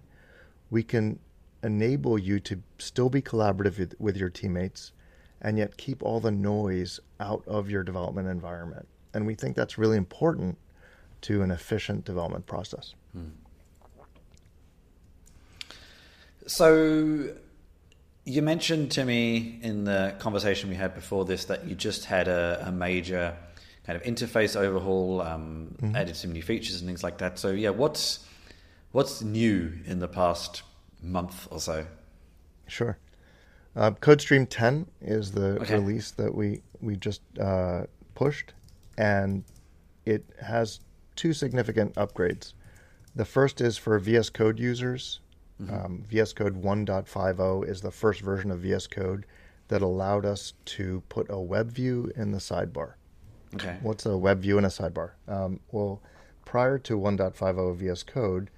we 0.69 0.83
can 0.83 1.19
enable 1.63 2.19
you 2.19 2.39
to 2.41 2.61
still 2.77 3.09
be 3.09 3.21
collaborative 3.21 3.93
with 3.99 4.17
your 4.17 4.29
teammates 4.29 4.91
and 5.41 5.57
yet 5.57 5.77
keep 5.77 6.03
all 6.03 6.19
the 6.19 6.31
noise 6.31 6.99
out 7.19 7.43
of 7.47 7.69
your 7.69 7.83
development 7.83 8.27
environment. 8.27 8.87
And 9.13 9.25
we 9.25 9.35
think 9.35 9.55
that's 9.55 9.77
really 9.77 9.97
important 9.97 10.57
to 11.21 11.41
an 11.41 11.51
efficient 11.51 12.05
development 12.05 12.45
process. 12.45 12.95
Hmm. 13.13 13.29
So 16.47 17.29
you 18.25 18.41
mentioned 18.41 18.91
to 18.91 19.05
me 19.05 19.59
in 19.61 19.85
the 19.85 20.15
conversation 20.19 20.69
we 20.69 20.75
had 20.75 20.95
before 20.95 21.25
this 21.25 21.45
that 21.45 21.65
you 21.65 21.75
just 21.75 22.05
had 22.05 22.27
a, 22.27 22.63
a 22.67 22.71
major 22.71 23.35
kind 23.85 23.97
of 23.97 24.03
interface 24.03 24.55
overhaul, 24.55 25.21
um, 25.21 25.75
mm-hmm. 25.81 25.95
added 25.95 26.15
some 26.15 26.31
new 26.31 26.41
features 26.41 26.79
and 26.79 26.87
things 26.87 27.03
like 27.03 27.17
that. 27.19 27.37
So 27.39 27.51
yeah, 27.51 27.69
what's 27.69 28.25
what's 28.91 29.21
new 29.21 29.73
in 29.85 29.99
the 29.99 30.07
past 30.07 30.63
month 31.01 31.47
or 31.51 31.59
so? 31.59 31.85
Sure. 32.67 32.97
Uh, 33.75 33.91
CodeStream 33.91 34.47
10 34.49 34.85
is 35.01 35.31
the 35.31 35.59
okay. 35.61 35.75
release 35.75 36.11
that 36.11 36.33
we 36.33 36.61
we 36.79 36.95
just 36.95 37.21
uh, 37.39 37.83
pushed, 38.15 38.53
and 38.97 39.43
it 40.05 40.25
has 40.41 40.79
two 41.15 41.33
significant 41.33 41.93
upgrades. 41.95 42.53
The 43.15 43.25
first 43.25 43.61
is 43.61 43.77
for 43.77 43.97
VS 43.99 44.29
Code 44.29 44.59
users. 44.59 45.19
Mm-hmm. 45.61 45.73
Um, 45.73 46.03
VS 46.07 46.33
Code 46.33 46.61
1.50 46.61 47.67
is 47.67 47.81
the 47.81 47.91
first 47.91 48.21
version 48.21 48.49
of 48.49 48.59
VS 48.59 48.87
Code 48.87 49.25
that 49.67 49.81
allowed 49.81 50.25
us 50.25 50.53
to 50.65 51.03
put 51.09 51.27
a 51.29 51.39
web 51.39 51.71
view 51.71 52.11
in 52.15 52.31
the 52.31 52.39
sidebar. 52.39 52.93
Okay. 53.55 53.77
What's 53.81 54.05
a 54.05 54.17
web 54.17 54.41
view 54.41 54.57
and 54.57 54.65
a 54.65 54.69
sidebar? 54.69 55.11
Um, 55.27 55.59
well, 55.71 56.01
prior 56.45 56.77
to 56.79 56.97
1.50 56.97 57.75
VS 57.75 58.03
Code, 58.03 58.49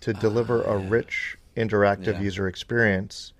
to 0.00 0.12
deliver 0.12 0.66
uh, 0.66 0.74
a 0.74 0.78
rich 0.78 1.36
interactive 1.56 2.14
yeah. 2.14 2.20
user 2.20 2.48
experience, 2.48 3.32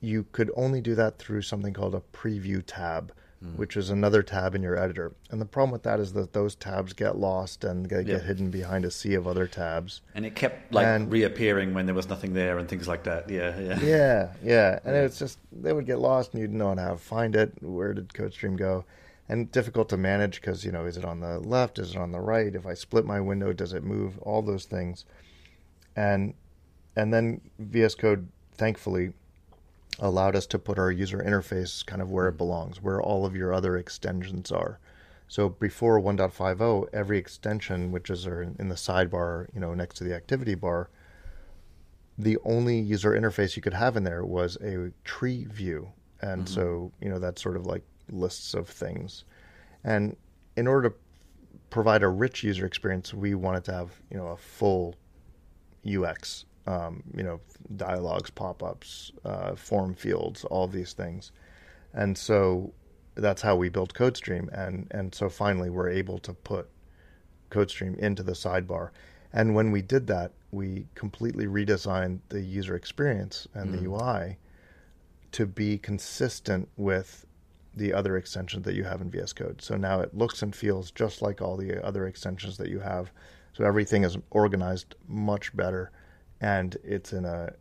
you 0.00 0.26
could 0.32 0.50
only 0.56 0.80
do 0.80 0.94
that 0.94 1.18
through 1.18 1.42
something 1.42 1.72
called 1.72 1.94
a 1.94 2.02
preview 2.12 2.62
tab, 2.66 3.12
mm. 3.44 3.56
which 3.56 3.76
is 3.76 3.90
another 3.90 4.22
tab 4.22 4.54
in 4.54 4.62
your 4.62 4.76
editor. 4.76 5.12
And 5.30 5.40
the 5.40 5.46
problem 5.46 5.70
with 5.70 5.82
that 5.84 6.00
is 6.00 6.12
that 6.14 6.32
those 6.32 6.54
tabs 6.54 6.92
get 6.92 7.16
lost 7.16 7.64
and 7.64 7.86
they 7.86 8.04
get 8.04 8.22
hidden 8.22 8.50
behind 8.50 8.84
a 8.84 8.90
sea 8.90 9.14
of 9.14 9.26
other 9.26 9.46
tabs. 9.46 10.02
And 10.14 10.26
it 10.26 10.34
kept 10.34 10.72
like 10.72 10.86
and, 10.86 11.10
reappearing 11.10 11.72
when 11.72 11.86
there 11.86 11.94
was 11.94 12.08
nothing 12.08 12.34
there 12.34 12.58
and 12.58 12.68
things 12.68 12.88
like 12.88 13.04
that. 13.04 13.30
Yeah, 13.30 13.58
yeah. 13.58 13.80
Yeah, 13.80 14.32
yeah. 14.42 14.78
And 14.84 14.94
yeah. 14.94 15.02
it's 15.02 15.18
just 15.18 15.38
they 15.52 15.72
would 15.72 15.86
get 15.86 15.98
lost 15.98 16.32
and 16.32 16.42
you'd 16.42 16.52
know 16.52 16.74
how 16.74 16.90
to 16.90 16.96
find 16.96 17.36
it. 17.36 17.52
Where 17.62 17.94
did 17.94 18.08
CodeStream 18.08 18.56
go? 18.56 18.84
And 19.28 19.50
difficult 19.50 19.88
to 19.88 19.96
manage 19.96 20.40
because 20.40 20.64
you 20.64 20.70
know 20.70 20.86
is 20.86 20.96
it 20.96 21.04
on 21.04 21.20
the 21.20 21.40
left? 21.40 21.78
Is 21.78 21.90
it 21.90 21.96
on 21.96 22.12
the 22.12 22.20
right? 22.20 22.54
If 22.54 22.66
I 22.66 22.74
split 22.74 23.04
my 23.04 23.20
window, 23.20 23.52
does 23.52 23.72
it 23.72 23.82
move? 23.82 24.18
All 24.20 24.42
those 24.42 24.64
things. 24.64 25.04
And 25.96 26.34
and 26.94 27.12
then 27.12 27.40
VS 27.58 27.94
Code, 27.96 28.28
thankfully, 28.52 29.12
allowed 29.98 30.36
us 30.36 30.46
to 30.46 30.58
put 30.58 30.78
our 30.78 30.90
user 30.90 31.18
interface 31.18 31.84
kind 31.84 32.00
of 32.00 32.10
where 32.10 32.28
it 32.28 32.38
belongs, 32.38 32.82
where 32.82 33.00
all 33.00 33.26
of 33.26 33.34
your 33.36 33.52
other 33.52 33.76
extensions 33.76 34.52
are. 34.52 34.78
So 35.28 35.48
before 35.48 36.00
1.50, 36.00 36.88
every 36.92 37.18
extension, 37.18 37.90
which 37.90 38.10
is 38.10 38.26
in 38.26 38.68
the 38.68 38.74
sidebar, 38.74 39.48
you 39.52 39.60
know, 39.60 39.74
next 39.74 39.96
to 39.96 40.04
the 40.04 40.14
activity 40.14 40.54
bar, 40.54 40.88
the 42.16 42.38
only 42.44 42.78
user 42.78 43.10
interface 43.10 43.56
you 43.56 43.62
could 43.62 43.74
have 43.74 43.96
in 43.96 44.04
there 44.04 44.24
was 44.24 44.56
a 44.62 44.92
tree 45.04 45.44
view. 45.44 45.88
And 46.20 46.44
mm-hmm. 46.44 46.54
so, 46.54 46.92
you 47.00 47.08
know, 47.08 47.18
that's 47.18 47.42
sort 47.42 47.56
of 47.56 47.66
like 47.66 47.82
lists 48.10 48.54
of 48.54 48.68
things. 48.68 49.24
And 49.84 50.16
in 50.56 50.66
order 50.66 50.90
to 50.90 50.96
provide 51.70 52.02
a 52.02 52.08
rich 52.08 52.42
user 52.42 52.66
experience, 52.66 53.12
we 53.12 53.34
wanted 53.34 53.64
to 53.64 53.72
have, 53.72 53.90
you 54.10 54.16
know, 54.16 54.28
a 54.28 54.36
full 54.36 54.94
UX 55.86 56.44
um, 56.66 57.02
you 57.16 57.22
know, 57.22 57.40
dialogues, 57.76 58.30
pop 58.30 58.62
ups, 58.62 59.12
uh, 59.24 59.54
form 59.54 59.94
fields, 59.94 60.44
all 60.44 60.66
these 60.66 60.92
things. 60.92 61.32
And 61.94 62.16
so 62.16 62.72
that's 63.14 63.42
how 63.42 63.56
we 63.56 63.68
built 63.68 63.94
CodeStream. 63.94 64.48
And, 64.52 64.88
and 64.90 65.14
so 65.14 65.28
finally, 65.28 65.70
we're 65.70 65.90
able 65.90 66.18
to 66.18 66.34
put 66.34 66.68
CodeStream 67.50 67.96
into 67.98 68.22
the 68.22 68.32
sidebar. 68.32 68.90
And 69.32 69.54
when 69.54 69.70
we 69.70 69.82
did 69.82 70.06
that, 70.08 70.32
we 70.50 70.86
completely 70.94 71.46
redesigned 71.46 72.20
the 72.28 72.40
user 72.40 72.74
experience 72.74 73.46
and 73.54 73.70
mm. 73.74 73.80
the 73.80 73.90
UI 73.90 74.38
to 75.32 75.46
be 75.46 75.78
consistent 75.78 76.68
with 76.76 77.26
the 77.76 77.92
other 77.92 78.16
extensions 78.16 78.64
that 78.64 78.74
you 78.74 78.84
have 78.84 79.00
in 79.00 79.10
VS 79.10 79.34
Code. 79.34 79.60
So 79.60 79.76
now 79.76 80.00
it 80.00 80.16
looks 80.16 80.42
and 80.42 80.56
feels 80.56 80.90
just 80.90 81.20
like 81.22 81.42
all 81.42 81.56
the 81.56 81.84
other 81.84 82.06
extensions 82.06 82.56
that 82.56 82.70
you 82.70 82.80
have. 82.80 83.12
So 83.52 83.64
everything 83.64 84.02
is 84.02 84.16
organized 84.30 84.94
much 85.06 85.54
better 85.54 85.92
and 86.40 86.76
it's 86.82 87.12
in 87.12 87.24
a 87.24 87.52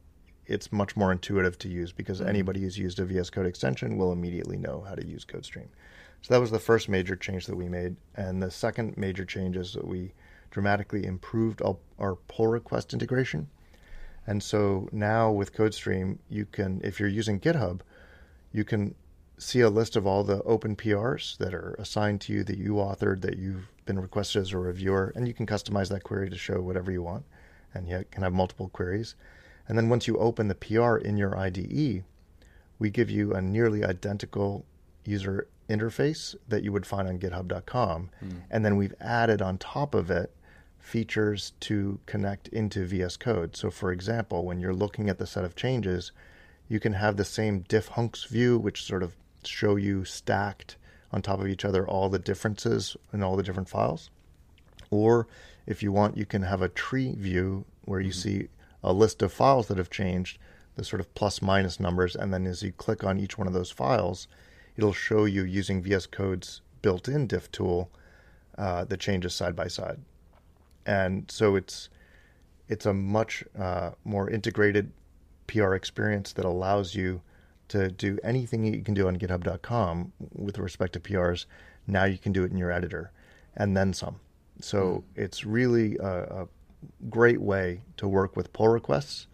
it's 0.47 0.72
much 0.72 0.95
more 0.95 1.11
intuitive 1.11 1.57
to 1.57 1.70
use 1.70 1.91
because 1.91 2.20
mm-hmm. 2.20 2.30
anybody 2.30 2.61
who's 2.61 2.78
used 2.78 2.99
a 2.99 3.05
VS 3.05 3.30
Code 3.30 3.45
extension 3.45 3.97
will 3.97 4.11
immediately 4.11 4.57
know 4.57 4.86
how 4.88 4.95
to 4.95 5.05
use 5.05 5.26
CodeStream. 5.26 5.68
So 6.22 6.34
that 6.34 6.39
was 6.39 6.51
the 6.51 6.59
first 6.59 6.88
major 6.88 7.16
change 7.16 7.45
that 7.47 7.55
we 7.55 7.68
made, 7.68 7.95
and 8.16 8.41
the 8.41 8.51
second 8.51 8.97
major 8.97 9.26
change 9.26 9.57
is 9.57 9.74
that 9.74 9.88
we 9.88 10.13
dramatically 10.51 11.05
improved 11.05 11.61
our, 11.61 11.78
our 11.99 12.16
pull 12.28 12.47
request 12.47 12.93
integration. 12.93 13.47
And 14.28 14.41
so 14.41 14.88
now 14.91 15.32
with 15.32 15.53
CodeStream, 15.53 16.18
you 16.30 16.45
can, 16.45 16.82
if 16.84 16.99
you're 16.99 17.09
using 17.09 17.39
GitHub, 17.39 17.82
you 18.53 18.63
can 18.63 18.95
see 19.38 19.61
a 19.61 19.69
list 19.69 19.95
of 19.95 20.07
all 20.07 20.23
the 20.23 20.41
open 20.43 20.75
PRs 20.75 21.38
that 21.38 21.53
are 21.53 21.75
assigned 21.77 22.21
to 22.21 22.33
you 22.33 22.43
that 22.43 22.57
you 22.57 22.73
authored, 22.73 23.21
that 23.21 23.38
you've 23.38 23.67
been 23.86 23.99
requested 23.99 24.41
as 24.41 24.51
a 24.51 24.57
reviewer, 24.57 25.11
and 25.15 25.27
you 25.27 25.33
can 25.33 25.45
customize 25.45 25.89
that 25.89 26.03
query 26.03 26.29
to 26.29 26.38
show 26.38 26.61
whatever 26.61 26.91
you 26.91 27.01
want 27.01 27.25
and 27.75 27.88
you 27.88 28.05
can 28.09 28.23
have 28.23 28.33
multiple 28.33 28.69
queries. 28.69 29.15
And 29.67 29.77
then 29.77 29.89
once 29.89 30.07
you 30.07 30.17
open 30.17 30.47
the 30.47 30.55
PR 30.55 30.95
in 30.95 31.17
your 31.17 31.38
IDE, 31.38 32.03
we 32.79 32.89
give 32.89 33.09
you 33.09 33.33
a 33.33 33.41
nearly 33.41 33.83
identical 33.83 34.65
user 35.03 35.47
interface 35.69 36.36
that 36.47 36.63
you 36.63 36.71
would 36.71 36.86
find 36.86 37.07
on 37.07 37.19
github.com. 37.19 38.09
Mm. 38.23 38.41
And 38.49 38.65
then 38.65 38.77
we've 38.77 38.93
added 38.99 39.41
on 39.41 39.57
top 39.57 39.93
of 39.93 40.09
it 40.09 40.31
features 40.79 41.53
to 41.59 41.99
connect 42.05 42.47
into 42.49 42.86
VS 42.86 43.17
Code. 43.17 43.55
So, 43.55 43.71
for 43.71 43.91
example, 43.91 44.45
when 44.45 44.59
you're 44.59 44.73
looking 44.73 45.09
at 45.09 45.17
the 45.17 45.25
set 45.25 45.43
of 45.43 45.55
changes, 45.55 46.11
you 46.67 46.79
can 46.79 46.93
have 46.93 47.17
the 47.17 47.25
same 47.25 47.61
diff 47.61 47.89
hunks 47.89 48.25
view, 48.25 48.57
which 48.57 48.83
sort 48.83 49.03
of 49.03 49.15
show 49.47 49.75
you 49.75 50.05
stacked 50.05 50.77
on 51.11 51.21
top 51.21 51.39
of 51.39 51.47
each 51.47 51.65
other 51.65 51.87
all 51.87 52.09
the 52.09 52.19
differences 52.19 52.97
in 53.13 53.23
all 53.23 53.35
the 53.35 53.43
different 53.43 53.69
files. 53.69 54.09
Or 54.89 55.27
if 55.65 55.81
you 55.81 55.91
want, 55.91 56.17
you 56.17 56.25
can 56.25 56.43
have 56.43 56.61
a 56.61 56.69
tree 56.69 57.13
view 57.15 57.65
where 57.83 57.99
you 57.99 58.11
mm-hmm. 58.11 58.29
see 58.29 58.47
a 58.83 58.93
list 58.93 59.21
of 59.21 59.33
files 59.33 59.67
that 59.67 59.77
have 59.77 59.89
changed, 59.89 60.37
the 60.75 60.83
sort 60.83 60.99
of 60.99 61.13
plus 61.15 61.41
minus 61.41 61.79
numbers, 61.79 62.15
and 62.15 62.33
then 62.33 62.45
as 62.45 62.61
you 62.61 62.71
click 62.71 63.03
on 63.03 63.19
each 63.19 63.37
one 63.37 63.47
of 63.47 63.53
those 63.53 63.71
files, 63.71 64.27
it'll 64.77 64.93
show 64.93 65.25
you 65.25 65.43
using 65.43 65.81
VS 65.81 66.05
Code's 66.07 66.61
built-in 66.81 67.27
diff 67.27 67.51
tool 67.51 67.89
uh, 68.57 68.85
the 68.85 68.97
changes 68.97 69.33
side 69.33 69.55
by 69.55 69.67
side. 69.67 69.99
And 70.85 71.29
so 71.31 71.55
it's 71.55 71.89
it's 72.67 72.85
a 72.85 72.93
much 72.93 73.43
uh, 73.57 73.91
more 74.03 74.29
integrated 74.29 74.91
PR 75.47 75.73
experience 75.73 76.33
that 76.33 76.45
allows 76.45 76.95
you 76.95 77.21
to 77.70 77.89
do 77.89 78.20
anything 78.24 78.66
you 78.66 78.82
can 78.82 78.93
do 78.93 79.07
on 79.07 79.18
GitHub.com 79.18 80.13
with 80.34 80.57
respect 80.57 80.93
to 80.93 80.99
PRs. 80.99 81.45
Now 81.88 82.05
you 82.05 82.18
can 82.18 82.32
do 82.32 82.43
it 82.43 82.51
in 82.51 82.57
your 82.57 82.72
editor, 82.72 83.11
and 83.55 83.76
then 83.76 83.93
some. 83.93 84.20
So 84.61 84.84
mm. 84.86 85.03
it's 85.16 85.45
really 85.45 85.97
a, 85.97 86.43
a, 86.43 86.47
great 87.09 87.41
way 87.41 87.82
to 87.97 88.07
work 88.07 88.36
with 88.36 88.53
pull 88.53 88.68
requests 88.68 89.26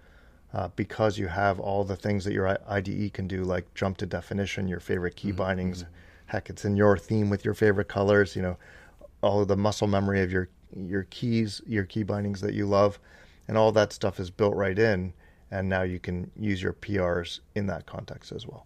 uh, 0.54 0.70
because 0.78 1.18
you 1.18 1.28
have 1.28 1.60
all 1.60 1.84
the 1.84 1.98
things 1.98 2.24
that 2.24 2.34
your 2.34 2.58
IDE 2.68 3.12
can 3.14 3.28
do, 3.28 3.44
like 3.44 3.74
jump 3.74 3.98
to 3.98 4.06
definition, 4.06 4.70
your 4.70 4.80
favorite 4.80 5.16
key 5.16 5.30
mm-hmm. 5.30 5.38
bindings. 5.38 5.84
Mm-hmm. 5.84 5.94
Heck, 6.28 6.50
it's 6.50 6.64
in 6.64 6.78
your 6.78 6.98
theme 6.98 7.30
with 7.30 7.44
your 7.44 7.54
favorite 7.54 7.90
colors. 7.90 8.36
You 8.36 8.42
know, 8.42 8.58
all 9.22 9.42
of 9.42 9.48
the 9.48 9.58
muscle 9.58 9.88
memory 9.88 10.22
of 10.22 10.32
your 10.32 10.50
your 10.76 11.04
keys, 11.04 11.62
your 11.66 11.84
key 11.84 12.04
bindings 12.04 12.42
that 12.42 12.54
you 12.54 12.66
love, 12.66 13.00
and 13.48 13.58
all 13.58 13.72
that 13.74 13.92
stuff 13.92 14.20
is 14.20 14.30
built 14.30 14.56
right 14.56 14.78
in. 14.78 15.14
And 15.52 15.68
now 15.68 15.82
you 15.82 16.00
can 16.00 16.32
use 16.40 16.62
your 16.62 16.74
PRs 16.74 17.42
in 17.56 17.68
that 17.68 17.86
context 17.86 18.32
as 18.32 18.48
well. 18.48 18.66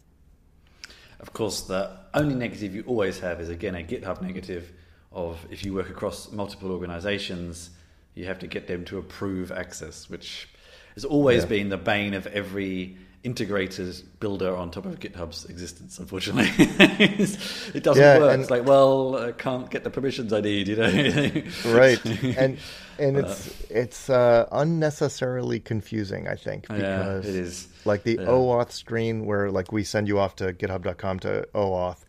Of 1.20 1.34
course, 1.34 1.62
the 1.62 1.98
only 2.14 2.36
negative 2.36 2.76
you 2.76 2.84
always 2.86 3.20
have 3.20 3.42
is 3.42 3.50
again 3.50 3.76
a 3.76 3.84
GitHub 3.84 4.22
negative 4.22 4.72
of 5.12 5.46
if 5.50 5.66
you 5.66 5.74
work 5.74 5.90
across 5.90 6.32
multiple 6.32 6.72
organizations, 6.72 7.72
you 8.14 8.26
have 8.26 8.38
to 8.40 8.48
get 8.48 8.68
them 8.68 8.86
to 8.86 8.98
approve 8.98 9.52
access, 9.52 10.10
which 10.10 10.50
has 10.94 11.06
always 11.06 11.44
yeah. 11.44 11.50
been 11.50 11.70
the 11.70 11.78
bane 11.78 12.14
of 12.14 12.28
every 12.28 12.98
integrated 13.26 14.04
builder 14.20 14.56
on 14.56 14.70
top 14.70 14.86
of 14.86 15.00
GitHub's 15.00 15.46
existence. 15.46 15.98
Unfortunately, 15.98 16.48
it 16.58 17.84
doesn't 17.84 18.02
yeah, 18.02 18.20
work. 18.20 18.40
It's 18.40 18.50
like, 18.52 18.66
well, 18.66 19.18
I 19.18 19.32
can't 19.32 19.70
get 19.70 19.84
the 19.84 19.90
permissions 19.90 20.32
I 20.32 20.42
need, 20.42 20.68
you 20.68 20.76
know. 20.76 20.86
right, 21.66 22.06
and 22.06 22.58
and 23.00 23.18
it's 23.18 23.48
uh, 23.48 23.52
it's 23.70 24.10
uh, 24.10 24.48
unnecessarily 24.52 25.60
confusing, 25.60 26.28
I 26.28 26.36
think, 26.36 26.68
because 26.68 27.26
yeah, 27.26 27.30
it 27.30 27.36
is 27.36 27.68
like 27.84 28.04
the 28.04 28.14
yeah. 28.14 28.28
OAuth 28.28 28.72
screen 28.72 29.26
where 29.26 29.50
like 29.50 29.72
we 29.72 29.84
send 29.84 30.08
you 30.08 30.20
off 30.20 30.36
to 30.38 30.54
GitHub.com 30.54 31.20
to 31.22 31.48
OAuth 31.56 32.06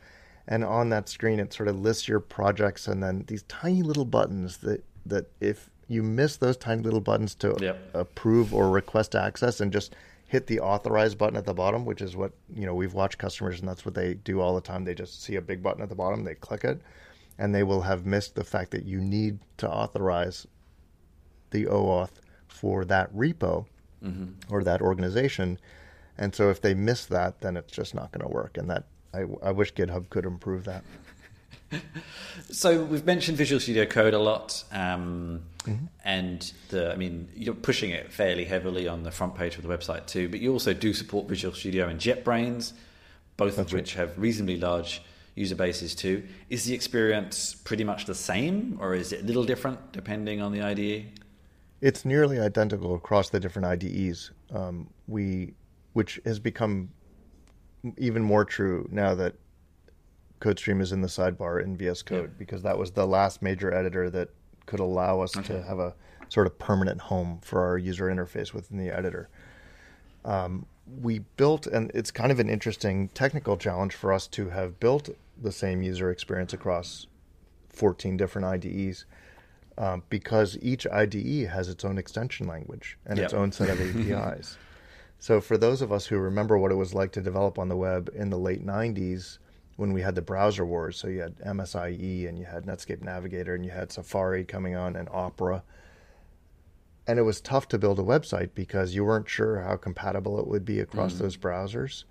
and 0.48 0.64
on 0.64 0.90
that 0.90 1.08
screen 1.08 1.40
it 1.40 1.52
sort 1.52 1.68
of 1.68 1.78
lists 1.78 2.06
your 2.06 2.20
projects 2.20 2.86
and 2.86 3.02
then 3.02 3.24
these 3.26 3.42
tiny 3.44 3.82
little 3.82 4.04
buttons 4.04 4.58
that 4.58 4.84
that 5.04 5.26
if 5.40 5.70
you 5.88 6.02
miss 6.02 6.36
those 6.36 6.56
tiny 6.56 6.82
little 6.82 7.00
buttons 7.00 7.34
to 7.34 7.56
yep. 7.60 7.78
approve 7.94 8.52
or 8.52 8.70
request 8.70 9.14
access 9.14 9.60
and 9.60 9.72
just 9.72 9.94
hit 10.26 10.46
the 10.46 10.60
authorize 10.60 11.14
button 11.14 11.36
at 11.36 11.44
the 11.44 11.54
bottom 11.54 11.84
which 11.84 12.02
is 12.02 12.16
what 12.16 12.32
you 12.52 12.66
know 12.66 12.74
we've 12.74 12.94
watched 12.94 13.18
customers 13.18 13.60
and 13.60 13.68
that's 13.68 13.84
what 13.84 13.94
they 13.94 14.14
do 14.14 14.40
all 14.40 14.54
the 14.54 14.60
time 14.60 14.84
they 14.84 14.94
just 14.94 15.22
see 15.22 15.36
a 15.36 15.40
big 15.40 15.62
button 15.62 15.82
at 15.82 15.88
the 15.88 15.94
bottom 15.94 16.24
they 16.24 16.34
click 16.34 16.64
it 16.64 16.80
and 17.38 17.54
they 17.54 17.62
will 17.62 17.82
have 17.82 18.06
missed 18.06 18.34
the 18.34 18.44
fact 18.44 18.70
that 18.70 18.84
you 18.84 19.00
need 19.00 19.38
to 19.58 19.68
authorize 19.70 20.46
the 21.50 21.66
OAuth 21.66 22.12
for 22.48 22.84
that 22.86 23.14
repo 23.14 23.66
or 24.50 24.62
that 24.62 24.80
organization. 24.80 25.58
And 26.18 26.34
so 26.34 26.50
if 26.50 26.60
they 26.60 26.74
miss 26.74 27.06
that, 27.06 27.40
then 27.40 27.56
it's 27.56 27.72
just 27.72 27.94
not 27.94 28.12
going 28.12 28.26
to 28.26 28.32
work. 28.32 28.56
And 28.56 28.70
that 28.70 28.84
I, 29.12 29.24
I 29.42 29.50
wish 29.50 29.74
GitHub 29.74 30.08
could 30.10 30.24
improve 30.24 30.64
that. 30.64 30.84
So 32.50 32.84
we've 32.84 33.04
mentioned 33.04 33.36
Visual 33.36 33.58
Studio 33.58 33.86
Code 33.86 34.14
a 34.14 34.18
lot, 34.20 34.62
um, 34.70 35.42
mm-hmm. 35.66 35.86
and 36.04 36.52
the 36.68 36.92
I 36.92 36.96
mean 36.96 37.28
you're 37.34 37.54
pushing 37.54 37.90
it 37.90 38.12
fairly 38.12 38.44
heavily 38.44 38.88
on 38.88 39.02
the 39.02 39.10
front 39.10 39.34
page 39.34 39.56
of 39.56 39.62
the 39.62 39.68
website 39.68 40.06
too. 40.06 40.28
But 40.28 40.40
you 40.40 40.52
also 40.52 40.72
do 40.72 40.92
support 40.92 41.28
Visual 41.28 41.54
Studio 41.54 41.88
and 41.88 42.00
JetBrains, 42.00 42.72
both 43.36 43.56
That's 43.56 43.72
of 43.72 43.72
which 43.72 43.96
right. 43.96 44.08
have 44.08 44.18
reasonably 44.18 44.58
large 44.58 45.02
user 45.34 45.54
bases 45.54 45.94
too. 45.94 46.24
Is 46.48 46.64
the 46.64 46.74
experience 46.74 47.54
pretty 47.54 47.84
much 47.84 48.06
the 48.06 48.14
same, 48.14 48.78
or 48.80 48.94
is 48.94 49.12
it 49.12 49.22
a 49.22 49.24
little 49.24 49.44
different 49.44 49.92
depending 49.92 50.40
on 50.40 50.52
the 50.52 50.62
IDE? 50.62 51.20
It's 51.80 52.04
nearly 52.04 52.40
identical 52.40 52.94
across 52.94 53.28
the 53.28 53.38
different 53.38 53.66
IDEs. 53.66 54.30
Um, 54.50 54.88
we, 55.06 55.54
which 55.92 56.18
has 56.24 56.38
become 56.38 56.88
even 57.98 58.22
more 58.22 58.44
true 58.44 58.88
now 58.90 59.14
that 59.14 59.34
CodeStream 60.40 60.80
is 60.80 60.92
in 60.92 61.00
the 61.00 61.08
sidebar 61.08 61.62
in 61.62 61.76
VS 61.76 62.02
Code 62.02 62.30
yeah. 62.30 62.38
because 62.38 62.62
that 62.62 62.78
was 62.78 62.90
the 62.92 63.06
last 63.06 63.42
major 63.42 63.72
editor 63.72 64.10
that 64.10 64.30
could 64.66 64.80
allow 64.80 65.20
us 65.20 65.36
okay. 65.36 65.48
to 65.48 65.62
have 65.62 65.78
a 65.78 65.94
sort 66.28 66.46
of 66.46 66.58
permanent 66.58 67.00
home 67.02 67.38
for 67.42 67.64
our 67.64 67.78
user 67.78 68.06
interface 68.06 68.52
within 68.52 68.78
the 68.78 68.90
editor. 68.90 69.28
Um, 70.24 70.66
we 71.00 71.20
built, 71.36 71.66
and 71.66 71.90
it's 71.94 72.10
kind 72.10 72.30
of 72.30 72.40
an 72.40 72.48
interesting 72.48 73.08
technical 73.08 73.56
challenge 73.56 73.94
for 73.94 74.12
us 74.12 74.26
to 74.28 74.50
have 74.50 74.78
built 74.78 75.10
the 75.40 75.52
same 75.52 75.82
user 75.82 76.10
experience 76.10 76.52
across 76.52 77.06
14 77.68 78.16
different 78.16 78.46
IDEs 78.46 79.04
um, 79.78 80.02
because 80.08 80.56
each 80.62 80.86
IDE 80.86 81.48
has 81.48 81.68
its 81.68 81.84
own 81.84 81.98
extension 81.98 82.46
language 82.46 82.98
and 83.04 83.18
yep. 83.18 83.26
its 83.26 83.34
own 83.34 83.52
set 83.52 83.68
of 83.68 83.80
APIs. 84.10 84.56
so, 85.18 85.40
for 85.40 85.58
those 85.58 85.82
of 85.82 85.92
us 85.92 86.06
who 86.06 86.18
remember 86.18 86.56
what 86.56 86.72
it 86.72 86.76
was 86.76 86.94
like 86.94 87.12
to 87.12 87.20
develop 87.20 87.58
on 87.58 87.68
the 87.68 87.76
web 87.76 88.10
in 88.14 88.30
the 88.30 88.38
late 88.38 88.64
90s, 88.64 89.38
when 89.76 89.92
we 89.92 90.00
had 90.00 90.14
the 90.14 90.22
browser 90.22 90.64
wars. 90.64 90.96
So 90.96 91.08
you 91.08 91.20
had 91.20 91.38
MSIE 91.38 92.28
and 92.28 92.38
you 92.38 92.44
had 92.44 92.64
Netscape 92.64 93.02
Navigator 93.02 93.54
and 93.54 93.64
you 93.64 93.70
had 93.70 93.92
Safari 93.92 94.44
coming 94.44 94.74
on 94.74 94.96
and 94.96 95.08
Opera. 95.10 95.62
And 97.06 97.18
it 97.18 97.22
was 97.22 97.40
tough 97.40 97.68
to 97.68 97.78
build 97.78 97.98
a 97.98 98.02
website 98.02 98.50
because 98.54 98.94
you 98.94 99.04
weren't 99.04 99.28
sure 99.28 99.60
how 99.60 99.76
compatible 99.76 100.40
it 100.40 100.48
would 100.48 100.64
be 100.64 100.80
across 100.80 101.14
mm. 101.14 101.18
those 101.18 101.36
browsers. 101.36 102.04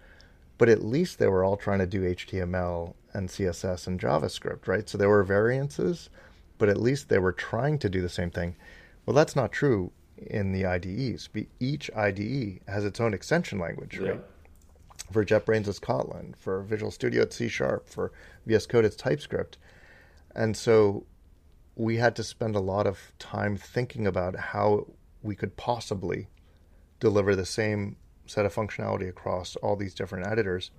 But 0.57 0.70
at 0.70 0.86
least 0.86 1.20
they 1.20 1.28
were 1.28 1.43
all 1.43 1.57
trying 1.57 1.80
to 1.80 1.88
do 1.88 2.01
HTML 2.01 2.93
and 3.13 3.28
CSS 3.28 3.88
and 3.88 3.99
JavaScript, 3.99 4.68
right? 4.68 4.88
So 4.88 4.97
there 4.97 5.09
were 5.09 5.24
variances, 5.24 6.09
but 6.57 6.70
at 6.70 6.80
least 6.80 7.09
they 7.09 7.20
were 7.20 7.34
trying 7.34 7.78
to 7.80 7.89
do 7.89 8.01
the 8.01 8.09
same 8.09 8.32
thing. 8.32 8.55
Well, 9.05 9.16
that's 9.16 9.36
not 9.36 9.51
true 9.51 9.91
in 10.18 10.53
the 10.53 10.66
IDEs. 10.66 11.30
Each 11.59 11.91
IDE 11.93 12.61
has 12.68 12.86
its 12.86 13.01
own 13.01 13.13
extension 13.13 13.59
language, 13.59 13.99
yeah. 13.99 14.09
right? 14.09 14.22
For 15.12 15.24
JetBrains, 15.24 15.68
it's 15.68 15.80
Kotlin. 15.80 16.36
For 16.36 16.62
Visual 16.64 16.91
Studio, 16.91 17.24
it's 17.24 17.36
C 17.36 17.47
Sharp. 17.47 17.88
For 17.89 18.12
VS 18.45 18.66
Code, 18.66 18.86
it's 18.86 18.95
TypeScript. 18.95 19.58
And 20.36 20.58
so 20.58 21.06
we 21.76 21.97
had 21.97 22.16
to 22.16 22.24
spend 22.24 22.56
a 22.56 22.60
lot 22.60 22.88
of 22.88 23.12
time 23.20 23.58
thinking 23.58 24.08
about 24.08 24.36
how 24.36 24.88
we 25.22 25.36
could 25.36 25.58
possibly 25.58 26.28
deliver 26.99 27.36
the 27.36 27.45
same 27.45 27.97
set 28.26 28.45
of 28.45 28.53
functionality 28.56 29.08
across 29.08 29.56
all 29.58 29.76
these 29.76 29.93
different 29.93 30.28
editors. 30.28 30.72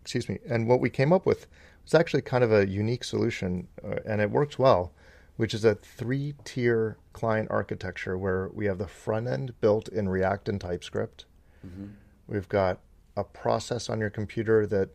Excuse 0.00 0.28
me. 0.28 0.38
And 0.48 0.68
what 0.68 0.80
we 0.80 0.90
came 0.90 1.12
up 1.12 1.26
with 1.26 1.46
was 1.84 1.94
actually 1.94 2.22
kind 2.22 2.44
of 2.44 2.52
a 2.52 2.66
unique 2.66 3.04
solution, 3.04 3.68
uh, 3.84 3.96
and 4.06 4.20
it 4.20 4.30
works 4.30 4.58
well, 4.58 4.92
which 5.36 5.54
is 5.54 5.64
a 5.64 5.74
three 5.74 6.34
tier 6.44 6.96
client 7.12 7.48
architecture 7.50 8.16
where 8.16 8.48
we 8.52 8.66
have 8.66 8.78
the 8.78 8.86
front 8.86 9.26
end 9.26 9.58
built 9.60 9.88
in 9.88 10.08
React 10.08 10.48
and 10.50 10.60
TypeScript. 10.60 11.24
Mm-hmm. 11.66 11.86
We've 12.28 12.48
got 12.48 12.80
a 13.20 13.24
process 13.24 13.88
on 13.88 14.00
your 14.00 14.10
computer 14.10 14.66
that 14.66 14.90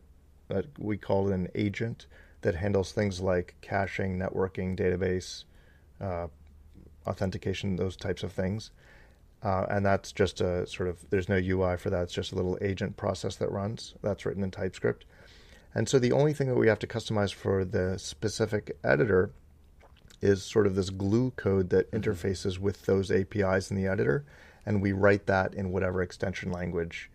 that 0.48 0.66
we 0.78 0.96
call 0.96 1.32
an 1.32 1.48
agent 1.54 2.06
that 2.42 2.54
handles 2.54 2.92
things 2.92 3.20
like 3.20 3.56
caching, 3.60 4.16
networking, 4.16 4.78
database, 4.78 5.44
uh, 6.00 6.28
authentication, 7.06 7.74
those 7.74 7.96
types 7.96 8.22
of 8.22 8.32
things. 8.32 8.70
Uh, 9.42 9.66
and 9.68 9.84
that's 9.84 10.12
just 10.12 10.40
a 10.40 10.66
sort 10.66 10.88
of 10.88 10.98
there's 11.10 11.28
no 11.28 11.36
UI 11.36 11.76
for 11.76 11.90
that. 11.90 12.04
It's 12.04 12.12
just 12.12 12.32
a 12.32 12.36
little 12.36 12.58
agent 12.60 12.96
process 12.96 13.36
that 13.36 13.50
runs. 13.50 13.94
That's 14.02 14.24
written 14.24 14.44
in 14.44 14.50
TypeScript. 14.50 15.04
And 15.74 15.88
so 15.88 15.98
the 15.98 16.12
only 16.12 16.32
thing 16.32 16.48
that 16.48 16.54
we 16.54 16.68
have 16.68 16.78
to 16.80 16.86
customize 16.86 17.34
for 17.34 17.64
the 17.64 17.98
specific 17.98 18.78
editor 18.82 19.30
is 20.22 20.42
sort 20.42 20.66
of 20.66 20.74
this 20.74 20.90
glue 20.90 21.32
code 21.32 21.70
that 21.70 21.90
mm-hmm. 21.90 22.00
interfaces 22.00 22.58
with 22.58 22.86
those 22.86 23.10
APIs 23.10 23.70
in 23.70 23.76
the 23.76 23.86
editor, 23.86 24.24
and 24.64 24.80
we 24.80 24.92
write 24.92 25.26
that 25.26 25.54
in 25.54 25.70
whatever 25.70 26.02
extension 26.02 26.50
language 26.50 27.10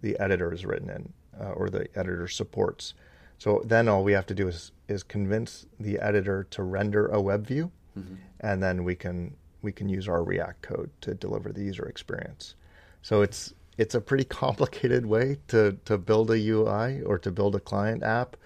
the 0.00 0.18
editor 0.18 0.52
is 0.52 0.64
written 0.64 0.90
in 0.90 1.12
uh, 1.40 1.52
or 1.52 1.70
the 1.70 1.88
editor 1.96 2.28
supports. 2.28 2.94
So 3.38 3.62
then 3.64 3.88
all 3.88 4.02
we 4.02 4.12
have 4.12 4.26
to 4.26 4.34
do 4.34 4.48
is 4.48 4.72
is 4.88 5.02
convince 5.02 5.66
the 5.78 5.98
editor 5.98 6.44
to 6.50 6.62
render 6.62 7.06
a 7.08 7.20
web 7.20 7.46
view, 7.46 7.70
mm-hmm. 7.98 8.14
and 8.40 8.62
then 8.62 8.84
we 8.84 8.94
can 8.94 9.36
we 9.62 9.72
can 9.72 9.88
use 9.88 10.08
our 10.08 10.22
React 10.22 10.62
code 10.62 10.90
to 11.02 11.14
deliver 11.14 11.52
the 11.52 11.62
user 11.62 11.86
experience. 11.86 12.54
So 13.02 13.22
it's 13.22 13.52
it's 13.76 13.94
a 13.94 14.00
pretty 14.00 14.24
complicated 14.42 15.06
way 15.06 15.38
to 15.48 15.76
to 15.84 15.98
build 15.98 16.30
a 16.30 16.38
UI 16.38 17.02
or 17.02 17.18
to 17.18 17.30
build 17.30 17.54
a 17.54 17.60
client 17.60 18.02
app, 18.02 18.36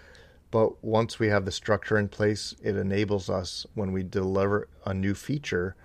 but 0.50 0.82
once 0.82 1.18
we 1.18 1.28
have 1.28 1.44
the 1.44 1.52
structure 1.52 1.96
in 1.96 2.08
place, 2.08 2.54
it 2.62 2.76
enables 2.76 3.30
us 3.30 3.66
when 3.74 3.92
we 3.92 4.02
deliver 4.02 4.68
a 4.84 4.92
new 4.92 5.14
feature, 5.14 5.76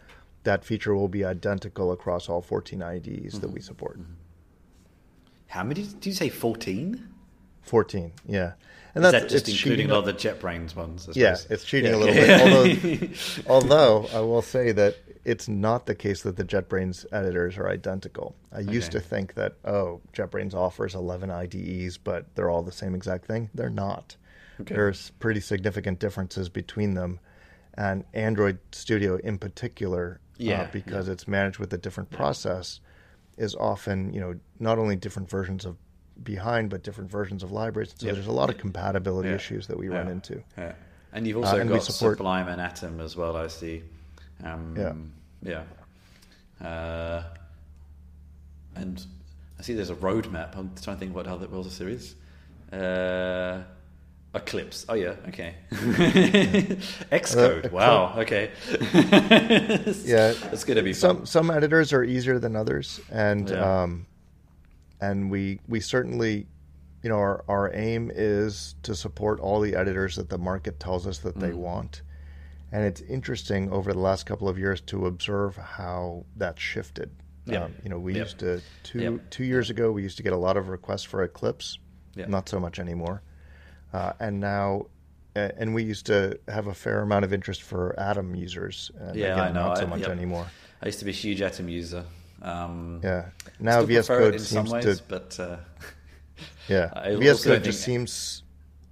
that 0.43 0.65
feature 0.65 0.95
will 0.95 1.07
be 1.07 1.23
identical 1.23 1.91
across 1.91 2.27
all 2.27 2.41
14 2.41 2.81
IDEs 2.81 3.07
mm-hmm. 3.07 3.39
that 3.41 3.49
we 3.51 3.61
support. 3.61 3.99
Mm-hmm. 3.99 4.13
How 5.47 5.63
many 5.63 5.83
did 5.83 6.05
you 6.05 6.13
say? 6.13 6.29
Fourteen. 6.29 7.09
Fourteen. 7.61 8.13
Yeah. 8.27 8.53
And 8.95 9.03
that's 9.03 9.23
that 9.23 9.29
just 9.29 9.49
including 9.49 9.91
all 9.91 10.01
the 10.01 10.13
JetBrains 10.13 10.73
ones. 10.73 11.09
Yeah, 11.13 11.35
it's 11.49 11.65
cheating 11.65 11.91
yeah, 11.91 11.97
a 11.97 11.99
little 11.99 12.15
bit. 12.15 13.43
Although, 13.47 14.05
although 14.05 14.17
I 14.17 14.21
will 14.21 14.41
say 14.41 14.71
that 14.71 14.95
it's 15.25 15.49
not 15.49 15.85
the 15.85 15.95
case 15.95 16.21
that 16.21 16.37
the 16.37 16.45
JetBrains 16.45 17.05
editors 17.11 17.57
are 17.57 17.67
identical. 17.67 18.35
I 18.53 18.59
okay. 18.59 18.71
used 18.71 18.93
to 18.93 19.01
think 19.01 19.33
that 19.33 19.55
oh, 19.65 19.99
JetBrains 20.13 20.53
offers 20.53 20.95
eleven 20.95 21.29
IDEs, 21.29 21.97
but 21.97 22.33
they're 22.35 22.49
all 22.49 22.63
the 22.63 22.71
same 22.71 22.95
exact 22.95 23.25
thing. 23.25 23.49
They're 23.53 23.69
not. 23.69 24.15
Okay. 24.61 24.73
There's 24.73 25.09
pretty 25.19 25.41
significant 25.41 25.99
differences 25.99 26.47
between 26.47 26.93
them, 26.93 27.19
and 27.73 28.05
Android 28.13 28.59
Studio 28.71 29.17
in 29.17 29.39
particular, 29.39 30.21
uh, 30.21 30.35
yeah, 30.37 30.61
uh, 30.61 30.67
because 30.71 31.07
yeah. 31.07 31.13
it's 31.13 31.27
managed 31.27 31.59
with 31.59 31.73
a 31.73 31.77
different 31.77 32.11
process 32.11 32.79
is 33.37 33.55
often 33.55 34.13
you 34.13 34.19
know 34.19 34.35
not 34.59 34.77
only 34.77 34.95
different 34.95 35.29
versions 35.29 35.65
of 35.65 35.77
behind 36.23 36.69
but 36.69 36.83
different 36.83 37.09
versions 37.11 37.43
of 37.43 37.51
libraries 37.51 37.93
so 37.97 38.05
yep. 38.05 38.15
there's 38.15 38.27
a 38.27 38.31
lot 38.31 38.49
of 38.49 38.57
compatibility 38.57 39.29
yeah. 39.29 39.35
issues 39.35 39.67
that 39.67 39.77
we 39.77 39.89
yeah. 39.89 39.95
run 39.95 40.07
into 40.07 40.41
yeah. 40.57 40.73
and 41.13 41.27
you've 41.27 41.37
also 41.37 41.57
uh, 41.57 41.59
and 41.59 41.69
got 41.69 41.83
support... 41.83 42.17
sublime 42.17 42.47
and 42.47 42.61
atom 42.61 43.01
as 43.01 43.15
well 43.17 43.35
i 43.35 43.47
see 43.47 43.83
um, 44.43 44.75
yeah 45.43 45.63
yeah 46.61 46.65
uh, 46.65 47.23
and 48.75 49.05
i 49.59 49.61
see 49.61 49.73
there's 49.73 49.89
a 49.89 49.95
roadmap 49.95 50.55
i'm 50.55 50.71
trying 50.81 50.95
to 50.95 50.99
think 50.99 51.13
what 51.13 51.27
other 51.27 51.47
what 51.47 51.65
else 51.65 51.77
there 51.77 51.89
is 51.89 52.15
uh, 52.71 53.61
Eclipse. 54.35 54.85
Oh 54.89 54.95
yeah, 54.95 55.15
okay. 55.29 55.55
Xcode. 55.71 57.65
Uh, 57.67 57.69
wow. 57.69 58.13
Okay. 58.19 58.51
yeah, 60.03 60.33
it's 60.51 60.65
gonna 60.65 60.83
be 60.83 60.91
fun. 60.91 60.99
some 60.99 61.25
some 61.25 61.49
editors 61.49 61.93
are 61.93 62.03
easier 62.03 62.37
than 62.37 62.55
others, 62.55 62.99
and 63.11 63.49
yeah. 63.49 63.83
um, 63.83 64.05
and 64.99 65.31
we 65.31 65.61
we 65.67 65.79
certainly, 65.79 66.47
you 67.01 67.09
know, 67.09 67.15
our 67.15 67.45
our 67.47 67.73
aim 67.73 68.11
is 68.13 68.75
to 68.83 68.93
support 68.93 69.39
all 69.39 69.61
the 69.61 69.75
editors 69.75 70.17
that 70.17 70.29
the 70.29 70.37
market 70.37 70.79
tells 70.79 71.07
us 71.07 71.19
that 71.19 71.35
mm. 71.35 71.41
they 71.41 71.53
want, 71.53 72.01
and 72.73 72.83
it's 72.83 73.01
interesting 73.01 73.71
over 73.71 73.93
the 73.93 73.99
last 73.99 74.25
couple 74.25 74.49
of 74.49 74.59
years 74.59 74.81
to 74.81 75.05
observe 75.07 75.55
how 75.55 76.25
that 76.35 76.59
shifted. 76.59 77.09
Yeah. 77.45 77.63
Um, 77.65 77.75
you 77.83 77.89
know, 77.89 77.99
we 77.99 78.15
used 78.15 78.39
to 78.39 78.61
two 78.83 79.21
two 79.29 79.45
years 79.45 79.69
ago 79.69 79.93
we 79.93 80.03
used 80.03 80.17
to 80.17 80.23
get 80.23 80.33
a 80.33 80.37
lot 80.37 80.57
of 80.57 80.67
requests 80.67 81.03
for 81.03 81.23
Eclipse. 81.23 81.79
Not 82.15 82.47
so 82.47 82.61
much 82.61 82.79
anymore. 82.79 83.21
Uh, 83.95 84.11
and 84.19 84.41
now, 84.41 84.87
uh, 85.37 85.49
and 85.57 85.73
we 85.73 85.81
used 85.81 86.05
to 86.07 86.37
have 86.49 86.67
a 86.67 86.73
fair 86.73 86.99
amount 86.99 87.23
of 87.23 87.31
interest 87.31 87.61
for 87.61 87.97
Atom 87.97 88.35
users. 88.35 88.91
And 88.99 89.15
yeah, 89.15 89.27
again, 89.27 89.39
I 89.39 89.51
know. 89.51 89.67
Not 89.69 89.77
so 89.77 89.87
much 89.87 90.01
yep. 90.01 90.09
anymore. 90.09 90.45
I 90.81 90.87
used 90.87 90.99
to 90.99 91.05
be 91.05 91.11
a 91.11 91.13
huge 91.13 91.41
Atom 91.41 91.69
user. 91.69 92.03
Um, 92.41 92.99
yeah. 93.01 93.27
Now 93.57 93.83
VS 93.83 94.07
Code 94.07 94.41
seems 94.41 94.69
ways, 94.69 94.83
to, 94.83 95.03
but 95.07 95.39
uh, 95.39 95.57
yeah, 96.67 97.17
VS 97.17 97.45
Code 97.45 97.63
just 97.63 97.83
seems. 97.83 98.43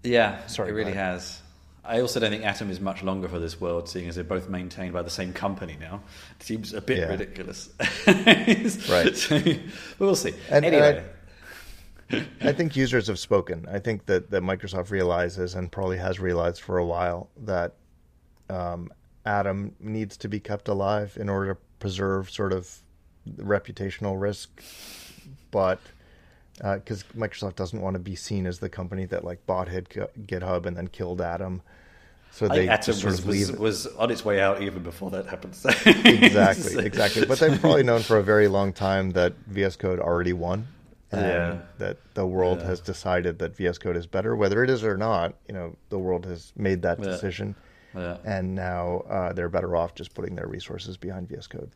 Yeah, 0.03 0.47
sorry, 0.47 0.69
it 0.69 0.73
really 0.73 0.93
has. 0.93 1.41
I 1.83 1.99
also 1.99 2.21
don't 2.21 2.31
think 2.31 2.45
Atom 2.45 2.69
is 2.69 2.79
much 2.79 3.03
longer 3.03 3.27
for 3.27 3.39
this 3.39 3.59
world, 3.59 3.89
seeing 3.89 4.07
as 4.07 4.15
they're 4.15 4.23
both 4.23 4.47
maintained 4.47 4.93
by 4.93 5.01
the 5.01 5.09
same 5.09 5.33
company 5.33 5.75
now. 5.81 6.01
It 6.39 6.45
seems 6.45 6.73
a 6.73 6.79
bit 6.79 6.99
yeah. 6.99 7.05
ridiculous. 7.07 7.69
right. 8.07 9.17
So, 9.17 9.37
but 9.37 9.59
we'll 9.99 10.15
see. 10.15 10.33
And, 10.49 10.63
anyway. 10.63 10.99
And 10.99 11.05
I, 12.41 12.51
think 12.51 12.75
users 12.75 13.07
have 13.07 13.19
spoken. 13.19 13.67
I 13.71 13.79
think 13.79 14.05
that, 14.07 14.31
that 14.31 14.43
Microsoft 14.43 14.91
realizes 14.91 15.55
and 15.55 15.71
probably 15.71 15.97
has 15.97 16.19
realized 16.19 16.61
for 16.61 16.77
a 16.77 16.85
while 16.85 17.29
that 17.45 17.73
um, 18.49 18.91
Atom 19.25 19.75
needs 19.79 20.17
to 20.17 20.27
be 20.27 20.39
kept 20.39 20.67
alive 20.67 21.17
in 21.19 21.29
order 21.29 21.53
to 21.53 21.59
preserve 21.79 22.29
sort 22.29 22.53
of 22.53 22.81
reputational 23.37 24.19
risk, 24.19 24.61
but 25.51 25.79
because 26.57 27.03
uh, 27.03 27.17
Microsoft 27.17 27.55
doesn't 27.55 27.81
want 27.81 27.95
to 27.95 27.99
be 27.99 28.15
seen 28.15 28.45
as 28.45 28.59
the 28.59 28.69
company 28.69 29.05
that 29.05 29.23
like 29.23 29.45
bought 29.45 29.67
GitHub 29.67 30.65
and 30.65 30.77
then 30.77 30.87
killed 30.87 31.21
Atom. 31.21 31.61
So 32.31 32.47
they 32.47 32.67
Atom 32.67 32.95
sort 32.95 33.19
of 33.19 33.25
was, 33.27 33.51
was, 33.51 33.87
on 33.87 34.09
its 34.11 34.25
way 34.25 34.41
out 34.41 34.61
even 34.61 34.81
before 34.81 35.11
that 35.11 35.27
happened. 35.27 35.55
exactly, 35.85 36.85
exactly. 36.85 37.25
But 37.25 37.39
they've 37.39 37.59
probably 37.59 37.83
known 37.83 38.01
for 38.01 38.17
a 38.17 38.23
very 38.23 38.47
long 38.47 38.73
time 38.73 39.11
that 39.11 39.33
VS 39.47 39.75
Code 39.75 39.99
already 39.99 40.33
won, 40.33 40.67
yeah. 41.21 41.57
that 41.77 41.97
the 42.13 42.25
world 42.25 42.59
yeah. 42.59 42.67
has 42.67 42.79
decided 42.79 43.39
that 43.39 43.55
VS 43.55 43.77
Code 43.77 43.97
is 43.97 44.07
better, 44.07 44.35
whether 44.35 44.63
it 44.63 44.69
is 44.69 44.83
or 44.83 44.97
not. 44.97 45.35
You 45.47 45.53
know, 45.53 45.75
the 45.89 45.99
world 45.99 46.25
has 46.25 46.53
made 46.55 46.81
that 46.83 46.99
yeah. 46.99 47.05
decision, 47.05 47.55
and 47.93 48.55
now 48.55 49.03
uh, 49.09 49.33
they're 49.33 49.49
better 49.49 49.75
off 49.75 49.95
just 49.95 50.13
putting 50.13 50.35
their 50.35 50.47
resources 50.47 50.97
behind 50.97 51.29
VS 51.29 51.47
Code. 51.47 51.71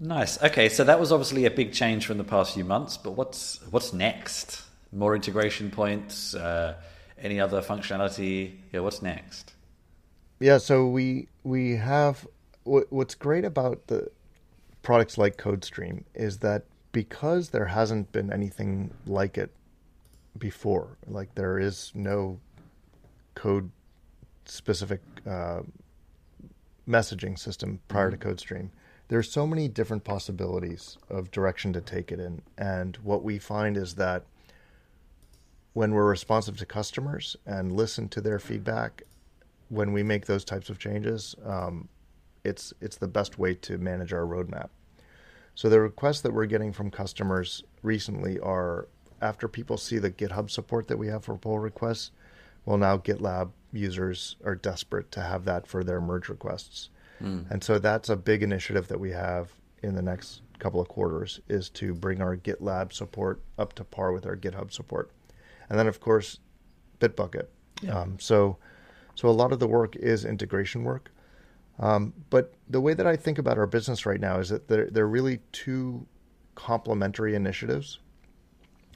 Nice. 0.00 0.42
Okay, 0.42 0.68
so 0.68 0.84
that 0.84 0.98
was 0.98 1.12
obviously 1.12 1.44
a 1.44 1.50
big 1.50 1.72
change 1.72 2.06
from 2.06 2.18
the 2.18 2.24
past 2.24 2.54
few 2.54 2.64
months. 2.64 2.96
But 2.96 3.12
what's 3.12 3.60
what's 3.70 3.92
next? 3.92 4.62
More 4.92 5.14
integration 5.14 5.70
points. 5.70 6.34
Uh, 6.34 6.74
any 7.18 7.40
other 7.40 7.62
functionality? 7.62 8.56
Yeah, 8.72 8.80
what's 8.80 9.02
next? 9.02 9.54
Yeah, 10.40 10.58
so 10.58 10.86
we 10.86 11.28
we 11.42 11.76
have 11.76 12.26
what's 12.64 13.14
great 13.14 13.44
about 13.44 13.86
the 13.86 14.10
products 14.82 15.18
like 15.18 15.36
CodeStream 15.36 16.04
is 16.14 16.38
that 16.38 16.64
because 16.94 17.50
there 17.50 17.66
hasn't 17.66 18.10
been 18.12 18.32
anything 18.32 18.90
like 19.06 19.36
it 19.36 19.50
before, 20.38 20.96
like 21.06 21.34
there 21.34 21.58
is 21.58 21.92
no 21.94 22.40
code 23.34 23.70
specific 24.46 25.02
uh, 25.26 25.60
messaging 26.88 27.38
system 27.38 27.80
prior 27.88 28.10
mm-hmm. 28.10 28.20
to 28.20 28.34
CodeStream 28.34 28.70
there's 29.08 29.30
so 29.30 29.46
many 29.46 29.68
different 29.68 30.04
possibilities 30.04 30.96
of 31.10 31.30
direction 31.30 31.72
to 31.72 31.80
take 31.80 32.10
it 32.10 32.18
in. 32.18 32.42
And 32.56 32.96
what 32.98 33.22
we 33.22 33.38
find 33.38 33.76
is 33.76 33.94
that 33.94 34.24
when 35.72 35.92
we're 35.92 36.08
responsive 36.08 36.56
to 36.58 36.66
customers 36.66 37.36
and 37.44 37.72
listen 37.72 38.08
to 38.10 38.20
their 38.20 38.38
feedback, 38.38 39.02
when 39.68 39.92
we 39.92 40.02
make 40.02 40.26
those 40.26 40.44
types 40.44 40.70
of 40.70 40.78
changes, 40.78 41.34
um, 41.44 41.88
it's 42.44 42.72
it's 42.80 42.96
the 42.96 43.08
best 43.08 43.38
way 43.38 43.54
to 43.54 43.78
manage 43.78 44.12
our 44.12 44.24
roadmap. 44.24 44.68
So 45.54 45.68
the 45.68 45.80
requests 45.80 46.20
that 46.22 46.32
we're 46.32 46.46
getting 46.46 46.72
from 46.72 46.90
customers 46.90 47.62
recently 47.82 48.38
are 48.40 48.88
after 49.22 49.48
people 49.48 49.76
see 49.76 49.98
the 49.98 50.10
GitHub 50.10 50.50
support 50.50 50.88
that 50.88 50.98
we 50.98 51.06
have 51.08 51.24
for 51.24 51.36
pull 51.36 51.58
requests, 51.58 52.10
well 52.64 52.76
now 52.76 52.98
GitLab 52.98 53.50
users 53.72 54.36
are 54.44 54.54
desperate 54.54 55.10
to 55.12 55.20
have 55.20 55.44
that 55.44 55.66
for 55.66 55.84
their 55.84 56.00
merge 56.00 56.28
requests. 56.28 56.90
Mm. 57.22 57.50
And 57.50 57.62
so 57.62 57.78
that's 57.78 58.08
a 58.08 58.16
big 58.16 58.42
initiative 58.42 58.88
that 58.88 59.00
we 59.00 59.10
have 59.10 59.52
in 59.82 59.94
the 59.94 60.02
next 60.02 60.42
couple 60.58 60.80
of 60.80 60.88
quarters 60.88 61.40
is 61.48 61.68
to 61.68 61.94
bring 61.94 62.20
our 62.20 62.36
GitLab 62.36 62.92
support 62.92 63.40
up 63.58 63.74
to 63.74 63.84
par 63.84 64.12
with 64.12 64.26
our 64.26 64.36
GitHub 64.36 64.72
support. 64.72 65.10
And 65.68 65.78
then 65.78 65.86
of 65.86 66.00
course 66.00 66.38
Bitbucket. 67.00 67.46
Yeah. 67.82 68.00
Um, 68.00 68.18
so 68.18 68.58
so 69.14 69.28
a 69.28 69.30
lot 69.30 69.52
of 69.52 69.60
the 69.60 69.68
work 69.68 69.94
is 69.96 70.24
integration 70.24 70.84
work. 70.84 71.10
Um, 71.78 72.12
but 72.30 72.54
the 72.68 72.80
way 72.80 72.94
that 72.94 73.06
I 73.06 73.16
think 73.16 73.38
about 73.38 73.58
our 73.58 73.66
business 73.66 74.06
right 74.06 74.20
now 74.20 74.38
is 74.38 74.48
that 74.50 74.68
there, 74.68 74.88
there 74.90 75.04
are 75.04 75.08
really 75.08 75.40
two 75.52 76.06
complementary 76.54 77.34
initiatives. 77.34 77.98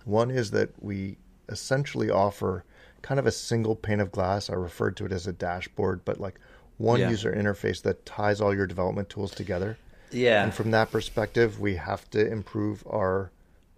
One 0.04 0.30
is 0.30 0.52
that 0.52 0.70
we 0.82 1.18
essentially 1.48 2.10
offer 2.10 2.64
kind 3.02 3.18
of 3.18 3.26
a 3.26 3.32
single 3.32 3.74
pane 3.74 4.00
of 4.00 4.12
glass. 4.12 4.48
I 4.48 4.54
referred 4.54 4.96
to 4.98 5.06
it 5.06 5.12
as 5.12 5.26
a 5.26 5.32
dashboard, 5.32 6.04
but 6.04 6.20
like 6.20 6.38
one 6.76 7.00
yeah. 7.00 7.10
user 7.10 7.32
interface 7.32 7.82
that 7.82 8.06
ties 8.06 8.40
all 8.40 8.54
your 8.54 8.66
development 8.66 9.08
tools 9.08 9.32
together. 9.32 9.76
Yeah. 10.10 10.44
And 10.44 10.54
from 10.54 10.70
that 10.70 10.90
perspective, 10.90 11.60
we 11.60 11.76
have 11.76 12.08
to 12.10 12.30
improve 12.30 12.84
our 12.88 13.30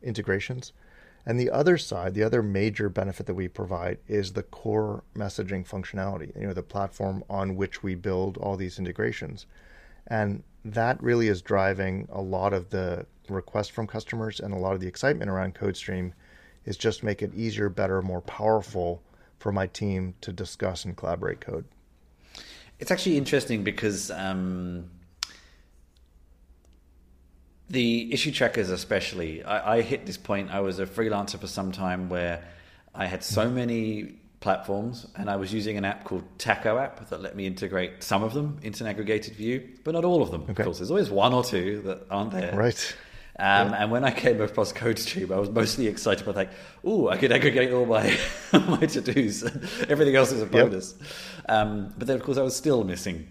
integrations. 0.03 0.72
And 1.27 1.39
the 1.39 1.51
other 1.51 1.77
side, 1.77 2.14
the 2.14 2.23
other 2.23 2.43
major 2.43 2.89
benefit 2.89 3.27
that 3.27 3.35
we 3.35 3.49
provide 3.49 3.99
is 4.09 4.33
the 4.33 4.43
core 4.43 5.05
messaging 5.14 5.66
functionality, 5.66 6.35
you 6.39 6.47
know, 6.47 6.55
the 6.55 6.62
platform 6.62 7.23
on 7.29 7.57
which 7.57 7.83
we 7.83 7.95
build 7.95 8.39
all 8.39 8.57
these 8.57 8.79
integrations. 8.79 9.47
And 10.07 10.43
that 10.64 11.03
really 11.03 11.29
is 11.29 11.43
driving 11.43 12.09
a 12.11 12.21
lot 12.21 12.53
of 12.53 12.71
the 12.71 13.07
requests 13.29 13.68
from 13.68 13.87
customers 13.87 14.41
and 14.41 14.53
a 14.53 14.59
lot 14.59 14.75
of 14.75 14.81
the 14.81 14.89
excitement 14.89 15.31
around 15.31 15.55
CodeStream 15.55 16.12
is 16.64 16.77
just 16.77 17.03
make 17.03 17.23
it 17.23 17.35
easier, 17.35 17.68
better, 17.68 18.03
more 18.03 18.21
powerful 18.23 19.03
for 19.39 19.53
my 19.53 19.66
team 19.66 20.14
to 20.21 20.33
discuss 20.33 20.85
and 20.85 20.97
collaborate 20.97 21.41
code. 21.41 21.64
It's 22.79 22.91
actually 22.91 23.18
interesting 23.18 23.62
because 23.62 24.11
um, 24.11 24.91
the 27.71 28.12
issue 28.12 28.33
trackers, 28.33 28.68
especially, 28.71 29.45
I, 29.45 29.77
I, 29.77 29.83
hit 29.83 30.05
this 30.05 30.16
point. 30.16 30.51
I 30.51 30.61
was 30.61 30.81
a 30.81 30.87
freelancer 30.87 31.39
for 31.39 31.47
some 31.47 31.71
time 31.71 32.09
where 32.09 32.45
I 32.95 33.07
had 33.07 33.23
so 33.23 33.49
many 33.49 34.16
platforms, 34.41 35.07
and 35.14 35.31
I 35.31 35.37
was 35.37 35.53
using 35.53 35.77
an 35.77 35.85
app 35.85 36.05
called 36.05 36.25
Taco 36.39 36.79
app 36.79 37.09
that 37.11 37.23
let 37.23 37.37
me 37.37 37.47
integrate 37.47 38.03
some 38.03 38.25
of 38.25 38.35
them 38.35 38.59
into 38.62 38.83
an 38.83 38.91
aggregated 38.91 39.35
view, 39.37 39.68
but 39.85 39.93
not 39.93 40.05
all 40.05 40.21
of 40.21 40.33
them. 40.33 40.43
Okay. 40.43 40.62
Of 40.62 40.64
course, 40.64 40.79
there's 40.79 40.91
always 40.91 41.11
one 41.11 41.33
or 41.33 41.45
two 41.45 41.83
that 41.83 42.07
aren't 42.11 42.33
there. 42.33 42.55
Right. 42.57 42.97
Um, 43.39 43.71
yeah. 43.71 43.83
And 43.85 43.91
when 43.93 44.05
I 44.05 44.11
came 44.11 44.41
across 44.41 44.73
CodeStream, 44.73 45.33
I 45.33 45.39
was 45.39 45.49
mostly 45.49 45.87
excited 45.87 46.23
about 46.23 46.37
like, 46.37 46.51
oh, 46.85 47.09
I 47.09 47.16
could 47.18 47.31
aggregate 47.31 47.73
all 47.73 47.87
my 47.87 48.18
my 48.53 48.79
to 48.79 49.01
dos. 49.01 49.45
Everything 49.89 50.16
else 50.16 50.33
is 50.33 50.43
a 50.43 50.47
bonus. 50.47 50.95
Yep. 50.99 51.09
Um, 51.49 51.95
but 51.97 52.09
then, 52.09 52.16
of 52.16 52.25
course, 52.25 52.37
I 52.37 52.43
was 52.43 52.57
still 52.57 52.83
missing 52.83 53.29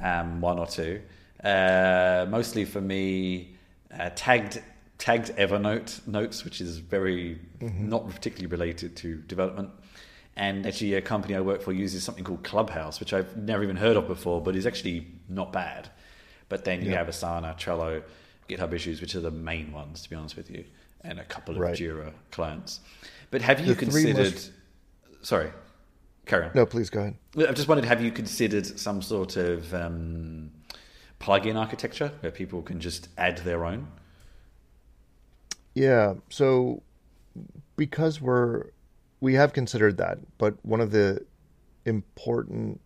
um, 0.00 0.40
one 0.40 0.58
or 0.58 0.66
two. 0.66 1.02
Uh, 1.44 2.26
mostly 2.28 2.64
for 2.64 2.80
me, 2.80 3.51
uh, 3.98 4.10
tagged 4.14 4.62
tagged 4.98 5.34
Evernote 5.36 6.06
notes, 6.06 6.44
which 6.44 6.60
is 6.60 6.78
very 6.78 7.40
mm-hmm. 7.58 7.88
not 7.88 8.08
particularly 8.08 8.46
related 8.46 8.96
to 8.96 9.16
development. 9.16 9.70
And 10.36 10.64
actually, 10.64 10.94
a 10.94 11.02
company 11.02 11.34
I 11.34 11.40
work 11.40 11.60
for 11.60 11.72
uses 11.72 12.04
something 12.04 12.24
called 12.24 12.44
Clubhouse, 12.44 13.00
which 13.00 13.12
I've 13.12 13.36
never 13.36 13.62
even 13.62 13.76
heard 13.76 13.96
of 13.96 14.06
before, 14.06 14.40
but 14.40 14.56
is 14.56 14.64
actually 14.64 15.06
not 15.28 15.52
bad. 15.52 15.90
But 16.48 16.64
then 16.64 16.82
you 16.82 16.90
have 16.90 17.08
Asana, 17.08 17.58
Trello, 17.58 18.02
GitHub 18.48 18.72
issues, 18.72 19.00
which 19.00 19.14
are 19.14 19.20
the 19.20 19.30
main 19.30 19.72
ones, 19.72 20.02
to 20.02 20.10
be 20.10 20.16
honest 20.16 20.36
with 20.36 20.50
you, 20.50 20.64
and 21.02 21.18
a 21.18 21.24
couple 21.24 21.54
of 21.54 21.60
right. 21.60 21.76
Jira 21.76 22.12
clients. 22.30 22.80
But 23.30 23.42
have 23.42 23.60
you 23.60 23.74
the 23.74 23.74
considered? 23.74 24.16
Most... 24.16 24.52
Sorry, 25.22 25.50
Karen. 26.26 26.50
No, 26.54 26.64
please 26.64 26.90
go 26.90 27.00
ahead. 27.00 27.16
I 27.36 27.52
just 27.52 27.68
wondered: 27.68 27.86
Have 27.86 28.02
you 28.02 28.12
considered 28.12 28.66
some 28.78 29.02
sort 29.02 29.36
of 29.36 29.72
um, 29.74 30.50
plug-in 31.22 31.56
architecture 31.56 32.10
where 32.20 32.32
people 32.32 32.60
can 32.62 32.80
just 32.80 33.08
add 33.16 33.38
their 33.38 33.64
own? 33.64 33.86
Yeah. 35.74 36.14
So 36.28 36.82
because 37.76 38.20
we're 38.20 38.66
we 39.20 39.34
have 39.34 39.52
considered 39.52 39.96
that, 39.98 40.18
but 40.36 40.54
one 40.62 40.80
of 40.80 40.90
the 40.90 41.24
important 41.84 42.80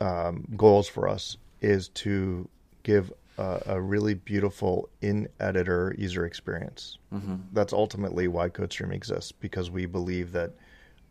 um, 0.00 0.46
goals 0.56 0.88
for 0.88 1.06
us 1.06 1.36
is 1.60 1.88
to 1.88 2.48
give 2.82 3.12
uh, 3.36 3.60
a 3.66 3.80
really 3.80 4.14
beautiful 4.14 4.88
in 5.02 5.28
editor 5.38 5.94
user 5.98 6.24
experience. 6.24 6.98
Mm-hmm. 7.12 7.36
That's 7.52 7.74
ultimately 7.74 8.26
why 8.26 8.48
CodeStream 8.48 8.92
exists 8.92 9.32
because 9.32 9.70
we 9.70 9.84
believe 9.84 10.32
that 10.32 10.52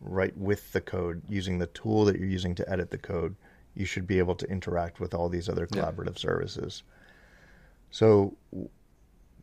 right 0.00 0.36
with 0.36 0.72
the 0.72 0.80
code, 0.80 1.22
using 1.28 1.58
the 1.58 1.68
tool 1.68 2.04
that 2.06 2.16
you're 2.18 2.28
using 2.28 2.54
to 2.56 2.68
edit 2.68 2.90
the 2.90 2.98
code, 2.98 3.36
you 3.78 3.84
should 3.84 4.06
be 4.06 4.18
able 4.18 4.34
to 4.36 4.46
interact 4.50 5.00
with 5.00 5.14
all 5.14 5.28
these 5.28 5.48
other 5.48 5.66
collaborative 5.66 6.16
yeah. 6.16 6.28
services. 6.28 6.82
So, 7.90 8.36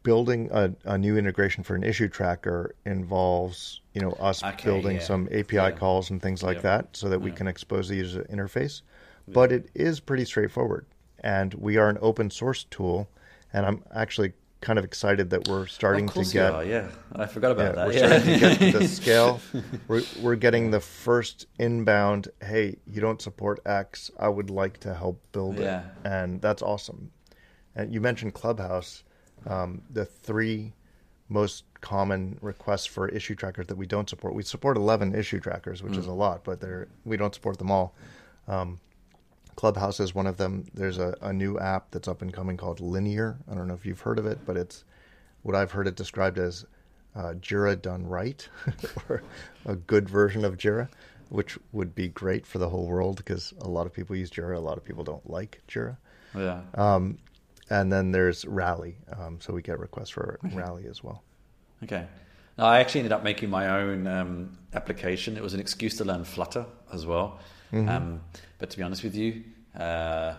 building 0.03 0.49
a, 0.51 0.71
a, 0.83 0.97
new 0.97 1.17
integration 1.17 1.63
for 1.63 1.73
an 1.73 1.83
issue 1.83 2.07
tracker 2.07 2.75
involves, 2.85 3.81
you 3.93 4.01
know, 4.01 4.11
us 4.13 4.43
okay, 4.43 4.63
building 4.63 4.97
yeah. 4.97 5.01
some 5.03 5.27
API 5.31 5.55
yeah. 5.55 5.71
calls 5.71 6.11
and 6.11 6.21
things 6.21 6.43
like 6.43 6.61
that, 6.61 6.95
so 6.95 7.09
that 7.09 7.19
we 7.19 7.31
can 7.31 7.47
expose 7.47 7.89
the 7.89 7.95
user 7.95 8.23
interface. 8.31 8.81
But 9.27 9.51
it 9.51 9.71
is 9.73 9.99
pretty 9.99 10.25
straightforward 10.25 10.85
and 11.25 11.55
we 11.55 11.75
are 11.77 11.89
an 11.89 11.97
open 12.01 12.29
source 12.29 12.65
tool. 12.65 13.09
And 13.51 13.65
I'm 13.65 13.83
actually 13.93 14.33
kind 14.65 14.79
of 14.79 14.83
excited 14.83 15.29
that 15.29 15.47
we're 15.47 15.67
starting 15.67 16.09
to 16.09 16.23
get. 16.25 16.51
Are, 16.51 16.65
yeah, 16.65 16.89
I 17.13 17.27
forgot 17.27 17.51
about 17.51 17.65
yeah, 17.65 17.71
that. 17.73 17.87
We're 17.87 17.93
yeah. 17.93 18.07
starting 18.07 18.33
to 18.33 18.39
get 18.39 18.79
the 18.79 18.87
scale. 19.01 19.39
We're, 19.87 20.01
we're 20.21 20.35
getting 20.35 20.71
the 20.71 20.79
first 20.79 21.45
inbound. 21.59 22.29
Hey, 22.41 22.77
you 22.87 22.99
don't 22.99 23.21
support 23.21 23.59
X. 23.67 24.09
I 24.19 24.27
would 24.27 24.49
like 24.49 24.79
to 24.79 24.95
help 24.95 25.21
build 25.31 25.59
yeah. 25.59 25.81
it, 25.81 25.85
and 26.03 26.41
that's 26.41 26.63
awesome. 26.63 27.11
And 27.75 27.93
you 27.93 28.01
mentioned 28.01 28.33
Clubhouse. 28.33 29.03
Um, 29.45 29.83
the 29.91 30.05
three 30.05 30.73
most 31.29 31.65
common 31.81 32.39
requests 32.41 32.87
for 32.87 33.07
issue 33.09 33.35
trackers 33.35 33.67
that 33.67 33.77
we 33.77 33.85
don't 33.85 34.09
support. 34.09 34.33
We 34.33 34.41
support 34.41 34.77
11 34.77 35.13
issue 35.13 35.39
trackers, 35.39 35.83
which 35.83 35.93
mm. 35.93 35.99
is 35.99 36.07
a 36.07 36.11
lot, 36.11 36.43
but 36.43 36.63
we 37.03 37.15
don't 37.15 37.35
support 37.35 37.59
them 37.59 37.69
all. 37.69 37.93
Um, 38.47 38.79
Clubhouse 39.55 39.99
is 39.99 40.13
one 40.13 40.27
of 40.27 40.37
them. 40.37 40.65
There's 40.73 40.97
a, 40.97 41.15
a 41.21 41.31
new 41.31 41.57
app 41.59 41.91
that's 41.91 42.07
up 42.07 42.21
and 42.21 42.33
coming 42.33 42.57
called 42.57 42.79
Linear. 42.79 43.37
I 43.49 43.55
don't 43.55 43.67
know 43.67 43.73
if 43.73 43.85
you've 43.85 44.01
heard 44.01 44.19
of 44.19 44.25
it, 44.25 44.39
but 44.45 44.57
it's 44.57 44.83
what 45.43 45.55
I've 45.55 45.71
heard 45.71 45.87
it 45.87 45.95
described 45.95 46.37
as 46.37 46.65
uh, 47.15 47.33
Jira 47.39 47.81
done 47.81 48.05
right, 48.05 48.47
or 49.09 49.23
a 49.65 49.75
good 49.75 50.09
version 50.09 50.43
of 50.43 50.57
Jira, 50.57 50.89
which 51.29 51.57
would 51.71 51.95
be 51.95 52.09
great 52.09 52.45
for 52.45 52.57
the 52.57 52.67
whole 52.67 52.85
world 52.85 53.17
because 53.17 53.53
a 53.61 53.67
lot 53.67 53.85
of 53.85 53.93
people 53.93 54.15
use 54.15 54.29
Jira, 54.29 54.57
a 54.57 54.59
lot 54.59 54.77
of 54.77 54.83
people 54.83 55.03
don't 55.03 55.27
like 55.29 55.61
Jira. 55.69 55.97
Yeah. 56.35 56.61
Um, 56.73 57.17
and 57.69 57.91
then 57.91 58.11
there's 58.11 58.45
Rally. 58.45 58.97
Um, 59.17 59.39
so 59.39 59.53
we 59.53 59.61
get 59.61 59.79
requests 59.79 60.09
for 60.09 60.39
Rally 60.53 60.85
as 60.87 61.03
well. 61.03 61.23
Okay. 61.83 62.05
Now, 62.57 62.65
I 62.65 62.79
actually 62.79 63.01
ended 63.01 63.11
up 63.11 63.23
making 63.23 63.49
my 63.49 63.81
own 63.81 64.07
um, 64.07 64.57
application. 64.73 65.35
It 65.35 65.43
was 65.43 65.53
an 65.53 65.59
excuse 65.59 65.97
to 65.97 66.05
learn 66.05 66.23
Flutter 66.23 66.65
as 66.93 67.05
well. 67.05 67.39
Mm-hmm. 67.75 67.89
Um, 67.89 68.21
but 68.57 68.69
to 68.69 68.77
be 68.77 68.83
honest 68.83 69.03
with 69.03 69.15
you, 69.15 69.43
uh, 69.77 70.35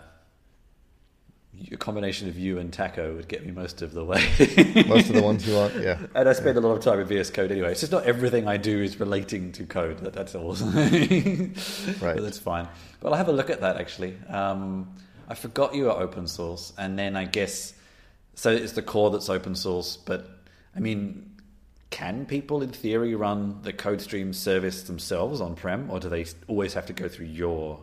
a 1.71 1.77
combination 1.77 2.29
of 2.29 2.37
you 2.37 2.59
and 2.59 2.71
Taco 2.71 3.15
would 3.15 3.27
get 3.27 3.45
me 3.45 3.51
most 3.51 3.81
of 3.81 3.93
the 3.93 4.03
way. 4.03 4.19
most 4.87 5.09
of 5.09 5.15
the 5.15 5.21
ones 5.23 5.47
you 5.47 5.55
want, 5.55 5.75
yeah. 5.75 5.99
And 6.15 6.29
I 6.29 6.33
spend 6.33 6.55
yeah. 6.55 6.61
a 6.61 6.63
lot 6.63 6.77
of 6.77 6.83
time 6.83 6.97
with 6.97 7.09
VS 7.09 7.31
Code 7.31 7.51
anyway. 7.51 7.69
So 7.69 7.71
it's 7.71 7.79
just 7.81 7.91
not 7.91 8.05
everything 8.05 8.47
I 8.47 8.57
do 8.57 8.81
is 8.81 8.99
relating 8.99 9.51
to 9.53 9.65
code. 9.65 9.99
That, 9.99 10.13
that's 10.13 10.35
all. 10.35 10.53
right. 10.55 11.53
But 11.99 12.21
that's 12.21 12.39
fine. 12.39 12.67
But 12.99 13.11
I'll 13.11 13.17
have 13.17 13.29
a 13.29 13.33
look 13.33 13.49
at 13.49 13.61
that 13.61 13.77
actually. 13.77 14.17
Um, 14.27 14.93
I 15.27 15.35
forgot 15.35 15.75
you 15.75 15.91
are 15.91 16.01
open 16.01 16.27
source, 16.27 16.73
and 16.77 16.97
then 16.97 17.15
I 17.15 17.25
guess 17.25 17.73
so. 18.35 18.51
It's 18.51 18.73
the 18.73 18.81
core 18.81 19.09
that's 19.11 19.29
open 19.29 19.55
source, 19.55 19.97
but 19.97 20.29
I 20.75 20.79
mean, 20.79 21.26
can 21.89 22.25
people 22.25 22.61
in 22.61 22.69
theory 22.69 23.15
run 23.15 23.61
the 23.61 23.73
CodeStream 23.73 24.35
service 24.35 24.83
themselves 24.83 25.39
on 25.39 25.55
prem, 25.55 25.89
or 25.89 25.99
do 25.99 26.09
they 26.09 26.25
always 26.47 26.73
have 26.73 26.85
to 26.87 26.93
go 26.93 27.07
through 27.07 27.27
your 27.27 27.79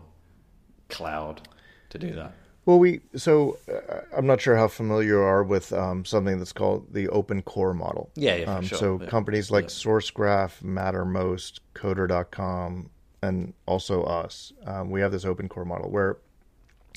cloud 0.88 1.48
to 1.90 1.98
do 1.98 2.12
that? 2.12 2.34
Well, 2.66 2.78
we 2.78 3.00
so 3.14 3.58
uh, 3.68 4.00
I'm 4.16 4.26
not 4.26 4.40
sure 4.40 4.56
how 4.56 4.68
familiar 4.68 5.08
you 5.08 5.18
are 5.18 5.42
with 5.42 5.72
um, 5.72 6.04
something 6.04 6.38
that's 6.38 6.52
called 6.52 6.92
the 6.92 7.08
open 7.10 7.42
core 7.42 7.74
model. 7.74 8.10
Yeah, 8.14 8.36
yeah, 8.36 8.56
um, 8.56 8.64
sure. 8.64 8.78
So 8.78 9.00
yeah. 9.00 9.08
companies 9.08 9.50
like 9.50 9.64
yeah. 9.64 9.68
SourceGraph, 9.68 10.62
Mattermost, 10.62 11.60
Coder.com, 11.74 12.90
and 13.22 13.52
also 13.66 14.02
us, 14.04 14.52
um, 14.66 14.90
we 14.90 15.00
have 15.00 15.12
this 15.12 15.24
open 15.24 15.48
core 15.48 15.66
model 15.66 15.90
where 15.90 16.18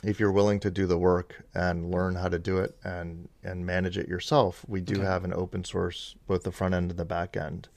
if 0.04 0.20
you're 0.20 0.32
willing 0.32 0.60
to 0.60 0.72
do 0.72 0.86
the 0.86 0.98
work 0.98 1.44
and 1.54 1.92
learn 1.92 2.16
how 2.16 2.30
to 2.30 2.40
do 2.40 2.60
it 2.60 2.78
and 2.84 3.28
and 3.44 3.66
manage 3.66 3.98
it 3.98 4.08
yourself, 4.08 4.64
we 4.68 4.82
do 4.82 4.96
okay. 4.96 5.04
have 5.04 5.24
an 5.24 5.34
open 5.34 5.64
source 5.64 6.16
both 6.28 6.44
the 6.44 6.52
front 6.52 6.74
end 6.74 6.92
and 6.92 7.00
the 7.00 7.06
back 7.06 7.36
end. 7.36 7.68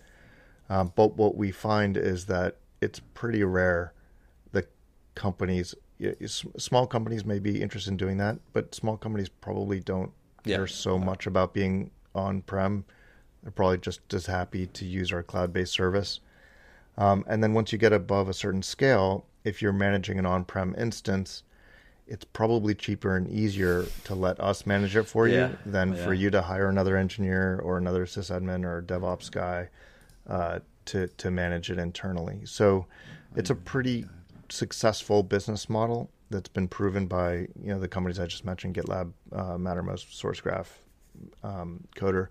Um, 0.68 0.93
but 0.95 1.16
what 1.16 1.37
we 1.37 1.51
find 1.51 1.97
is 1.97 2.27
that 2.27 2.57
it's 2.81 3.01
pretty 3.14 3.43
rare 3.43 3.93
the 4.53 4.66
companies 5.14 5.75
small 6.57 6.87
companies 6.87 7.25
may 7.25 7.39
be 7.39 7.61
interested 7.61 7.91
in 7.91 7.97
doing 7.97 8.16
that, 8.18 8.39
but 8.53 8.75
small 8.75 8.97
companies 8.97 9.29
probably 9.29 9.81
don't 9.81 10.12
yeah. 10.45 10.57
care 10.57 10.66
so 10.66 10.99
much 10.99 11.27
about 11.27 11.53
being 11.53 11.91
on 12.14 12.43
prem. 12.43 12.85
They're 13.43 13.53
probably 13.53 13.79
just 13.79 14.12
as 14.12 14.27
happy 14.27 14.66
to 14.66 14.85
use 14.85 15.12
our 15.12 15.23
cloud 15.23 15.53
based 15.53 15.73
service. 15.73 16.21
Um, 16.97 17.25
and 17.27 17.43
then 17.43 17.55
once 17.55 17.73
you 17.73 17.79
get 17.79 17.93
above 17.93 18.29
a 18.29 18.35
certain 18.35 18.62
scale, 18.62 19.27
if 19.45 19.62
you're 19.62 19.73
managing 19.73 20.18
an 20.18 20.27
on 20.27 20.45
prem 20.45 20.75
instance, 20.77 21.43
it's 22.11 22.25
probably 22.25 22.75
cheaper 22.75 23.17
and 23.17 23.31
easier 23.31 23.87
to 24.05 24.15
let 24.17 24.39
us 24.41 24.67
manage 24.67 24.97
it 24.97 25.05
for 25.05 25.29
yeah. 25.29 25.51
you 25.51 25.59
than 25.65 25.93
yeah. 25.93 26.05
for 26.05 26.13
you 26.13 26.29
to 26.31 26.43
hire 26.43 26.69
another 26.69 26.97
engineer 26.97 27.61
or 27.63 27.79
another 27.79 28.05
sysadmin 28.05 28.65
or 28.65 28.83
DevOps 28.83 29.31
guy 29.31 29.69
uh, 30.29 30.59
to 30.87 31.07
to 31.07 31.31
manage 31.31 31.71
it 31.71 31.79
internally. 31.79 32.41
So 32.45 32.87
it's 33.37 33.51
a 33.51 33.55
pretty 33.55 34.07
successful 34.49 35.23
business 35.23 35.69
model 35.69 36.11
that's 36.31 36.49
been 36.49 36.67
proven 36.67 37.07
by 37.07 37.33
you 37.63 37.69
know 37.73 37.79
the 37.79 37.89
companies 37.89 38.19
I 38.19 38.27
just 38.27 38.45
mentioned, 38.45 38.75
GitLab, 38.75 39.13
uh, 39.33 39.57
Mattermost, 39.57 40.11
SourceGraph, 40.21 40.67
um, 41.45 41.85
Coder, 41.95 42.29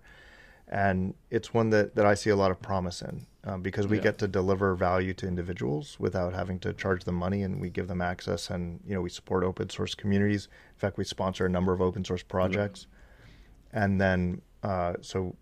and 0.70 1.14
it's 1.30 1.52
one 1.52 1.70
that, 1.70 1.96
that 1.96 2.06
I 2.06 2.14
see 2.14 2.30
a 2.30 2.36
lot 2.36 2.52
of 2.52 2.62
promise 2.62 3.02
in 3.02 3.26
um, 3.42 3.60
because 3.60 3.88
we 3.88 3.96
yeah. 3.96 4.04
get 4.04 4.18
to 4.18 4.28
deliver 4.28 4.76
value 4.76 5.12
to 5.14 5.26
individuals 5.26 5.98
without 5.98 6.32
having 6.32 6.60
to 6.60 6.72
charge 6.72 7.02
them 7.02 7.16
money, 7.16 7.42
and 7.42 7.60
we 7.60 7.70
give 7.70 7.88
them 7.88 8.00
access, 8.00 8.50
and 8.50 8.80
you 8.86 8.94
know 8.94 9.00
we 9.00 9.10
support 9.10 9.42
open 9.42 9.68
source 9.68 9.94
communities. 9.96 10.48
In 10.74 10.78
fact, 10.78 10.96
we 10.96 11.04
sponsor 11.04 11.44
a 11.44 11.48
number 11.48 11.72
of 11.72 11.82
open 11.82 12.04
source 12.04 12.22
projects, 12.22 12.86
mm-hmm. 12.86 13.78
and 13.78 14.00
then 14.00 14.42
uh, 14.62 14.94
so 15.00 15.34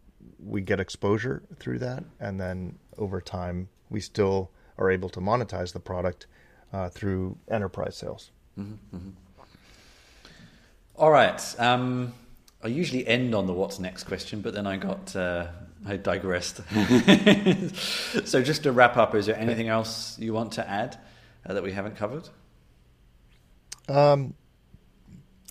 we 0.43 0.63
get 0.63 0.81
exposure 0.81 1.43
through 1.59 1.79
that, 1.81 2.05
and 2.21 2.41
then 2.41 2.79
over 2.97 3.21
time 3.21 3.69
we 3.91 4.01
still 4.01 4.51
are 4.79 4.91
able 4.91 5.11
to 5.11 5.21
monetize 5.21 5.75
the 5.75 5.81
product 5.81 6.27
uh, 6.73 6.89
through 6.89 7.37
enterprise 7.51 7.97
sales. 7.97 8.31
Mm-hmm, 8.59 8.97
mm-hmm. 8.97 9.11
All 10.97 11.11
right. 11.11 11.55
Um, 11.59 12.15
I 12.63 12.69
usually 12.69 13.07
end 13.07 13.35
on 13.35 13.47
the 13.47 13.53
what's 13.53 13.79
next 13.79 14.05
question, 14.05 14.41
but 14.41 14.55
then 14.55 14.67
I 14.67 14.77
got 14.77 15.15
uh, 15.15 15.47
I 15.87 15.97
digressed. 15.97 16.57
so 18.27 18.43
just 18.43 18.65
to 18.65 18.73
wrap 18.73 18.97
up, 18.97 19.15
is 19.15 19.27
there 19.27 19.39
anything 19.39 19.69
else 19.69 20.19
you 20.19 20.33
want 20.33 20.53
to 20.53 20.69
add 20.69 20.99
uh, 21.47 21.55
that 21.55 21.63
we 21.63 21.73
haven't 21.73 21.97
covered? 21.97 22.29
Um, 23.89 24.35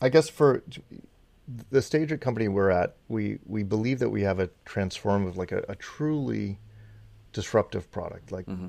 I 0.02 0.10
guess 0.10 0.30
for 0.30 0.64
the 1.72 1.82
stage 1.82 2.12
of 2.12 2.20
company 2.20 2.48
we're 2.48 2.70
at, 2.70 2.98
we 3.08 3.40
we 3.46 3.64
believe 3.64 4.00
that 4.00 4.10
we 4.10 4.24
have 4.24 4.40
a 4.40 4.50
transformative, 4.66 5.38
like 5.38 5.52
a, 5.52 5.64
a 5.70 5.76
truly 5.76 6.60
disruptive 7.32 7.90
product. 7.92 8.32
Like 8.32 8.46
mm-hmm. 8.48 8.68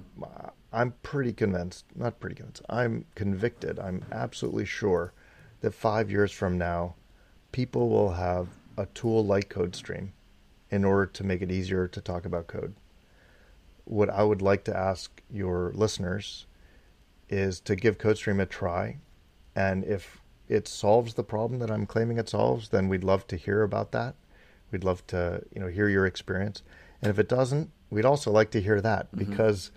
I'm 0.72 0.92
pretty 1.02 1.32
convinced, 1.32 1.86
not 1.94 2.20
pretty 2.20 2.36
convinced, 2.36 2.62
I'm 2.68 3.04
convicted, 3.14 3.78
I'm 3.78 4.04
absolutely 4.12 4.66
sure 4.66 5.12
that 5.60 5.74
five 5.74 6.10
years 6.10 6.30
from 6.30 6.58
now, 6.58 6.94
people 7.52 7.88
will 7.88 8.12
have 8.12 8.48
a 8.76 8.86
tool 8.86 9.24
like 9.24 9.48
CodeStream 9.48 10.10
in 10.70 10.84
order 10.84 11.06
to 11.06 11.24
make 11.24 11.42
it 11.42 11.50
easier 11.50 11.88
to 11.88 12.00
talk 12.00 12.24
about 12.24 12.46
code. 12.46 12.74
What 13.84 14.10
I 14.10 14.22
would 14.22 14.42
like 14.42 14.64
to 14.64 14.76
ask 14.76 15.22
your 15.30 15.72
listeners 15.74 16.46
is 17.28 17.60
to 17.60 17.74
give 17.74 17.98
CodeStream 17.98 18.40
a 18.40 18.46
try. 18.46 18.98
And 19.56 19.84
if 19.84 20.20
it 20.48 20.68
solves 20.68 21.14
the 21.14 21.24
problem 21.24 21.60
that 21.60 21.70
I'm 21.70 21.86
claiming 21.86 22.18
it 22.18 22.28
solves, 22.28 22.68
then 22.68 22.88
we'd 22.88 23.04
love 23.04 23.26
to 23.28 23.36
hear 23.36 23.62
about 23.62 23.92
that. 23.92 24.14
We'd 24.70 24.84
love 24.84 25.06
to, 25.08 25.42
you 25.54 25.60
know, 25.60 25.68
hear 25.68 25.88
your 25.88 26.06
experience. 26.06 26.62
And 27.00 27.10
if 27.10 27.18
it 27.18 27.28
doesn't, 27.28 27.70
we'd 27.90 28.04
also 28.04 28.30
like 28.30 28.50
to 28.50 28.60
hear 28.60 28.80
that 28.80 29.06
mm-hmm. 29.06 29.30
because 29.30 29.70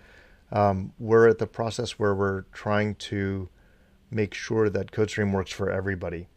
um, 0.51 0.93
we're 0.99 1.29
at 1.29 1.39
the 1.39 1.47
process 1.47 1.97
where 1.97 2.13
we're 2.13 2.41
trying 2.53 2.95
to 2.95 3.49
make 4.09 4.33
sure 4.33 4.69
that 4.69 4.91
CodeStream 4.91 5.31
works 5.31 5.51
for 5.51 5.71
everybody. 5.71 6.27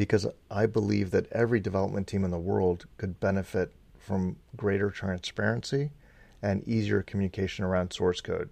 Because 0.00 0.26
I 0.50 0.64
believe 0.64 1.10
that 1.10 1.30
every 1.30 1.60
development 1.60 2.06
team 2.06 2.24
in 2.24 2.30
the 2.30 2.38
world 2.38 2.86
could 2.96 3.20
benefit 3.20 3.70
from 3.98 4.36
greater 4.56 4.90
transparency 4.90 5.90
and 6.40 6.66
easier 6.66 7.02
communication 7.02 7.66
around 7.66 7.92
source 7.92 8.22
code. 8.22 8.48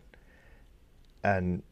And 1.24 1.62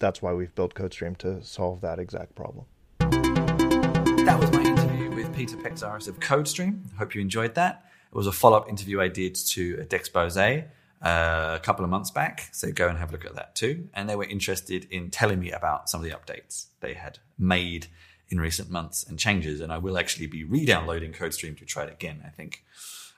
that's 0.00 0.22
why 0.22 0.32
we've 0.32 0.52
built 0.56 0.74
CodeStream 0.74 1.16
to 1.18 1.40
solve 1.44 1.82
that 1.82 2.00
exact 2.00 2.34
problem. 2.34 2.64
That 2.98 4.40
was 4.40 4.50
my 4.50 4.62
interview 4.62 5.12
with 5.12 5.32
Peter 5.36 5.56
Pezaris 5.56 6.08
of 6.08 6.18
CodeStream. 6.18 6.92
Hope 6.96 7.14
you 7.14 7.20
enjoyed 7.20 7.54
that. 7.54 7.84
It 8.12 8.16
was 8.16 8.26
a 8.26 8.32
follow 8.32 8.56
up 8.56 8.68
interview 8.68 9.00
I 9.00 9.06
did 9.06 9.36
to 9.36 9.76
Dexpose 9.88 10.64
uh, 11.00 11.52
a 11.54 11.60
couple 11.62 11.84
of 11.84 11.92
months 11.92 12.10
back. 12.10 12.48
So 12.50 12.72
go 12.72 12.88
and 12.88 12.98
have 12.98 13.10
a 13.10 13.12
look 13.12 13.24
at 13.24 13.36
that 13.36 13.54
too. 13.54 13.88
And 13.94 14.08
they 14.08 14.16
were 14.16 14.24
interested 14.24 14.88
in 14.90 15.10
telling 15.10 15.38
me 15.38 15.52
about 15.52 15.88
some 15.88 16.04
of 16.04 16.10
the 16.10 16.16
updates 16.16 16.66
they 16.80 16.94
had 16.94 17.20
made 17.38 17.86
in 18.32 18.40
recent 18.40 18.70
months 18.70 19.04
and 19.04 19.18
changes. 19.18 19.60
And 19.60 19.70
I 19.70 19.78
will 19.78 19.98
actually 19.98 20.26
be 20.26 20.42
re 20.42 20.64
downloading 20.64 21.12
CodeStream 21.12 21.56
to 21.58 21.64
try 21.66 21.84
it 21.84 21.92
again, 21.92 22.22
I 22.26 22.30
think. 22.30 22.64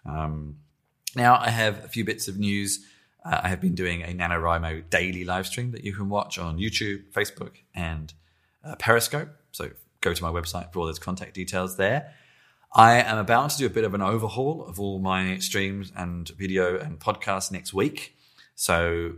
Um, 0.05 0.57
now, 1.15 1.39
I 1.39 1.51
have 1.51 1.85
a 1.85 1.89
few 1.89 2.05
bits 2.05 2.27
of 2.27 2.37
news. 2.37 2.85
Uh, 3.25 3.41
I 3.45 3.49
have 3.49 3.61
been 3.61 3.77
doing 3.77 4.03
a 4.03 4.09
NaNoWriMo 4.09 4.91
daily 4.91 5.25
live 5.25 5.47
stream 5.47 5.71
that 5.71 5.85
you 5.85 5.95
can 5.95 6.09
watch 6.09 6.39
on 6.39 6.59
YouTube, 6.59 7.05
Facebook, 7.13 7.53
and 7.75 8.13
uh, 8.65 8.75
Periscope. 8.75 9.31
So 9.53 9.71
go 10.01 10.13
to 10.13 10.23
my 10.23 10.31
website 10.31 10.73
for 10.73 10.81
all 10.81 10.87
those 10.87 10.99
contact 10.99 11.33
details 11.35 11.77
there. 11.77 12.13
I 12.75 12.95
am 12.95 13.19
about 13.19 13.51
to 13.51 13.59
do 13.59 13.67
a 13.67 13.71
bit 13.71 13.85
of 13.85 13.95
an 13.95 14.03
overhaul 14.03 14.67
of 14.67 14.81
all 14.81 14.99
my 14.99 15.39
streams 15.39 15.93
and 15.97 16.29
video 16.31 16.77
and 16.77 16.99
podcasts 16.99 17.53
next 17.53 17.73
week. 17.73 18.17
So, 18.57 19.13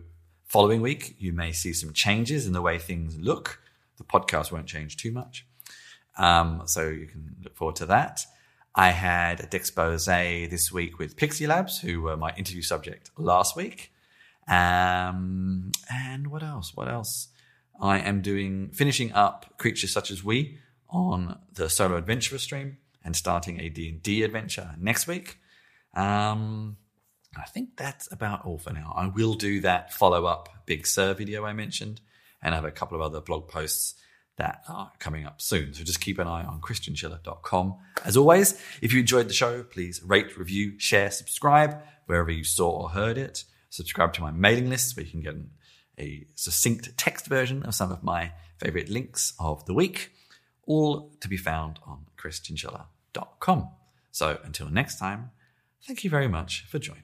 following 0.44 0.82
week, 0.82 1.16
you 1.18 1.32
may 1.32 1.52
see 1.52 1.72
some 1.72 1.94
changes 1.94 2.46
in 2.46 2.52
the 2.52 2.60
way 2.60 2.78
things 2.78 3.16
look. 3.18 3.62
The 3.96 4.04
podcast 4.04 4.52
won't 4.52 4.66
change 4.66 4.98
too 4.98 5.10
much. 5.10 5.46
Um, 6.16 6.62
so, 6.66 6.88
you 6.88 7.06
can 7.06 7.36
look 7.42 7.56
forward 7.56 7.76
to 7.76 7.86
that. 7.86 8.24
I 8.74 8.90
had 8.90 9.40
a 9.40 9.56
expose 9.56 10.04
this 10.04 10.70
week 10.70 10.98
with 10.98 11.16
Pixie 11.16 11.46
Labs, 11.46 11.80
who 11.80 12.02
were 12.02 12.16
my 12.16 12.34
interview 12.36 12.62
subject 12.62 13.10
last 13.16 13.56
week. 13.56 13.92
Um, 14.46 15.72
and 15.90 16.26
what 16.28 16.42
else? 16.42 16.72
What 16.74 16.88
else? 16.88 17.28
I 17.80 17.98
am 17.98 18.20
doing 18.20 18.70
finishing 18.70 19.12
up 19.12 19.58
creatures 19.58 19.92
such 19.92 20.10
as 20.10 20.22
we 20.22 20.58
on 20.88 21.38
the 21.52 21.68
solo 21.68 21.96
adventurer 21.96 22.38
stream 22.38 22.78
and 23.04 23.16
starting 23.16 23.60
a 23.60 23.68
D&D 23.68 24.22
adventure 24.22 24.74
next 24.78 25.06
week. 25.06 25.38
Um, 25.94 26.76
I 27.36 27.44
think 27.44 27.76
that's 27.76 28.10
about 28.12 28.44
all 28.44 28.58
for 28.58 28.72
now. 28.72 28.92
I 28.96 29.06
will 29.08 29.34
do 29.34 29.60
that 29.60 29.92
follow-up 29.92 30.48
Big 30.66 30.86
Sur 30.86 31.14
video 31.14 31.44
I 31.44 31.52
mentioned 31.52 32.00
and 32.42 32.54
I 32.54 32.56
have 32.56 32.64
a 32.64 32.70
couple 32.70 32.96
of 32.96 33.02
other 33.02 33.20
blog 33.20 33.48
posts 33.48 33.94
that 34.36 34.62
are 34.68 34.92
coming 34.98 35.24
up 35.26 35.40
soon. 35.40 35.72
So 35.72 35.82
just 35.82 36.00
keep 36.00 36.18
an 36.18 36.26
eye 36.26 36.44
on 36.44 36.60
chrischinchilla.com. 36.60 37.76
As 38.04 38.16
always, 38.16 38.60
if 38.82 38.92
you 38.92 39.00
enjoyed 39.00 39.28
the 39.28 39.34
show, 39.34 39.62
please 39.62 40.02
rate, 40.02 40.36
review, 40.36 40.78
share, 40.78 41.10
subscribe 41.10 41.80
wherever 42.06 42.30
you 42.30 42.44
saw 42.44 42.82
or 42.82 42.88
heard 42.90 43.18
it. 43.18 43.44
Subscribe 43.70 44.12
to 44.14 44.20
my 44.20 44.30
mailing 44.30 44.70
list 44.70 44.96
where 44.96 45.04
you 45.04 45.10
can 45.10 45.22
get 45.22 45.34
a 45.98 46.26
succinct 46.34 46.96
text 46.96 47.26
version 47.26 47.62
of 47.64 47.74
some 47.74 47.90
of 47.90 48.02
my 48.02 48.32
favorite 48.58 48.88
links 48.88 49.34
of 49.38 49.64
the 49.66 49.74
week, 49.74 50.12
all 50.66 51.12
to 51.20 51.28
be 51.28 51.36
found 51.36 51.78
on 51.86 52.06
chrischinchilla.com. 52.18 53.70
So 54.10 54.38
until 54.44 54.68
next 54.70 54.98
time, 54.98 55.30
thank 55.86 56.04
you 56.04 56.10
very 56.10 56.28
much 56.28 56.64
for 56.68 56.78
joining 56.78 57.02